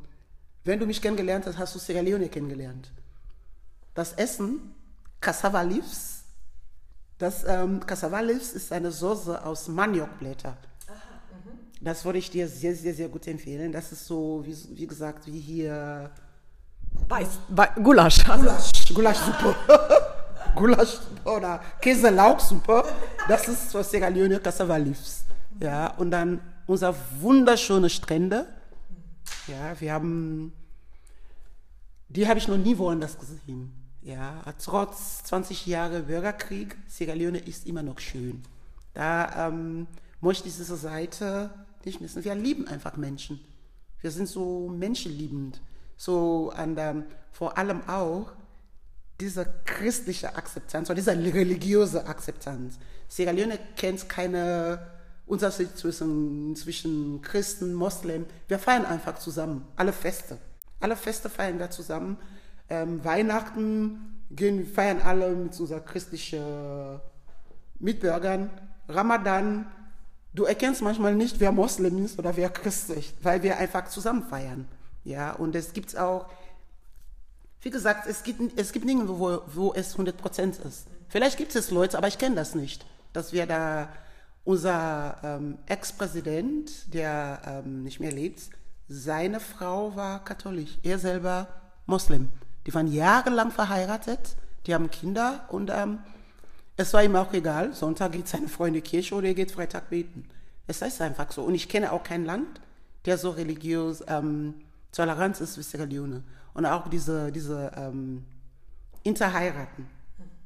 Wenn 0.65 0.79
du 0.79 0.85
mich 0.85 1.01
kennengelernt 1.01 1.45
hast, 1.47 1.57
hast 1.57 1.73
du 1.75 1.79
Sierra 1.79 2.01
Leone 2.01 2.27
kennengelernt. 2.29 2.91
das 3.95 4.13
Essen, 4.13 4.75
Cassava 5.21 5.61
Leaves. 5.61 6.23
Das 7.17 7.43
ähm, 7.45 7.85
Cassava 7.85 8.19
Leaves 8.21 8.53
ist 8.53 8.71
eine 8.71 8.91
Soße 8.91 9.43
aus 9.45 9.67
Maniokblätter. 9.67 10.55
Das 11.81 12.03
würde 12.05 12.19
ich 12.19 12.29
dir 12.29 12.47
sehr, 12.47 12.75
sehr, 12.75 12.93
sehr 12.93 13.07
gut 13.09 13.25
empfehlen. 13.27 13.71
Das 13.71 13.91
ist 13.91 14.05
so, 14.05 14.43
wie, 14.45 14.55
wie 14.77 14.87
gesagt, 14.87 15.25
wie 15.27 15.39
hier 15.39 16.11
Weiß, 17.07 17.39
Wei- 17.49 17.71
Gulasch. 17.81 18.23
Gulasch, 18.25 18.93
Gulaschsuppe. 18.93 19.55
Gulaschsuppe 20.55 21.29
oder 21.29 21.61
Käselauchsuppe. 21.81 22.83
Das 23.27 23.47
ist 23.47 23.71
für 23.71 23.83
Sierra 23.83 24.07
Leone 24.07 24.39
Cassava 24.39 24.77
Leaves. 24.77 25.25
Ja, 25.59 25.87
und 25.95 26.11
dann 26.11 26.41
unser 26.67 26.95
wunderschöne 27.19 27.89
Strände. 27.89 28.47
Ja, 29.47 29.79
wir 29.79 29.93
haben, 29.93 30.53
die 32.07 32.27
habe 32.27 32.39
ich 32.39 32.47
noch 32.47 32.57
nie 32.57 32.77
woanders 32.77 33.17
gesehen. 33.17 33.73
Ja, 34.01 34.41
trotz 34.63 35.23
20 35.23 35.65
Jahre 35.65 36.03
Bürgerkrieg, 36.03 36.77
Sierra 36.87 37.13
Leone 37.13 37.39
ist 37.39 37.67
immer 37.67 37.83
noch 37.83 37.99
schön. 37.99 38.43
Da 38.93 39.47
ähm, 39.47 39.87
möchte 40.21 40.47
ich 40.47 40.55
diese 40.55 40.77
Seite 40.77 41.49
nicht 41.85 42.01
missen. 42.01 42.23
Wir 42.23 42.35
lieben 42.35 42.67
einfach 42.67 42.97
Menschen. 42.97 43.39
Wir 44.01 44.11
sind 44.11 44.27
so 44.27 44.69
menschenliebend. 44.69 45.61
So 45.97 46.51
an 46.55 46.75
der, 46.75 47.03
vor 47.31 47.57
allem 47.57 47.87
auch 47.87 48.31
diese 49.19 49.45
christliche 49.65 50.35
Akzeptanz 50.35 50.89
oder 50.89 50.95
diese 50.95 51.11
religiöse 51.11 52.05
Akzeptanz. 52.05 52.79
Sierra 53.07 53.31
Leone 53.31 53.59
kennt 53.75 54.07
keine 54.07 54.79
Unterschied 55.25 55.77
zwischen, 55.77 56.55
zwischen 56.55 57.21
Christen, 57.21 57.73
Moslem. 57.73 58.25
Wir 58.47 58.59
feiern 58.59 58.85
einfach 58.85 59.19
zusammen, 59.19 59.67
alle 59.75 59.93
Feste. 59.93 60.37
Alle 60.79 60.95
Feste 60.95 61.29
feiern 61.29 61.59
wir 61.59 61.69
zusammen. 61.69 62.17
Ähm, 62.69 63.03
Weihnachten 63.03 64.23
gehen, 64.31 64.65
feiern 64.65 65.01
alle 65.01 65.31
mit 65.31 65.59
unseren 65.59 65.83
christlichen 65.83 66.99
Mitbürgern. 67.79 68.49
Ramadan, 68.87 69.65
du 70.33 70.45
erkennst 70.45 70.81
manchmal 70.81 71.15
nicht, 71.15 71.39
wer 71.39 71.51
Moslem 71.51 72.05
ist 72.05 72.17
oder 72.17 72.35
wer 72.37 72.49
Christ 72.49 72.89
ist, 72.91 73.13
weil 73.21 73.43
wir 73.43 73.57
einfach 73.57 73.87
zusammen 73.89 74.23
feiern. 74.23 74.67
Ja, 75.03 75.31
und 75.31 75.55
es 75.55 75.73
gibt 75.73 75.97
auch 75.97 76.27
wie 77.61 77.69
gesagt, 77.69 78.07
es 78.07 78.23
gibt, 78.23 78.57
es 78.57 78.71
gibt 78.71 78.85
nirgendwo, 78.85 79.19
wo, 79.19 79.41
wo 79.47 79.73
es 79.73 79.97
100% 79.97 80.65
ist. 80.65 80.87
Vielleicht 81.09 81.37
gibt 81.37 81.55
es 81.55 81.71
Leute, 81.71 81.97
aber 81.97 82.07
ich 82.07 82.17
kenne 82.17 82.35
das 82.35 82.55
nicht, 82.55 82.85
dass 83.13 83.33
wir 83.33 83.45
da, 83.45 83.89
unser 84.45 85.17
ähm, 85.23 85.57
Ex-Präsident, 85.67 86.93
der 86.93 87.41
ähm, 87.45 87.83
nicht 87.83 87.99
mehr 87.99 88.11
lebt, 88.11 88.41
seine 88.87 89.39
Frau 89.39 89.95
war 89.95 90.23
katholisch, 90.23 90.79
er 90.81 90.97
selber 90.97 91.47
Moslem. 91.85 92.29
Die 92.65 92.73
waren 92.73 92.91
jahrelang 92.91 93.51
verheiratet, 93.51 94.35
die 94.65 94.73
haben 94.73 94.89
Kinder 94.89 95.45
und 95.49 95.69
ähm, 95.73 95.99
es 96.77 96.93
war 96.93 97.03
ihm 97.03 97.15
auch 97.15 97.33
egal. 97.33 97.73
Sonntag 97.73 98.13
geht 98.13 98.27
seine 98.27 98.47
Frau 98.47 98.65
in 98.65 98.73
die 98.73 98.81
Kirche 98.81 99.13
oder 99.13 99.27
er 99.27 99.33
geht 99.33 99.51
Freitag 99.51 99.89
beten. 99.89 100.29
Es 100.65 100.81
ist 100.81 101.01
einfach 101.01 101.31
so. 101.31 101.43
Und 101.43 101.55
ich 101.55 101.67
kenne 101.67 101.91
auch 101.91 102.03
kein 102.03 102.25
Land, 102.25 102.61
der 103.05 103.17
so 103.17 103.31
religiös 103.31 104.03
ähm, 104.07 104.55
tolerant 104.91 105.39
ist 105.41 105.57
wie 105.57 105.63
Sierra 105.63 105.83
Leone. 105.83 106.23
Und 106.59 106.65
auch 106.65 106.89
diese, 106.89 107.31
diese 107.31 107.71
ähm, 107.77 108.25
Interheiraten. 109.03 109.87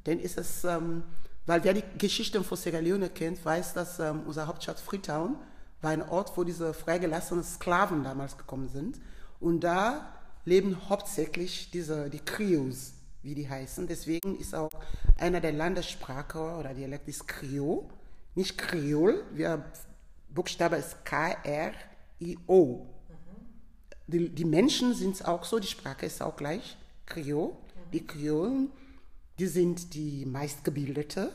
Denn 0.05 0.19
ist 0.19 0.37
es, 0.37 0.63
ähm, 0.63 1.01
weil 1.47 1.63
wer 1.63 1.73
die 1.73 1.83
Geschichte 1.97 2.43
von 2.43 2.55
Sierra 2.55 2.77
Leone 2.77 3.09
kennt, 3.09 3.43
weiß, 3.43 3.73
dass 3.73 3.97
ähm, 3.97 4.21
unsere 4.27 4.45
Hauptstadt 4.45 4.79
Freetown 4.79 5.37
war 5.81 5.89
ein 5.89 6.07
Ort, 6.07 6.37
wo 6.37 6.43
diese 6.43 6.75
freigelassenen 6.75 7.43
Sklaven 7.43 8.03
damals 8.03 8.37
gekommen 8.37 8.69
sind. 8.69 9.01
Und 9.39 9.61
da 9.61 10.07
leben 10.45 10.87
hauptsächlich 10.87 11.71
diese, 11.71 12.11
die 12.11 12.19
Creoles, 12.19 12.93
wie 13.23 13.33
die 13.33 13.49
heißen. 13.49 13.87
Deswegen 13.87 14.37
ist 14.37 14.53
auch 14.53 14.69
einer 15.17 15.41
der 15.41 15.53
Landessprache 15.53 16.57
oder 16.59 16.75
Dialekt 16.75 17.07
ist 17.07 17.27
Creole, 17.27 17.85
nicht 18.35 18.55
Kreol. 18.59 19.23
Wir 19.33 19.65
Buchstabe 20.29 20.75
ist 20.75 21.03
K-R-I-O. 21.05 22.92
Die, 24.13 24.29
die 24.29 24.45
Menschen 24.45 24.93
sind 24.93 25.25
auch 25.25 25.43
so, 25.43 25.57
die 25.57 25.67
Sprache 25.67 26.05
ist 26.05 26.21
auch 26.21 26.35
gleich, 26.35 26.77
Kreol. 27.07 27.51
Die 27.91 28.05
Kreolen, 28.05 28.69
die 29.39 29.47
sind 29.47 29.95
die 29.95 30.25
meistgebildete, 30.25 31.31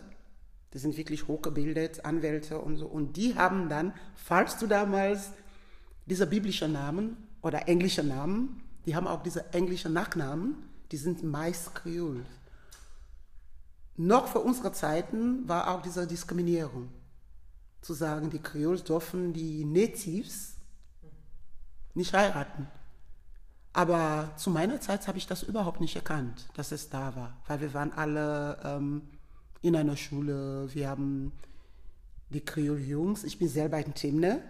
die 0.72 0.78
sind 0.78 0.96
wirklich 0.96 1.26
hochgebildet, 1.26 2.04
Anwälte 2.04 2.60
und 2.60 2.76
so. 2.76 2.86
Und 2.86 3.16
die 3.16 3.34
haben 3.34 3.68
dann, 3.68 3.92
falls 4.14 4.58
du 4.58 4.68
damals 4.68 5.30
diese 6.06 6.26
biblischen 6.26 6.72
Namen 6.72 7.16
oder 7.42 7.66
englische 7.68 8.04
Namen, 8.04 8.62
die 8.86 8.94
haben 8.94 9.08
auch 9.08 9.22
diese 9.24 9.52
englischen 9.52 9.92
Nachnamen, 9.92 10.56
die 10.92 10.96
sind 10.96 11.24
meist 11.24 11.74
Kreol. 11.74 12.24
Noch 13.96 14.28
für 14.28 14.38
unsere 14.38 14.72
Zeiten 14.72 15.48
war 15.48 15.74
auch 15.74 15.82
diese 15.82 16.06
Diskriminierung. 16.06 16.88
Zu 17.82 17.94
sagen, 17.94 18.30
die 18.30 18.38
Kreols 18.38 18.84
dürfen 18.84 19.32
die 19.32 19.64
Natives 19.64 20.57
nicht 21.98 22.14
heiraten. 22.14 22.66
Aber 23.74 24.32
zu 24.36 24.50
meiner 24.50 24.80
Zeit 24.80 25.06
habe 25.06 25.18
ich 25.18 25.26
das 25.26 25.42
überhaupt 25.42 25.80
nicht 25.80 25.94
erkannt, 25.94 26.48
dass 26.54 26.72
es 26.72 26.88
da 26.88 27.14
war, 27.14 27.36
weil 27.46 27.60
wir 27.60 27.74
waren 27.74 27.92
alle 27.92 28.58
ähm, 28.64 29.02
in 29.60 29.76
einer 29.76 29.96
Schule, 29.96 30.68
wir 30.72 30.88
haben 30.88 31.32
die 32.30 32.44
Kreol-Jungs, 32.44 33.24
ich 33.24 33.38
bin 33.38 33.48
selber 33.48 33.76
ein 33.76 33.94
Timne, 33.94 34.42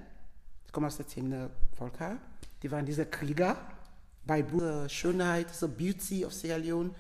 ich 0.66 0.72
komme 0.72 0.86
aus 0.86 0.96
der 0.96 1.07
Timne 1.07 1.51
Volker, 1.76 2.18
die 2.62 2.70
waren 2.70 2.86
diese 2.86 3.07
Krieger, 3.07 3.57
bei 4.26 4.42
dieser 4.42 4.88
Schönheit, 4.88 5.51
dieser 5.51 5.68
Beauty 5.68 6.24
of 6.24 6.34
Sierra 6.34 6.59
Leone, 6.59 6.90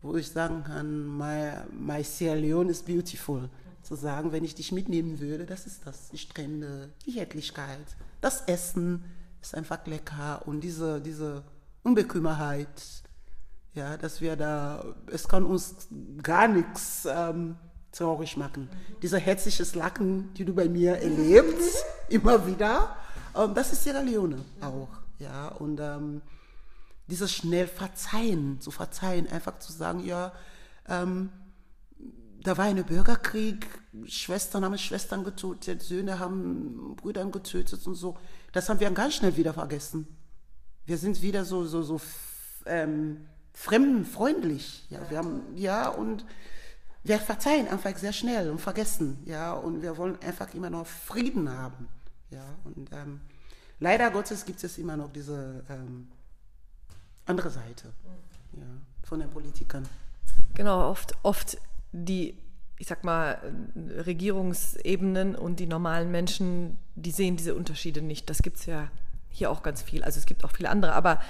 wo 0.00 0.16
ich 0.16 0.28
sagen 0.28 0.64
kann, 0.64 1.06
my, 1.16 1.52
my 1.70 2.02
Sierra 2.02 2.34
Leone 2.34 2.70
is 2.70 2.82
beautiful. 2.82 3.48
Zu 3.82 3.94
sagen, 3.94 4.32
wenn 4.32 4.42
ich 4.42 4.54
dich 4.54 4.72
mitnehmen 4.72 5.20
würde, 5.20 5.46
das 5.46 5.66
ist 5.66 5.86
das, 5.86 6.08
die 6.08 6.18
Strände, 6.18 6.90
die 7.04 7.12
Herzlichkeit, 7.12 7.86
das 8.20 8.42
Essen, 8.42 9.04
ist 9.46 9.54
einfach 9.54 9.86
lecker 9.86 10.42
und 10.46 10.60
diese, 10.60 11.00
diese 11.00 11.44
Unbekümmerheit, 11.84 12.82
ja, 13.74 13.96
dass 13.96 14.20
wir 14.20 14.34
da, 14.34 14.84
es 15.12 15.28
kann 15.28 15.44
uns 15.44 15.88
gar 16.22 16.48
nichts 16.48 17.06
ähm, 17.08 17.56
traurig 17.92 18.36
machen. 18.36 18.68
Dieser 19.02 19.18
herzliches 19.18 19.76
Lachen, 19.76 20.34
die 20.34 20.44
du 20.44 20.52
bei 20.52 20.68
mir 20.68 20.96
erlebst, 20.96 21.84
immer 22.08 22.44
wieder, 22.46 22.96
ähm, 23.36 23.54
das 23.54 23.72
ist 23.72 23.84
Sierra 23.84 24.00
Leone 24.00 24.38
auch, 24.60 24.88
ja, 25.20 25.48
und 25.48 25.78
ähm, 25.80 26.22
dieses 27.06 27.32
schnell 27.32 27.68
Verzeihen, 27.68 28.60
zu 28.60 28.72
verzeihen, 28.72 29.28
einfach 29.28 29.60
zu 29.60 29.72
sagen, 29.72 30.04
ja, 30.04 30.32
ähm, 30.88 31.30
da 32.42 32.56
war 32.58 32.64
ein 32.64 32.84
Bürgerkrieg, 32.84 33.66
Schwestern 34.06 34.64
haben 34.64 34.78
Schwestern 34.78 35.24
getötet, 35.24 35.82
Söhne 35.82 36.18
haben 36.18 36.96
Brüdern 36.96 37.32
getötet 37.32 37.86
und 37.86 37.94
so. 37.94 38.16
Das 38.56 38.70
haben 38.70 38.80
wir 38.80 38.90
ganz 38.90 39.16
schnell 39.16 39.36
wieder 39.36 39.52
vergessen. 39.52 40.06
Wir 40.86 40.96
sind 40.96 41.20
wieder 41.20 41.44
so, 41.44 41.66
so, 41.66 41.82
so 41.82 42.00
ähm, 42.64 43.26
fremdenfreundlich. 43.52 44.86
Ja, 44.88 44.98
wir 45.10 45.18
haben, 45.18 45.42
ja, 45.56 45.90
und 45.90 46.24
wir 47.04 47.18
verzeihen 47.18 47.68
einfach 47.68 47.94
sehr 47.98 48.14
schnell 48.14 48.48
und 48.48 48.58
vergessen. 48.58 49.18
Ja, 49.26 49.52
und 49.52 49.82
wir 49.82 49.98
wollen 49.98 50.18
einfach 50.22 50.54
immer 50.54 50.70
noch 50.70 50.86
Frieden 50.86 51.50
haben. 51.50 51.86
Ja, 52.30 52.46
und 52.64 52.90
ähm, 52.92 53.20
leider 53.78 54.10
Gottes 54.10 54.46
gibt 54.46 54.64
es 54.64 54.78
immer 54.78 54.96
noch 54.96 55.12
diese 55.12 55.62
ähm, 55.68 56.08
andere 57.26 57.50
Seite 57.50 57.92
ja, 58.54 58.62
von 59.02 59.20
den 59.20 59.28
Politikern. 59.28 59.86
Genau, 60.54 60.88
oft, 60.88 61.12
oft 61.24 61.58
die, 61.92 62.38
ich 62.78 62.86
sag 62.86 63.04
mal, 63.04 63.38
Regierungsebenen 63.74 65.34
und 65.34 65.60
die 65.60 65.66
normalen 65.66 66.10
Menschen, 66.10 66.78
die 66.94 67.10
sehen 67.10 67.36
diese 67.36 67.54
Unterschiede 67.54 68.02
nicht. 68.02 68.28
Das 68.28 68.42
gibt 68.42 68.58
es 68.58 68.66
ja 68.66 68.90
hier 69.30 69.50
auch 69.50 69.62
ganz 69.62 69.82
viel. 69.82 70.02
Also 70.02 70.18
es 70.18 70.26
gibt 70.26 70.44
auch 70.44 70.52
viele 70.52 70.70
andere, 70.70 70.92
aber 70.92 71.20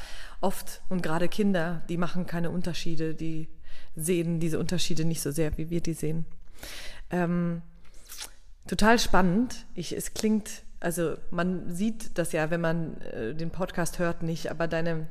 oft 0.40 0.82
und 0.88 1.02
gerade 1.02 1.28
Kinder, 1.28 1.82
die 1.88 1.96
machen 1.96 2.26
keine 2.26 2.50
Unterschiede, 2.50 3.14
die 3.14 3.48
sehen 3.94 4.40
diese 4.40 4.58
Unterschiede 4.58 5.04
nicht 5.04 5.22
so 5.22 5.30
sehr, 5.30 5.56
wie 5.58 5.70
wir 5.70 5.80
die 5.80 5.94
sehen. 5.94 6.26
Ähm, 7.10 7.62
total 8.66 8.98
spannend. 8.98 9.66
Ich, 9.74 9.96
es 9.96 10.14
klingt, 10.14 10.62
also 10.80 11.16
man 11.30 11.74
sieht 11.74 12.18
das 12.18 12.32
ja, 12.32 12.50
wenn 12.50 12.60
man 12.60 13.00
äh, 13.00 13.34
den 13.34 13.50
Podcast 13.50 13.98
hört, 13.98 14.22
nicht, 14.22 14.50
aber 14.50 14.68
deine 14.68 15.08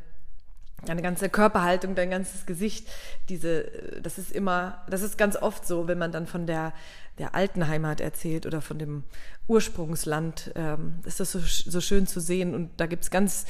deine 0.86 1.02
ganze 1.02 1.30
Körperhaltung, 1.30 1.96
dein 1.96 2.10
ganzes 2.10 2.46
Gesicht, 2.46 2.88
diese, 3.30 3.66
das 4.02 4.18
ist 4.18 4.32
immer, 4.32 4.84
das 4.90 5.02
ist 5.02 5.18
ganz 5.18 5.36
oft 5.36 5.66
so, 5.66 5.88
wenn 5.88 5.98
man 5.98 6.12
dann 6.12 6.28
von 6.28 6.48
der, 6.48 6.74
der 7.18 7.36
alten 7.36 7.68
Heimat 7.68 8.02
erzählt 8.02 8.46
oder 8.46 8.62
von 8.62 8.80
dem 8.80 9.04
Ursprungsland, 9.48 10.52
ähm, 10.56 10.96
ist 11.06 11.20
das 11.20 11.32
so, 11.32 11.40
so 11.40 11.82
schön 11.82 12.08
zu 12.08 12.20
sehen 12.20 12.54
und 12.54 12.72
da 12.78 12.86
gibt's 12.86 13.12
ganz 13.12 13.46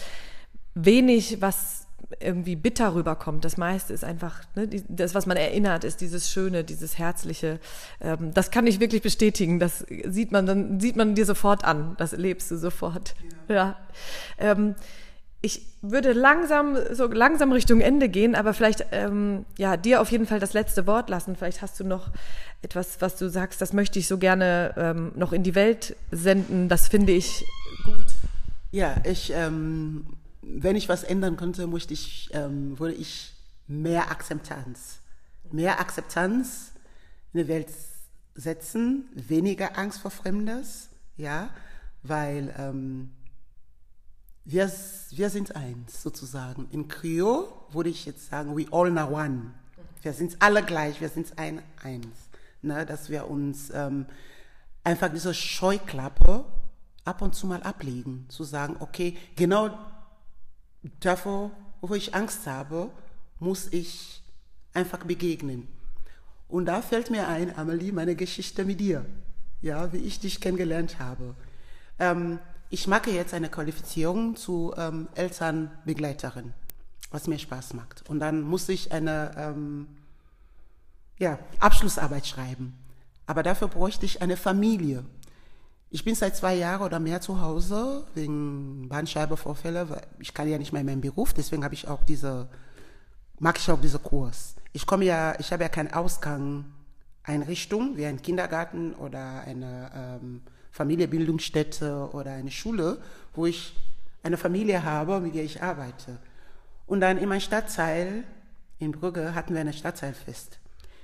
wenig, 0.73 1.41
was 1.41 1.85
irgendwie 2.19 2.55
bitter 2.55 2.93
rüberkommt. 2.93 3.45
Das 3.45 3.57
meiste 3.57 3.93
ist 3.93 4.03
einfach, 4.03 4.41
ne, 4.55 4.67
die, 4.67 4.83
das, 4.87 5.15
was 5.15 5.25
man 5.25 5.37
erinnert, 5.37 5.83
ist 5.83 6.01
dieses 6.01 6.29
Schöne, 6.29 6.63
dieses 6.63 6.97
Herzliche. 6.97 7.59
Ähm, 7.99 8.33
das 8.33 8.51
kann 8.51 8.67
ich 8.67 8.79
wirklich 8.79 9.01
bestätigen. 9.01 9.59
Das 9.59 9.85
sieht 10.05 10.31
man, 10.31 10.45
dann 10.45 10.79
sieht 10.79 10.95
man 10.95 11.15
dir 11.15 11.25
sofort 11.25 11.63
an. 11.65 11.95
Das 11.97 12.13
erlebst 12.13 12.51
du 12.51 12.57
sofort. 12.57 13.15
Ja. 13.47 13.55
ja. 13.55 13.77
Ähm, 14.37 14.75
ich 15.41 15.61
würde 15.81 16.13
langsam, 16.13 16.77
so 16.91 17.05
langsam 17.05 17.51
Richtung 17.51 17.79
Ende 17.79 18.09
gehen, 18.09 18.35
aber 18.35 18.53
vielleicht, 18.53 18.85
ähm, 18.91 19.45
ja, 19.57 19.77
dir 19.77 20.01
auf 20.01 20.11
jeden 20.11 20.25
Fall 20.25 20.39
das 20.39 20.53
letzte 20.53 20.87
Wort 20.87 21.09
lassen. 21.09 21.35
Vielleicht 21.35 21.61
hast 21.61 21.79
du 21.79 21.83
noch 21.83 22.09
etwas, 22.61 22.99
was 22.99 23.15
du 23.15 23.29
sagst, 23.29 23.61
das 23.61 23.71
möchte 23.71 23.99
ich 23.99 24.07
so 24.07 24.17
gerne 24.17 24.73
ähm, 24.75 25.11
noch 25.15 25.33
in 25.33 25.43
die 25.43 25.53
Welt 25.53 25.95
senden. 26.11 26.67
Das 26.67 26.87
finde 26.87 27.11
ich 27.11 27.45
gut. 27.83 28.05
Ja, 28.71 28.95
ich, 29.03 29.31
ähm, 29.33 30.07
wenn 30.41 30.75
ich 30.75 30.89
was 30.89 31.03
ändern 31.03 31.37
könnte, 31.37 31.67
möchte 31.67 31.93
ich, 31.93 32.29
ähm, 32.33 32.79
würde 32.79 32.95
ich 32.95 33.33
mehr 33.67 34.11
Akzeptanz, 34.11 34.99
mehr 35.51 35.79
Akzeptanz 35.79 36.71
in 37.33 37.41
die 37.41 37.47
Welt 37.47 37.69
setzen, 38.33 39.07
weniger 39.13 39.77
Angst 39.77 39.99
vor 39.99 40.11
Fremdes, 40.11 40.89
ja, 41.17 41.49
weil 42.03 42.53
ähm, 42.57 43.11
wir, 44.45 44.71
wir 45.09 45.29
sind 45.29 45.55
eins 45.55 46.01
sozusagen. 46.01 46.67
In 46.71 46.87
Creole 46.87 47.47
würde 47.71 47.89
ich 47.89 48.05
jetzt 48.05 48.29
sagen, 48.29 48.55
we 48.55 48.67
all 48.71 48.91
now 48.91 49.09
one. 49.09 49.51
Wir 50.01 50.13
sind 50.13 50.37
alle 50.39 50.63
gleich, 50.63 51.01
wir 51.01 51.09
sind 51.09 51.37
ein 51.37 51.61
eins. 51.83 52.15
Ne, 52.61 52.85
dass 52.85 53.09
wir 53.09 53.27
uns 53.29 53.71
ähm, 53.73 54.05
einfach 54.83 55.09
diese 55.11 55.33
Scheuklappe 55.33 56.45
ab 57.03 57.21
und 57.21 57.35
zu 57.35 57.45
mal 57.45 57.61
ablegen, 57.61 58.25
zu 58.29 58.43
sagen, 58.43 58.77
okay, 58.79 59.15
genau 59.35 59.77
davor, 60.99 61.51
wo 61.81 61.93
ich 61.93 62.15
Angst 62.15 62.47
habe, 62.47 62.89
muss 63.39 63.67
ich 63.71 64.23
einfach 64.73 64.99
begegnen. 64.99 65.67
Und 66.47 66.65
da 66.65 66.81
fällt 66.81 67.09
mir 67.11 67.27
ein, 67.27 67.55
Amelie, 67.57 67.91
meine 67.91 68.15
Geschichte 68.15 68.65
mit 68.65 68.79
dir, 68.79 69.05
ja, 69.61 69.91
wie 69.93 69.97
ich 69.97 70.19
dich 70.19 70.41
kennengelernt 70.41 70.99
habe. 70.99 71.35
Ähm, 71.99 72.39
ich 72.75 72.87
mache 72.87 73.09
jetzt 73.09 73.33
eine 73.33 73.47
Qualifizierung 73.47 74.35
zu 74.35 74.73
ähm, 74.75 75.07
Elternbegleiterin, 75.15 76.53
was 77.09 77.25
mir 77.25 77.39
Spaß 77.39 77.73
macht. 77.73 78.03
Und 78.09 78.19
dann 78.19 78.41
muss 78.41 78.67
ich 78.67 78.91
eine 78.91 79.31
ähm, 79.37 79.87
ja, 81.17 81.39
Abschlussarbeit 81.61 82.27
schreiben. 82.27 82.77
Aber 83.27 83.43
dafür 83.43 83.69
bräuchte 83.69 84.05
ich 84.05 84.21
eine 84.21 84.35
Familie. 84.35 85.05
Ich 85.89 86.03
bin 86.03 86.15
seit 86.15 86.35
zwei 86.35 86.53
Jahren 86.53 86.81
oder 86.81 86.99
mehr 86.99 87.21
zu 87.21 87.39
Hause 87.39 88.05
wegen 88.13 88.89
Bandscheibenvorfälle. 88.89 90.01
Ich 90.19 90.33
kann 90.33 90.49
ja 90.49 90.57
nicht 90.57 90.73
mehr 90.73 90.81
in 90.81 90.87
meinem 90.87 90.99
Beruf, 90.99 91.31
deswegen 91.31 91.63
habe 91.63 91.75
ich 91.75 91.87
auch 91.87 92.03
diese, 92.03 92.49
mag 93.39 93.57
ich 93.57 93.71
auch 93.71 93.79
diesen 93.79 94.03
Kurs. 94.03 94.55
Ich 94.73 94.85
komme 94.85 95.05
ja, 95.05 95.39
ich 95.39 95.53
habe 95.53 95.63
ja 95.63 95.69
keine 95.69 95.95
Ausgangseinrichtung 95.95 97.95
wie 97.95 98.05
ein 98.05 98.21
Kindergarten 98.21 98.93
oder 98.95 99.43
eine 99.45 99.91
ähm, 99.95 100.41
Familienbildungsstätte 100.75 102.09
oder 102.11 102.31
eine 102.31 102.51
Schule, 102.51 102.97
wo 103.33 103.45
ich 103.45 103.77
eine 104.23 104.35
Familie 104.35 104.83
habe, 104.83 105.21
mit 105.21 105.33
der 105.33 105.45
ich 105.45 105.63
arbeite. 105.63 106.19
Und 106.85 106.99
dann 106.99 107.17
in 107.17 107.29
meinem 107.29 107.39
Stadtteil 107.39 108.25
in 108.77 108.91
Brügge 108.91 109.33
hatten 109.33 109.53
wir 109.53 109.61
ein 109.61 109.71
Stadtteilfest. 109.71 110.59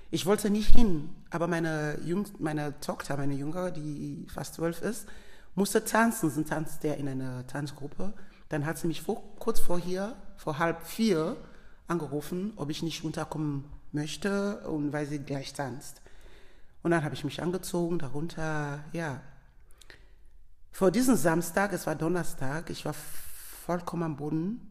Ich 0.09 0.25
wollte 0.25 0.49
nicht 0.49 0.75
hin, 0.75 1.09
aber 1.29 1.47
meine, 1.47 1.97
Jüng 2.03 2.27
meine 2.39 2.77
Tochter, 2.81 3.15
meine 3.15 3.33
Jüngere, 3.33 3.71
die 3.71 4.27
fast 4.27 4.55
zwölf 4.55 4.81
ist, 4.81 5.07
musste 5.55 5.85
tanzen. 5.85 6.29
Sie 6.29 6.43
tanzt 6.43 6.83
ja 6.83 6.95
in 6.95 7.07
einer 7.07 7.47
Tanzgruppe. 7.47 8.11
Dann 8.49 8.65
hat 8.65 8.77
sie 8.77 8.87
mich 8.87 9.01
vor, 9.01 9.23
kurz 9.39 9.61
vor 9.61 9.79
hier, 9.79 10.17
vor 10.35 10.59
halb 10.59 10.85
vier, 10.85 11.37
angerufen, 11.87 12.51
ob 12.57 12.69
ich 12.69 12.83
nicht 12.83 13.05
unterkommen 13.05 13.63
möchte 13.93 14.67
und 14.67 14.91
weil 14.91 15.05
sie 15.05 15.19
gleich 15.19 15.53
tanzt. 15.53 16.01
Und 16.83 16.91
dann 16.91 17.05
habe 17.05 17.15
ich 17.15 17.23
mich 17.23 17.41
angezogen, 17.41 17.99
darunter, 17.99 18.83
ja, 18.91 19.21
vor 20.71 20.91
diesem 20.91 21.15
Samstag, 21.15 21.73
es 21.73 21.85
war 21.85 21.95
Donnerstag, 21.95 22.69
ich 22.69 22.85
war 22.85 22.95
vollkommen 23.65 24.03
am 24.03 24.15
Boden, 24.15 24.61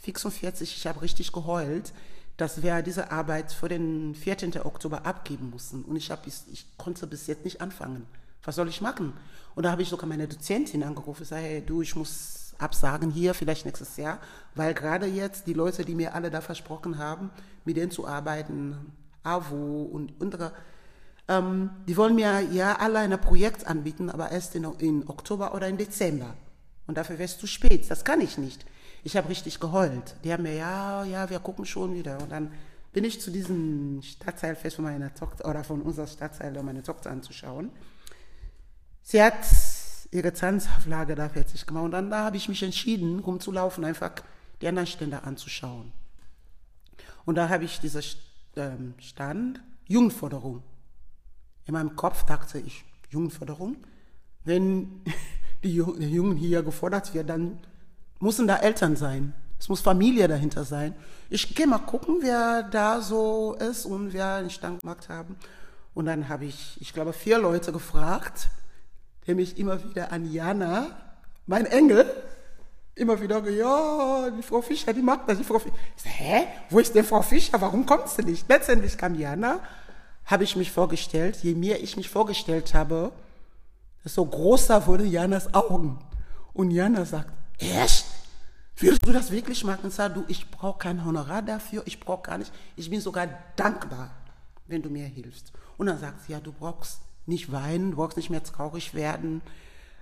fix 0.00 0.24
und 0.24 0.32
40, 0.32 0.76
ich 0.76 0.86
habe 0.86 1.02
richtig 1.02 1.32
geheult, 1.32 1.92
dass 2.36 2.62
wir 2.62 2.82
diese 2.82 3.10
Arbeit 3.10 3.52
für 3.52 3.68
den 3.68 4.14
14. 4.14 4.60
Oktober 4.62 5.06
abgeben 5.06 5.50
mussten. 5.50 5.82
Und 5.82 5.96
ich, 5.96 6.10
hab, 6.10 6.26
ich 6.26 6.66
konnte 6.76 7.06
bis 7.06 7.26
jetzt 7.26 7.44
nicht 7.44 7.60
anfangen. 7.60 8.06
Was 8.44 8.56
soll 8.56 8.68
ich 8.68 8.80
machen? 8.80 9.14
Und 9.54 9.64
da 9.64 9.70
habe 9.70 9.82
ich 9.82 9.88
sogar 9.88 10.08
meine 10.08 10.28
Dozentin 10.28 10.82
angerufen 10.82 11.22
und 11.22 11.28
gesagt, 11.28 11.42
hey, 11.42 11.62
du, 11.64 11.82
ich 11.82 11.96
muss 11.96 12.54
absagen 12.58 13.10
hier, 13.10 13.34
vielleicht 13.34 13.64
nächstes 13.66 13.96
Jahr, 13.96 14.20
weil 14.54 14.74
gerade 14.74 15.06
jetzt 15.06 15.46
die 15.46 15.52
Leute, 15.52 15.84
die 15.84 15.94
mir 15.94 16.14
alle 16.14 16.30
da 16.30 16.40
versprochen 16.40 16.98
haben, 16.98 17.30
mit 17.64 17.76
denen 17.76 17.90
zu 17.90 18.06
arbeiten, 18.06 18.92
AWO 19.22 19.82
und 19.82 20.12
andere, 20.20 20.52
ähm, 21.28 21.70
die 21.88 21.96
wollen 21.96 22.14
mir 22.14 22.40
ja 22.52 22.76
alle 22.76 23.00
ein 23.00 23.20
Projekt 23.20 23.66
anbieten, 23.66 24.10
aber 24.10 24.30
erst 24.30 24.54
in, 24.54 24.64
in 24.78 25.08
Oktober 25.08 25.54
oder 25.54 25.68
in 25.68 25.76
Dezember. 25.76 26.34
Und 26.86 26.96
dafür 26.96 27.18
wäre 27.18 27.24
es 27.24 27.38
zu 27.38 27.46
spät. 27.46 27.90
Das 27.90 28.04
kann 28.04 28.20
ich 28.20 28.38
nicht. 28.38 28.64
Ich 29.02 29.16
habe 29.16 29.28
richtig 29.28 29.60
geheult. 29.60 30.16
Die 30.24 30.32
haben 30.32 30.44
mir, 30.44 30.54
ja, 30.54 31.04
ja, 31.04 31.28
wir 31.30 31.40
gucken 31.40 31.64
schon 31.64 31.94
wieder. 31.94 32.20
Und 32.20 32.30
dann 32.30 32.52
bin 32.92 33.04
ich 33.04 33.20
zu 33.20 33.30
diesem 33.30 34.00
Stadtteilfest 34.02 34.76
von 34.76 34.84
meiner 34.84 35.12
Tochter 35.14 35.48
oder 35.48 35.64
von 35.64 35.82
unserer 35.82 36.06
Stadtteil, 36.06 36.56
um 36.56 36.66
meine 36.66 36.82
Tochter 36.82 37.10
anzuschauen. 37.10 37.70
Sie 39.02 39.22
hat 39.22 39.34
ihre 40.12 40.32
Tanzauflage 40.32 41.14
da 41.14 41.28
fertig 41.28 41.66
gemacht. 41.66 41.84
Und 41.84 41.90
dann 41.90 42.10
da 42.10 42.24
habe 42.24 42.36
ich 42.36 42.48
mich 42.48 42.62
entschieden, 42.62 43.18
rumzulaufen, 43.18 43.84
einfach 43.84 44.12
die 44.60 44.68
anderen 44.68 44.86
Stände 44.86 45.24
anzuschauen. 45.24 45.92
Und 47.24 47.34
da 47.34 47.48
habe 47.48 47.64
ich 47.64 47.80
diesen 47.80 48.02
ähm, 48.56 48.94
Stand 48.98 49.60
Jugendforderung 49.88 50.62
in 51.66 51.74
meinem 51.74 51.96
Kopf 51.96 52.24
dachte 52.24 52.58
ich, 52.58 52.84
Jugendförderung, 53.10 53.76
wenn 54.44 55.02
die 55.62 55.74
Jungen 55.74 56.36
hier 56.36 56.62
gefordert 56.62 57.14
werden, 57.14 57.26
dann 57.26 57.58
müssen 58.20 58.46
da 58.46 58.56
Eltern 58.56 58.96
sein. 58.96 59.34
Es 59.58 59.68
muss 59.68 59.80
Familie 59.80 60.28
dahinter 60.28 60.64
sein. 60.64 60.94
Ich 61.30 61.54
gehe 61.54 61.66
mal 61.66 61.78
gucken, 61.78 62.18
wer 62.20 62.62
da 62.62 63.00
so 63.00 63.54
ist 63.54 63.86
und 63.86 64.12
wer 64.12 64.34
einen 64.34 64.50
Stand 64.50 64.82
gemacht 64.82 65.08
haben. 65.08 65.36
Und 65.94 66.06
dann 66.06 66.28
habe 66.28 66.44
ich, 66.44 66.76
ich 66.80 66.92
glaube, 66.92 67.12
vier 67.12 67.38
Leute 67.38 67.72
gefragt, 67.72 68.48
mich 69.26 69.58
immer 69.58 69.82
wieder 69.82 70.12
an 70.12 70.30
Jana, 70.30 70.86
mein 71.46 71.66
Engel, 71.66 72.06
immer 72.94 73.20
wieder, 73.20 73.48
ja, 73.50 74.30
die 74.30 74.42
Frau 74.42 74.62
Fischer, 74.62 74.92
die 74.92 75.02
mag 75.02 75.26
das, 75.26 75.38
die 75.38 75.44
Frau 75.44 75.58
Fischer. 75.58 75.74
Ich 75.96 76.02
sage, 76.02 76.14
hä, 76.14 76.46
wo 76.70 76.78
ist 76.78 76.94
denn 76.94 77.04
Frau 77.04 77.22
Fischer? 77.22 77.60
Warum 77.60 77.86
kommt 77.86 78.08
sie 78.08 78.22
nicht? 78.22 78.48
Letztendlich 78.48 78.96
kam 78.96 79.14
Jana 79.16 79.60
habe 80.26 80.44
ich 80.44 80.56
mich 80.56 80.72
vorgestellt. 80.72 81.38
Je 81.42 81.54
mehr 81.54 81.82
ich 81.82 81.96
mich 81.96 82.10
vorgestellt 82.10 82.74
habe, 82.74 83.12
desto 84.04 84.26
größer 84.26 84.86
wurde 84.86 85.04
Janas 85.04 85.54
Augen. 85.54 85.98
Und 86.52 86.70
Jana 86.70 87.04
sagt, 87.04 87.30
echt? 87.58 88.06
Willst 88.78 89.06
du 89.06 89.12
das 89.12 89.30
wirklich 89.30 89.64
machen? 89.64 89.90
Sag 89.90 90.14
du, 90.14 90.24
ich 90.28 90.50
brauche 90.50 90.78
kein 90.78 91.04
Honorar 91.04 91.40
dafür, 91.40 91.82
ich 91.86 91.98
brauche 91.98 92.22
gar 92.22 92.38
nicht. 92.38 92.52
Ich 92.76 92.90
bin 92.90 93.00
sogar 93.00 93.26
dankbar, 93.56 94.10
wenn 94.66 94.82
du 94.82 94.90
mir 94.90 95.06
hilfst. 95.06 95.52
Und 95.78 95.86
dann 95.86 95.98
sagt 95.98 96.22
sie, 96.22 96.32
ja, 96.32 96.40
du 96.40 96.52
brauchst 96.52 97.00
nicht 97.24 97.50
weinen, 97.52 97.92
du 97.92 97.96
brauchst 97.96 98.18
nicht 98.18 98.28
mehr 98.28 98.42
traurig 98.42 98.94
werden. 98.94 99.40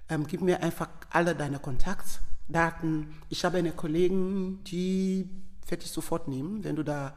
Ähm, 0.08 0.26
gib 0.26 0.40
mir 0.40 0.62
einfach 0.62 0.88
alle 1.10 1.36
deine 1.36 1.60
Kontaktdaten. 1.60 3.14
Ich 3.28 3.44
habe 3.44 3.58
eine 3.58 3.72
Kollegin, 3.72 4.62
die 4.64 5.28
werde 5.68 5.84
ich 5.84 5.90
sofort 5.90 6.26
nehmen, 6.28 6.64
wenn 6.64 6.76
du 6.76 6.82
da 6.82 7.14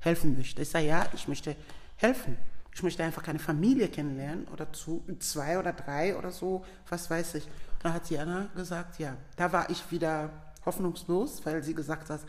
helfen 0.00 0.36
möchtest. 0.36 0.58
Ich 0.58 0.68
sage, 0.68 0.86
ja, 0.86 1.06
ich 1.14 1.26
möchte 1.26 1.56
helfen. 1.96 2.36
Ich 2.78 2.84
möchte 2.84 3.02
einfach 3.02 3.24
keine 3.24 3.40
Familie 3.40 3.88
kennenlernen 3.88 4.46
oder 4.52 4.72
zu, 4.72 5.04
zwei 5.18 5.58
oder 5.58 5.72
drei 5.72 6.16
oder 6.16 6.30
so, 6.30 6.64
was 6.88 7.10
weiß 7.10 7.34
ich. 7.34 7.48
Da 7.82 7.92
hat 7.92 8.08
Jana 8.08 8.50
gesagt, 8.54 9.00
ja, 9.00 9.16
da 9.34 9.52
war 9.52 9.68
ich 9.68 9.90
wieder 9.90 10.30
hoffnungslos, 10.64 11.44
weil 11.44 11.64
sie 11.64 11.74
gesagt 11.74 12.08
hat, 12.08 12.20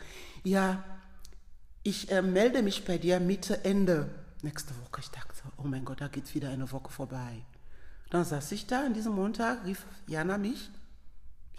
ja, 0.42 0.82
ich 1.84 2.10
äh, 2.10 2.20
melde 2.20 2.64
mich 2.64 2.84
bei 2.84 2.98
dir 2.98 3.20
Mitte, 3.20 3.64
Ende 3.64 4.10
nächste 4.42 4.74
Woche. 4.80 5.02
Ich 5.02 5.10
dachte, 5.12 5.34
oh 5.56 5.68
mein 5.68 5.84
Gott, 5.84 6.00
da 6.00 6.08
geht 6.08 6.34
wieder 6.34 6.48
eine 6.48 6.72
Woche 6.72 6.90
vorbei. 6.90 7.44
Dann 8.10 8.24
saß 8.24 8.50
ich 8.50 8.66
da 8.66 8.86
an 8.86 8.92
diesem 8.92 9.12
Montag, 9.12 9.64
rief 9.64 9.86
Jana 10.08 10.36
mich. 10.36 10.68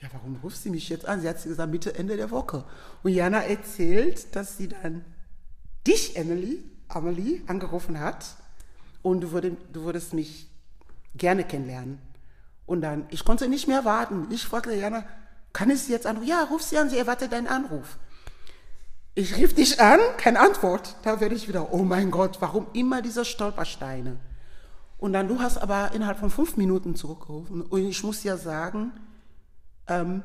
Ja, 0.02 0.10
warum 0.12 0.36
ruft 0.44 0.58
sie 0.58 0.70
mich 0.70 0.90
jetzt 0.90 1.06
an? 1.06 1.22
Sie 1.22 1.30
hat 1.30 1.42
gesagt, 1.42 1.72
Mitte, 1.72 1.96
Ende 1.96 2.18
der 2.18 2.30
Woche. 2.30 2.66
Und 3.04 3.14
Jana 3.14 3.42
erzählt, 3.42 4.36
dass 4.36 4.58
sie 4.58 4.68
dann 4.68 5.06
dich, 5.88 6.18
Emily, 6.18 6.62
Amelie 6.90 7.42
angerufen 7.48 7.98
hat 7.98 8.36
und 9.02 9.22
du, 9.22 9.32
würde, 9.32 9.58
du 9.74 9.84
würdest 9.84 10.14
mich 10.14 10.48
gerne 11.16 11.44
kennenlernen. 11.44 12.00
Und 12.66 12.82
dann, 12.82 13.06
ich 13.10 13.26
konnte 13.26 13.48
nicht 13.48 13.68
mehr 13.68 13.86
warten. 13.86 14.28
Ich 14.32 14.46
fragte 14.46 14.74
Jana, 14.74 15.04
kann 15.54 15.70
ich 15.70 15.82
sie 15.82 15.92
jetzt 15.92 16.06
anrufen? 16.06 16.28
Ja, 16.28 16.44
ruf 16.44 16.62
sie 16.62 16.78
an, 16.78 16.90
sie 16.90 16.98
erwartet 16.98 17.32
deinen 17.32 17.48
Anruf. 17.48 17.98
Ich 19.14 19.36
rief 19.36 19.54
dich 19.54 19.82
an, 19.82 20.00
keine 20.18 20.40
Antwort. 20.40 20.96
Da 21.04 21.20
werde 21.20 21.36
ich 21.36 21.48
wieder, 21.48 21.74
oh 21.74 21.84
mein 21.84 22.12
Gott, 22.12 22.38
warum 22.40 22.68
immer 22.74 23.02
diese 23.02 23.26
Stolpersteine? 23.26 24.18
Und 24.98 25.14
dann, 25.14 25.28
du 25.28 25.42
hast 25.42 25.58
aber 25.58 25.92
innerhalb 25.94 26.20
von 26.20 26.30
fünf 26.30 26.56
Minuten 26.56 26.96
zurückgerufen. 26.96 27.62
Und 27.62 27.82
ich 27.82 28.04
muss 28.04 28.24
ja 28.24 28.38
sagen, 28.38 28.94
ähm, 29.88 30.24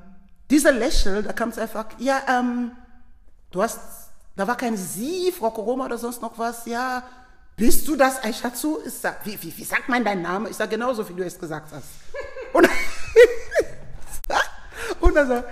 dieser 0.50 0.70
Lächeln, 0.70 1.24
da 1.24 1.32
kam 1.32 1.48
es 1.48 1.58
einfach, 1.58 1.86
ja, 1.98 2.20
ähm, 2.28 2.72
du 3.50 3.62
hast 3.62 4.06
da 4.36 4.46
war 4.46 4.56
kein 4.56 4.76
Sie, 4.76 5.32
Frau 5.32 5.50
Koroma 5.50 5.86
oder 5.86 5.96
sonst 5.96 6.20
noch 6.20 6.38
was. 6.38 6.66
Ja, 6.66 7.02
bist 7.56 7.88
du 7.88 7.96
das 7.96 8.22
Aishatsu? 8.22 8.78
Ich 8.86 8.92
sag, 8.92 9.24
wie, 9.24 9.42
wie, 9.42 9.56
wie 9.56 9.64
sagt 9.64 9.88
man 9.88 10.04
deinen 10.04 10.22
Namen? 10.22 10.50
Ich 10.50 10.56
sage 10.56 10.70
genauso, 10.70 11.08
wie 11.08 11.14
du 11.14 11.24
es 11.24 11.38
gesagt 11.38 11.72
hast. 11.72 11.88
Und, 12.52 12.68
und 15.00 15.14
dann 15.14 15.28
sagt, 15.28 15.48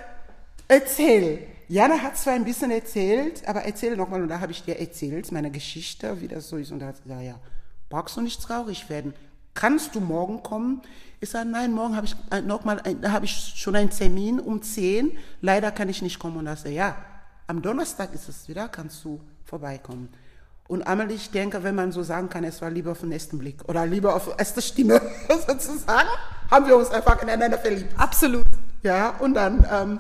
erzähl. 0.68 1.46
Jana 1.66 1.98
hat 1.98 2.18
zwar 2.18 2.34
ein 2.34 2.44
bisschen 2.44 2.70
erzählt, 2.70 3.48
aber 3.48 3.62
erzähle 3.62 3.96
nochmal. 3.96 4.20
Und 4.20 4.28
da 4.28 4.38
habe 4.40 4.52
ich 4.52 4.62
dir 4.62 4.78
erzählt, 4.78 5.32
meine 5.32 5.50
Geschichte, 5.50 6.20
wie 6.20 6.28
das 6.28 6.50
so 6.50 6.58
ist. 6.58 6.70
Und 6.70 6.80
da 6.80 6.88
hat 6.88 6.96
sie 6.98 7.04
gesagt, 7.04 7.22
ja, 7.22 7.40
brauchst 7.88 8.16
du 8.18 8.20
nicht 8.20 8.42
traurig 8.42 8.90
werden. 8.90 9.14
Kannst 9.54 9.94
du 9.94 10.00
morgen 10.00 10.42
kommen? 10.42 10.82
Ich 11.20 11.30
sage, 11.30 11.48
nein, 11.48 11.72
morgen 11.72 11.96
habe 11.96 12.06
ich 12.06 12.14
äh, 12.30 12.42
nochmal, 12.42 12.82
da 13.00 13.12
habe 13.12 13.24
ich 13.24 13.54
schon 13.56 13.76
einen 13.76 13.88
Termin 13.88 14.40
um 14.40 14.60
10. 14.60 15.16
Leider 15.40 15.70
kann 15.70 15.88
ich 15.88 16.02
nicht 16.02 16.18
kommen. 16.18 16.36
Und 16.36 16.44
da 16.44 16.56
sagt 16.56 16.74
ja, 16.74 16.96
am 17.46 17.62
Donnerstag 17.62 18.12
ist 18.12 18.28
es 18.28 18.46
wieder, 18.46 18.68
kannst 18.68 19.02
du 19.04 19.20
vorbeikommen. 19.44 20.10
Und 20.66 20.86
Amelie, 20.86 21.16
ich 21.16 21.30
denke, 21.30 21.62
wenn 21.62 21.74
man 21.74 21.92
so 21.92 22.02
sagen 22.02 22.30
kann, 22.30 22.42
es 22.44 22.62
war 22.62 22.70
lieber 22.70 22.92
auf 22.92 23.00
den 23.00 23.12
ersten 23.12 23.38
Blick 23.38 23.62
oder 23.68 23.84
lieber 23.84 24.14
auf 24.14 24.34
erste 24.38 24.62
Stimme 24.62 25.00
sozusagen, 25.46 26.08
haben 26.50 26.66
wir 26.66 26.76
uns 26.76 26.90
einfach 26.90 27.22
ineinander 27.22 27.58
verliebt. 27.58 27.92
Absolut. 27.98 28.46
Ja, 28.82 29.10
und 29.18 29.34
dann, 29.34 29.66
ähm, 29.70 29.98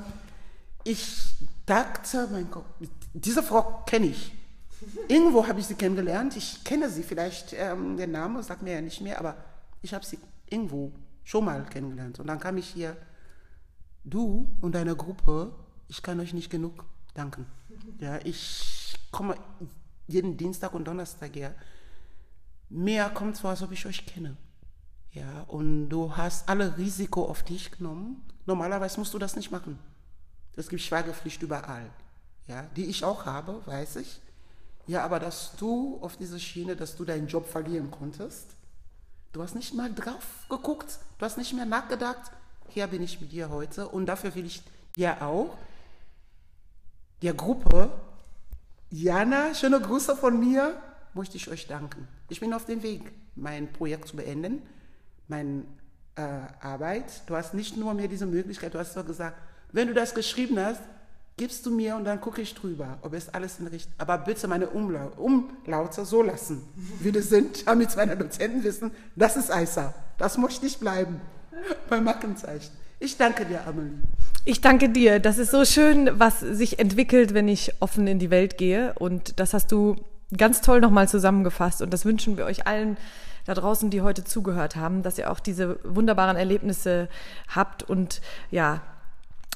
ich 0.84 1.36
dachte, 1.66 2.28
mein 2.32 2.50
Gott, 2.50 2.64
diese 3.12 3.42
Frau 3.42 3.82
kenne 3.86 4.06
ich. 4.06 4.32
Irgendwo 5.08 5.46
habe 5.46 5.60
ich 5.60 5.66
sie 5.66 5.74
kennengelernt. 5.74 6.36
Ich 6.36 6.64
kenne 6.64 6.88
sie 6.88 7.02
vielleicht, 7.02 7.54
ähm, 7.54 7.96
der 7.96 8.06
Name 8.06 8.42
sagt 8.42 8.62
mir 8.62 8.74
ja 8.74 8.80
nicht 8.80 9.00
mehr, 9.00 9.18
aber 9.18 9.36
ich 9.82 9.94
habe 9.94 10.04
sie 10.04 10.18
irgendwo 10.48 10.92
schon 11.24 11.44
mal 11.44 11.64
kennengelernt. 11.64 12.20
Und 12.20 12.26
dann 12.26 12.40
kam 12.40 12.56
ich 12.56 12.66
hier, 12.66 12.96
du 14.04 14.48
und 14.60 14.74
deine 14.74 14.96
Gruppe, 14.96 15.54
ich 15.88 16.02
kann 16.02 16.20
euch 16.20 16.32
nicht 16.34 16.50
genug 16.50 16.84
danken. 17.14 17.46
Ja, 17.98 18.18
ich 18.24 18.96
komme 19.10 19.36
jeden 20.06 20.36
Dienstag 20.36 20.74
und 20.74 20.84
Donnerstag 20.86 21.34
her. 21.36 21.54
Mir 22.68 23.08
kommt 23.10 23.38
vor, 23.38 23.50
als 23.50 23.62
ob 23.62 23.72
ich 23.72 23.86
euch 23.86 24.06
kenne. 24.06 24.36
Ja, 25.12 25.42
und 25.48 25.88
du 25.90 26.16
hast 26.16 26.48
alle 26.48 26.76
Risiko 26.76 27.24
auf 27.24 27.44
dich 27.44 27.70
genommen. 27.70 28.22
Normalerweise 28.46 28.98
musst 28.98 29.14
du 29.14 29.18
das 29.18 29.36
nicht 29.36 29.50
machen. 29.50 29.78
Es 30.56 30.68
gibt 30.68 30.82
Schweigepflicht 30.82 31.42
überall. 31.42 31.88
Ja, 32.46 32.62
die 32.76 32.86
ich 32.86 33.04
auch 33.04 33.24
habe, 33.24 33.62
weiß 33.66 33.96
ich. 33.96 34.20
Ja, 34.86 35.04
aber 35.04 35.18
dass 35.18 35.56
du 35.56 35.98
auf 36.02 36.16
diese 36.16 36.38
Schiene, 36.38 36.76
dass 36.76 36.96
du 36.96 37.04
deinen 37.04 37.26
Job 37.26 37.46
verlieren 37.46 37.90
konntest, 37.90 38.56
du 39.32 39.42
hast 39.42 39.54
nicht 39.54 39.72
mal 39.72 39.92
drauf 39.92 40.46
geguckt, 40.50 40.98
du 41.18 41.24
hast 41.24 41.38
nicht 41.38 41.54
mehr 41.54 41.64
nachgedacht. 41.64 42.32
Hier 42.68 42.86
bin 42.86 43.02
ich 43.02 43.20
mit 43.20 43.32
dir 43.32 43.50
heute 43.50 43.88
und 43.88 44.06
dafür 44.06 44.34
will 44.34 44.44
ich 44.44 44.62
dir 44.96 45.22
auch, 45.22 45.56
der 47.22 47.34
Gruppe, 47.34 47.90
Jana, 48.96 49.52
schöne 49.54 49.80
Grüße 49.80 50.14
von 50.14 50.38
mir, 50.38 50.80
möchte 51.14 51.36
ich 51.36 51.48
euch 51.48 51.66
danken. 51.66 52.06
Ich 52.28 52.38
bin 52.38 52.54
auf 52.54 52.64
dem 52.64 52.84
Weg, 52.84 53.00
mein 53.34 53.72
Projekt 53.72 54.06
zu 54.06 54.14
beenden, 54.14 54.62
meine 55.26 55.64
äh, 56.14 56.22
Arbeit. 56.60 57.22
Du 57.26 57.34
hast 57.34 57.54
nicht 57.54 57.76
nur 57.76 57.92
mir 57.94 58.06
diese 58.06 58.24
Möglichkeit, 58.24 58.72
du 58.72 58.78
hast 58.78 58.92
zwar 58.92 59.02
gesagt, 59.02 59.36
wenn 59.72 59.88
du 59.88 59.94
das 59.94 60.14
geschrieben 60.14 60.60
hast, 60.60 60.80
gibst 61.36 61.66
du 61.66 61.72
mir 61.72 61.96
und 61.96 62.04
dann 62.04 62.20
gucke 62.20 62.40
ich 62.40 62.54
drüber, 62.54 62.98
ob 63.02 63.14
es 63.14 63.30
alles 63.30 63.58
in 63.58 63.66
Richtung. 63.66 63.92
Aber 63.98 64.16
bitte 64.16 64.46
meine 64.46 64.70
Umla 64.70 65.06
Umlaute 65.16 66.04
so 66.04 66.22
lassen, 66.22 66.62
wie 67.00 67.10
die 67.10 67.20
sind, 67.20 67.66
damit 67.66 67.96
meine 67.96 68.16
Dozenten 68.16 68.62
wissen, 68.62 68.92
das 69.16 69.36
ist 69.36 69.50
Eisa. 69.50 69.92
Das 70.18 70.38
muss 70.38 70.62
nicht 70.62 70.78
bleiben 70.78 71.20
beim 71.88 72.04
Markenzeichen. 72.04 72.70
Ich 73.00 73.16
danke 73.16 73.44
dir, 73.44 73.66
Amelie. 73.66 73.98
Ich 74.44 74.60
danke 74.60 74.90
dir. 74.90 75.20
Das 75.20 75.38
ist 75.38 75.50
so 75.50 75.64
schön, 75.64 76.10
was 76.18 76.40
sich 76.40 76.78
entwickelt, 76.78 77.32
wenn 77.32 77.48
ich 77.48 77.72
offen 77.80 78.06
in 78.06 78.18
die 78.18 78.30
Welt 78.30 78.58
gehe. 78.58 78.92
Und 78.94 79.40
das 79.40 79.54
hast 79.54 79.72
du 79.72 79.96
ganz 80.36 80.60
toll 80.60 80.80
nochmal 80.80 81.08
zusammengefasst. 81.08 81.80
Und 81.80 81.92
das 81.92 82.04
wünschen 82.04 82.36
wir 82.36 82.44
euch 82.44 82.66
allen 82.66 82.98
da 83.46 83.54
draußen, 83.54 83.90
die 83.90 84.02
heute 84.02 84.24
zugehört 84.24 84.76
haben, 84.76 85.02
dass 85.02 85.18
ihr 85.18 85.30
auch 85.30 85.40
diese 85.40 85.78
wunderbaren 85.84 86.36
Erlebnisse 86.36 87.08
habt 87.48 87.82
und 87.82 88.20
ja, 88.50 88.80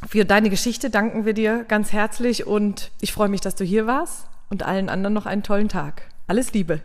für 0.06 0.24
deine 0.24 0.50
Geschichte 0.50 0.90
danken 0.90 1.24
wir 1.24 1.32
dir 1.32 1.64
ganz 1.64 1.92
herzlich 1.92 2.46
und 2.46 2.92
ich 3.00 3.12
freue 3.12 3.28
mich, 3.28 3.40
dass 3.40 3.56
du 3.56 3.64
hier 3.64 3.86
warst 3.86 4.26
und 4.48 4.62
allen 4.62 4.88
anderen 4.88 5.14
noch 5.14 5.26
einen 5.26 5.42
tollen 5.42 5.68
Tag. 5.68 6.02
Alles 6.28 6.52
Liebe. 6.52 6.82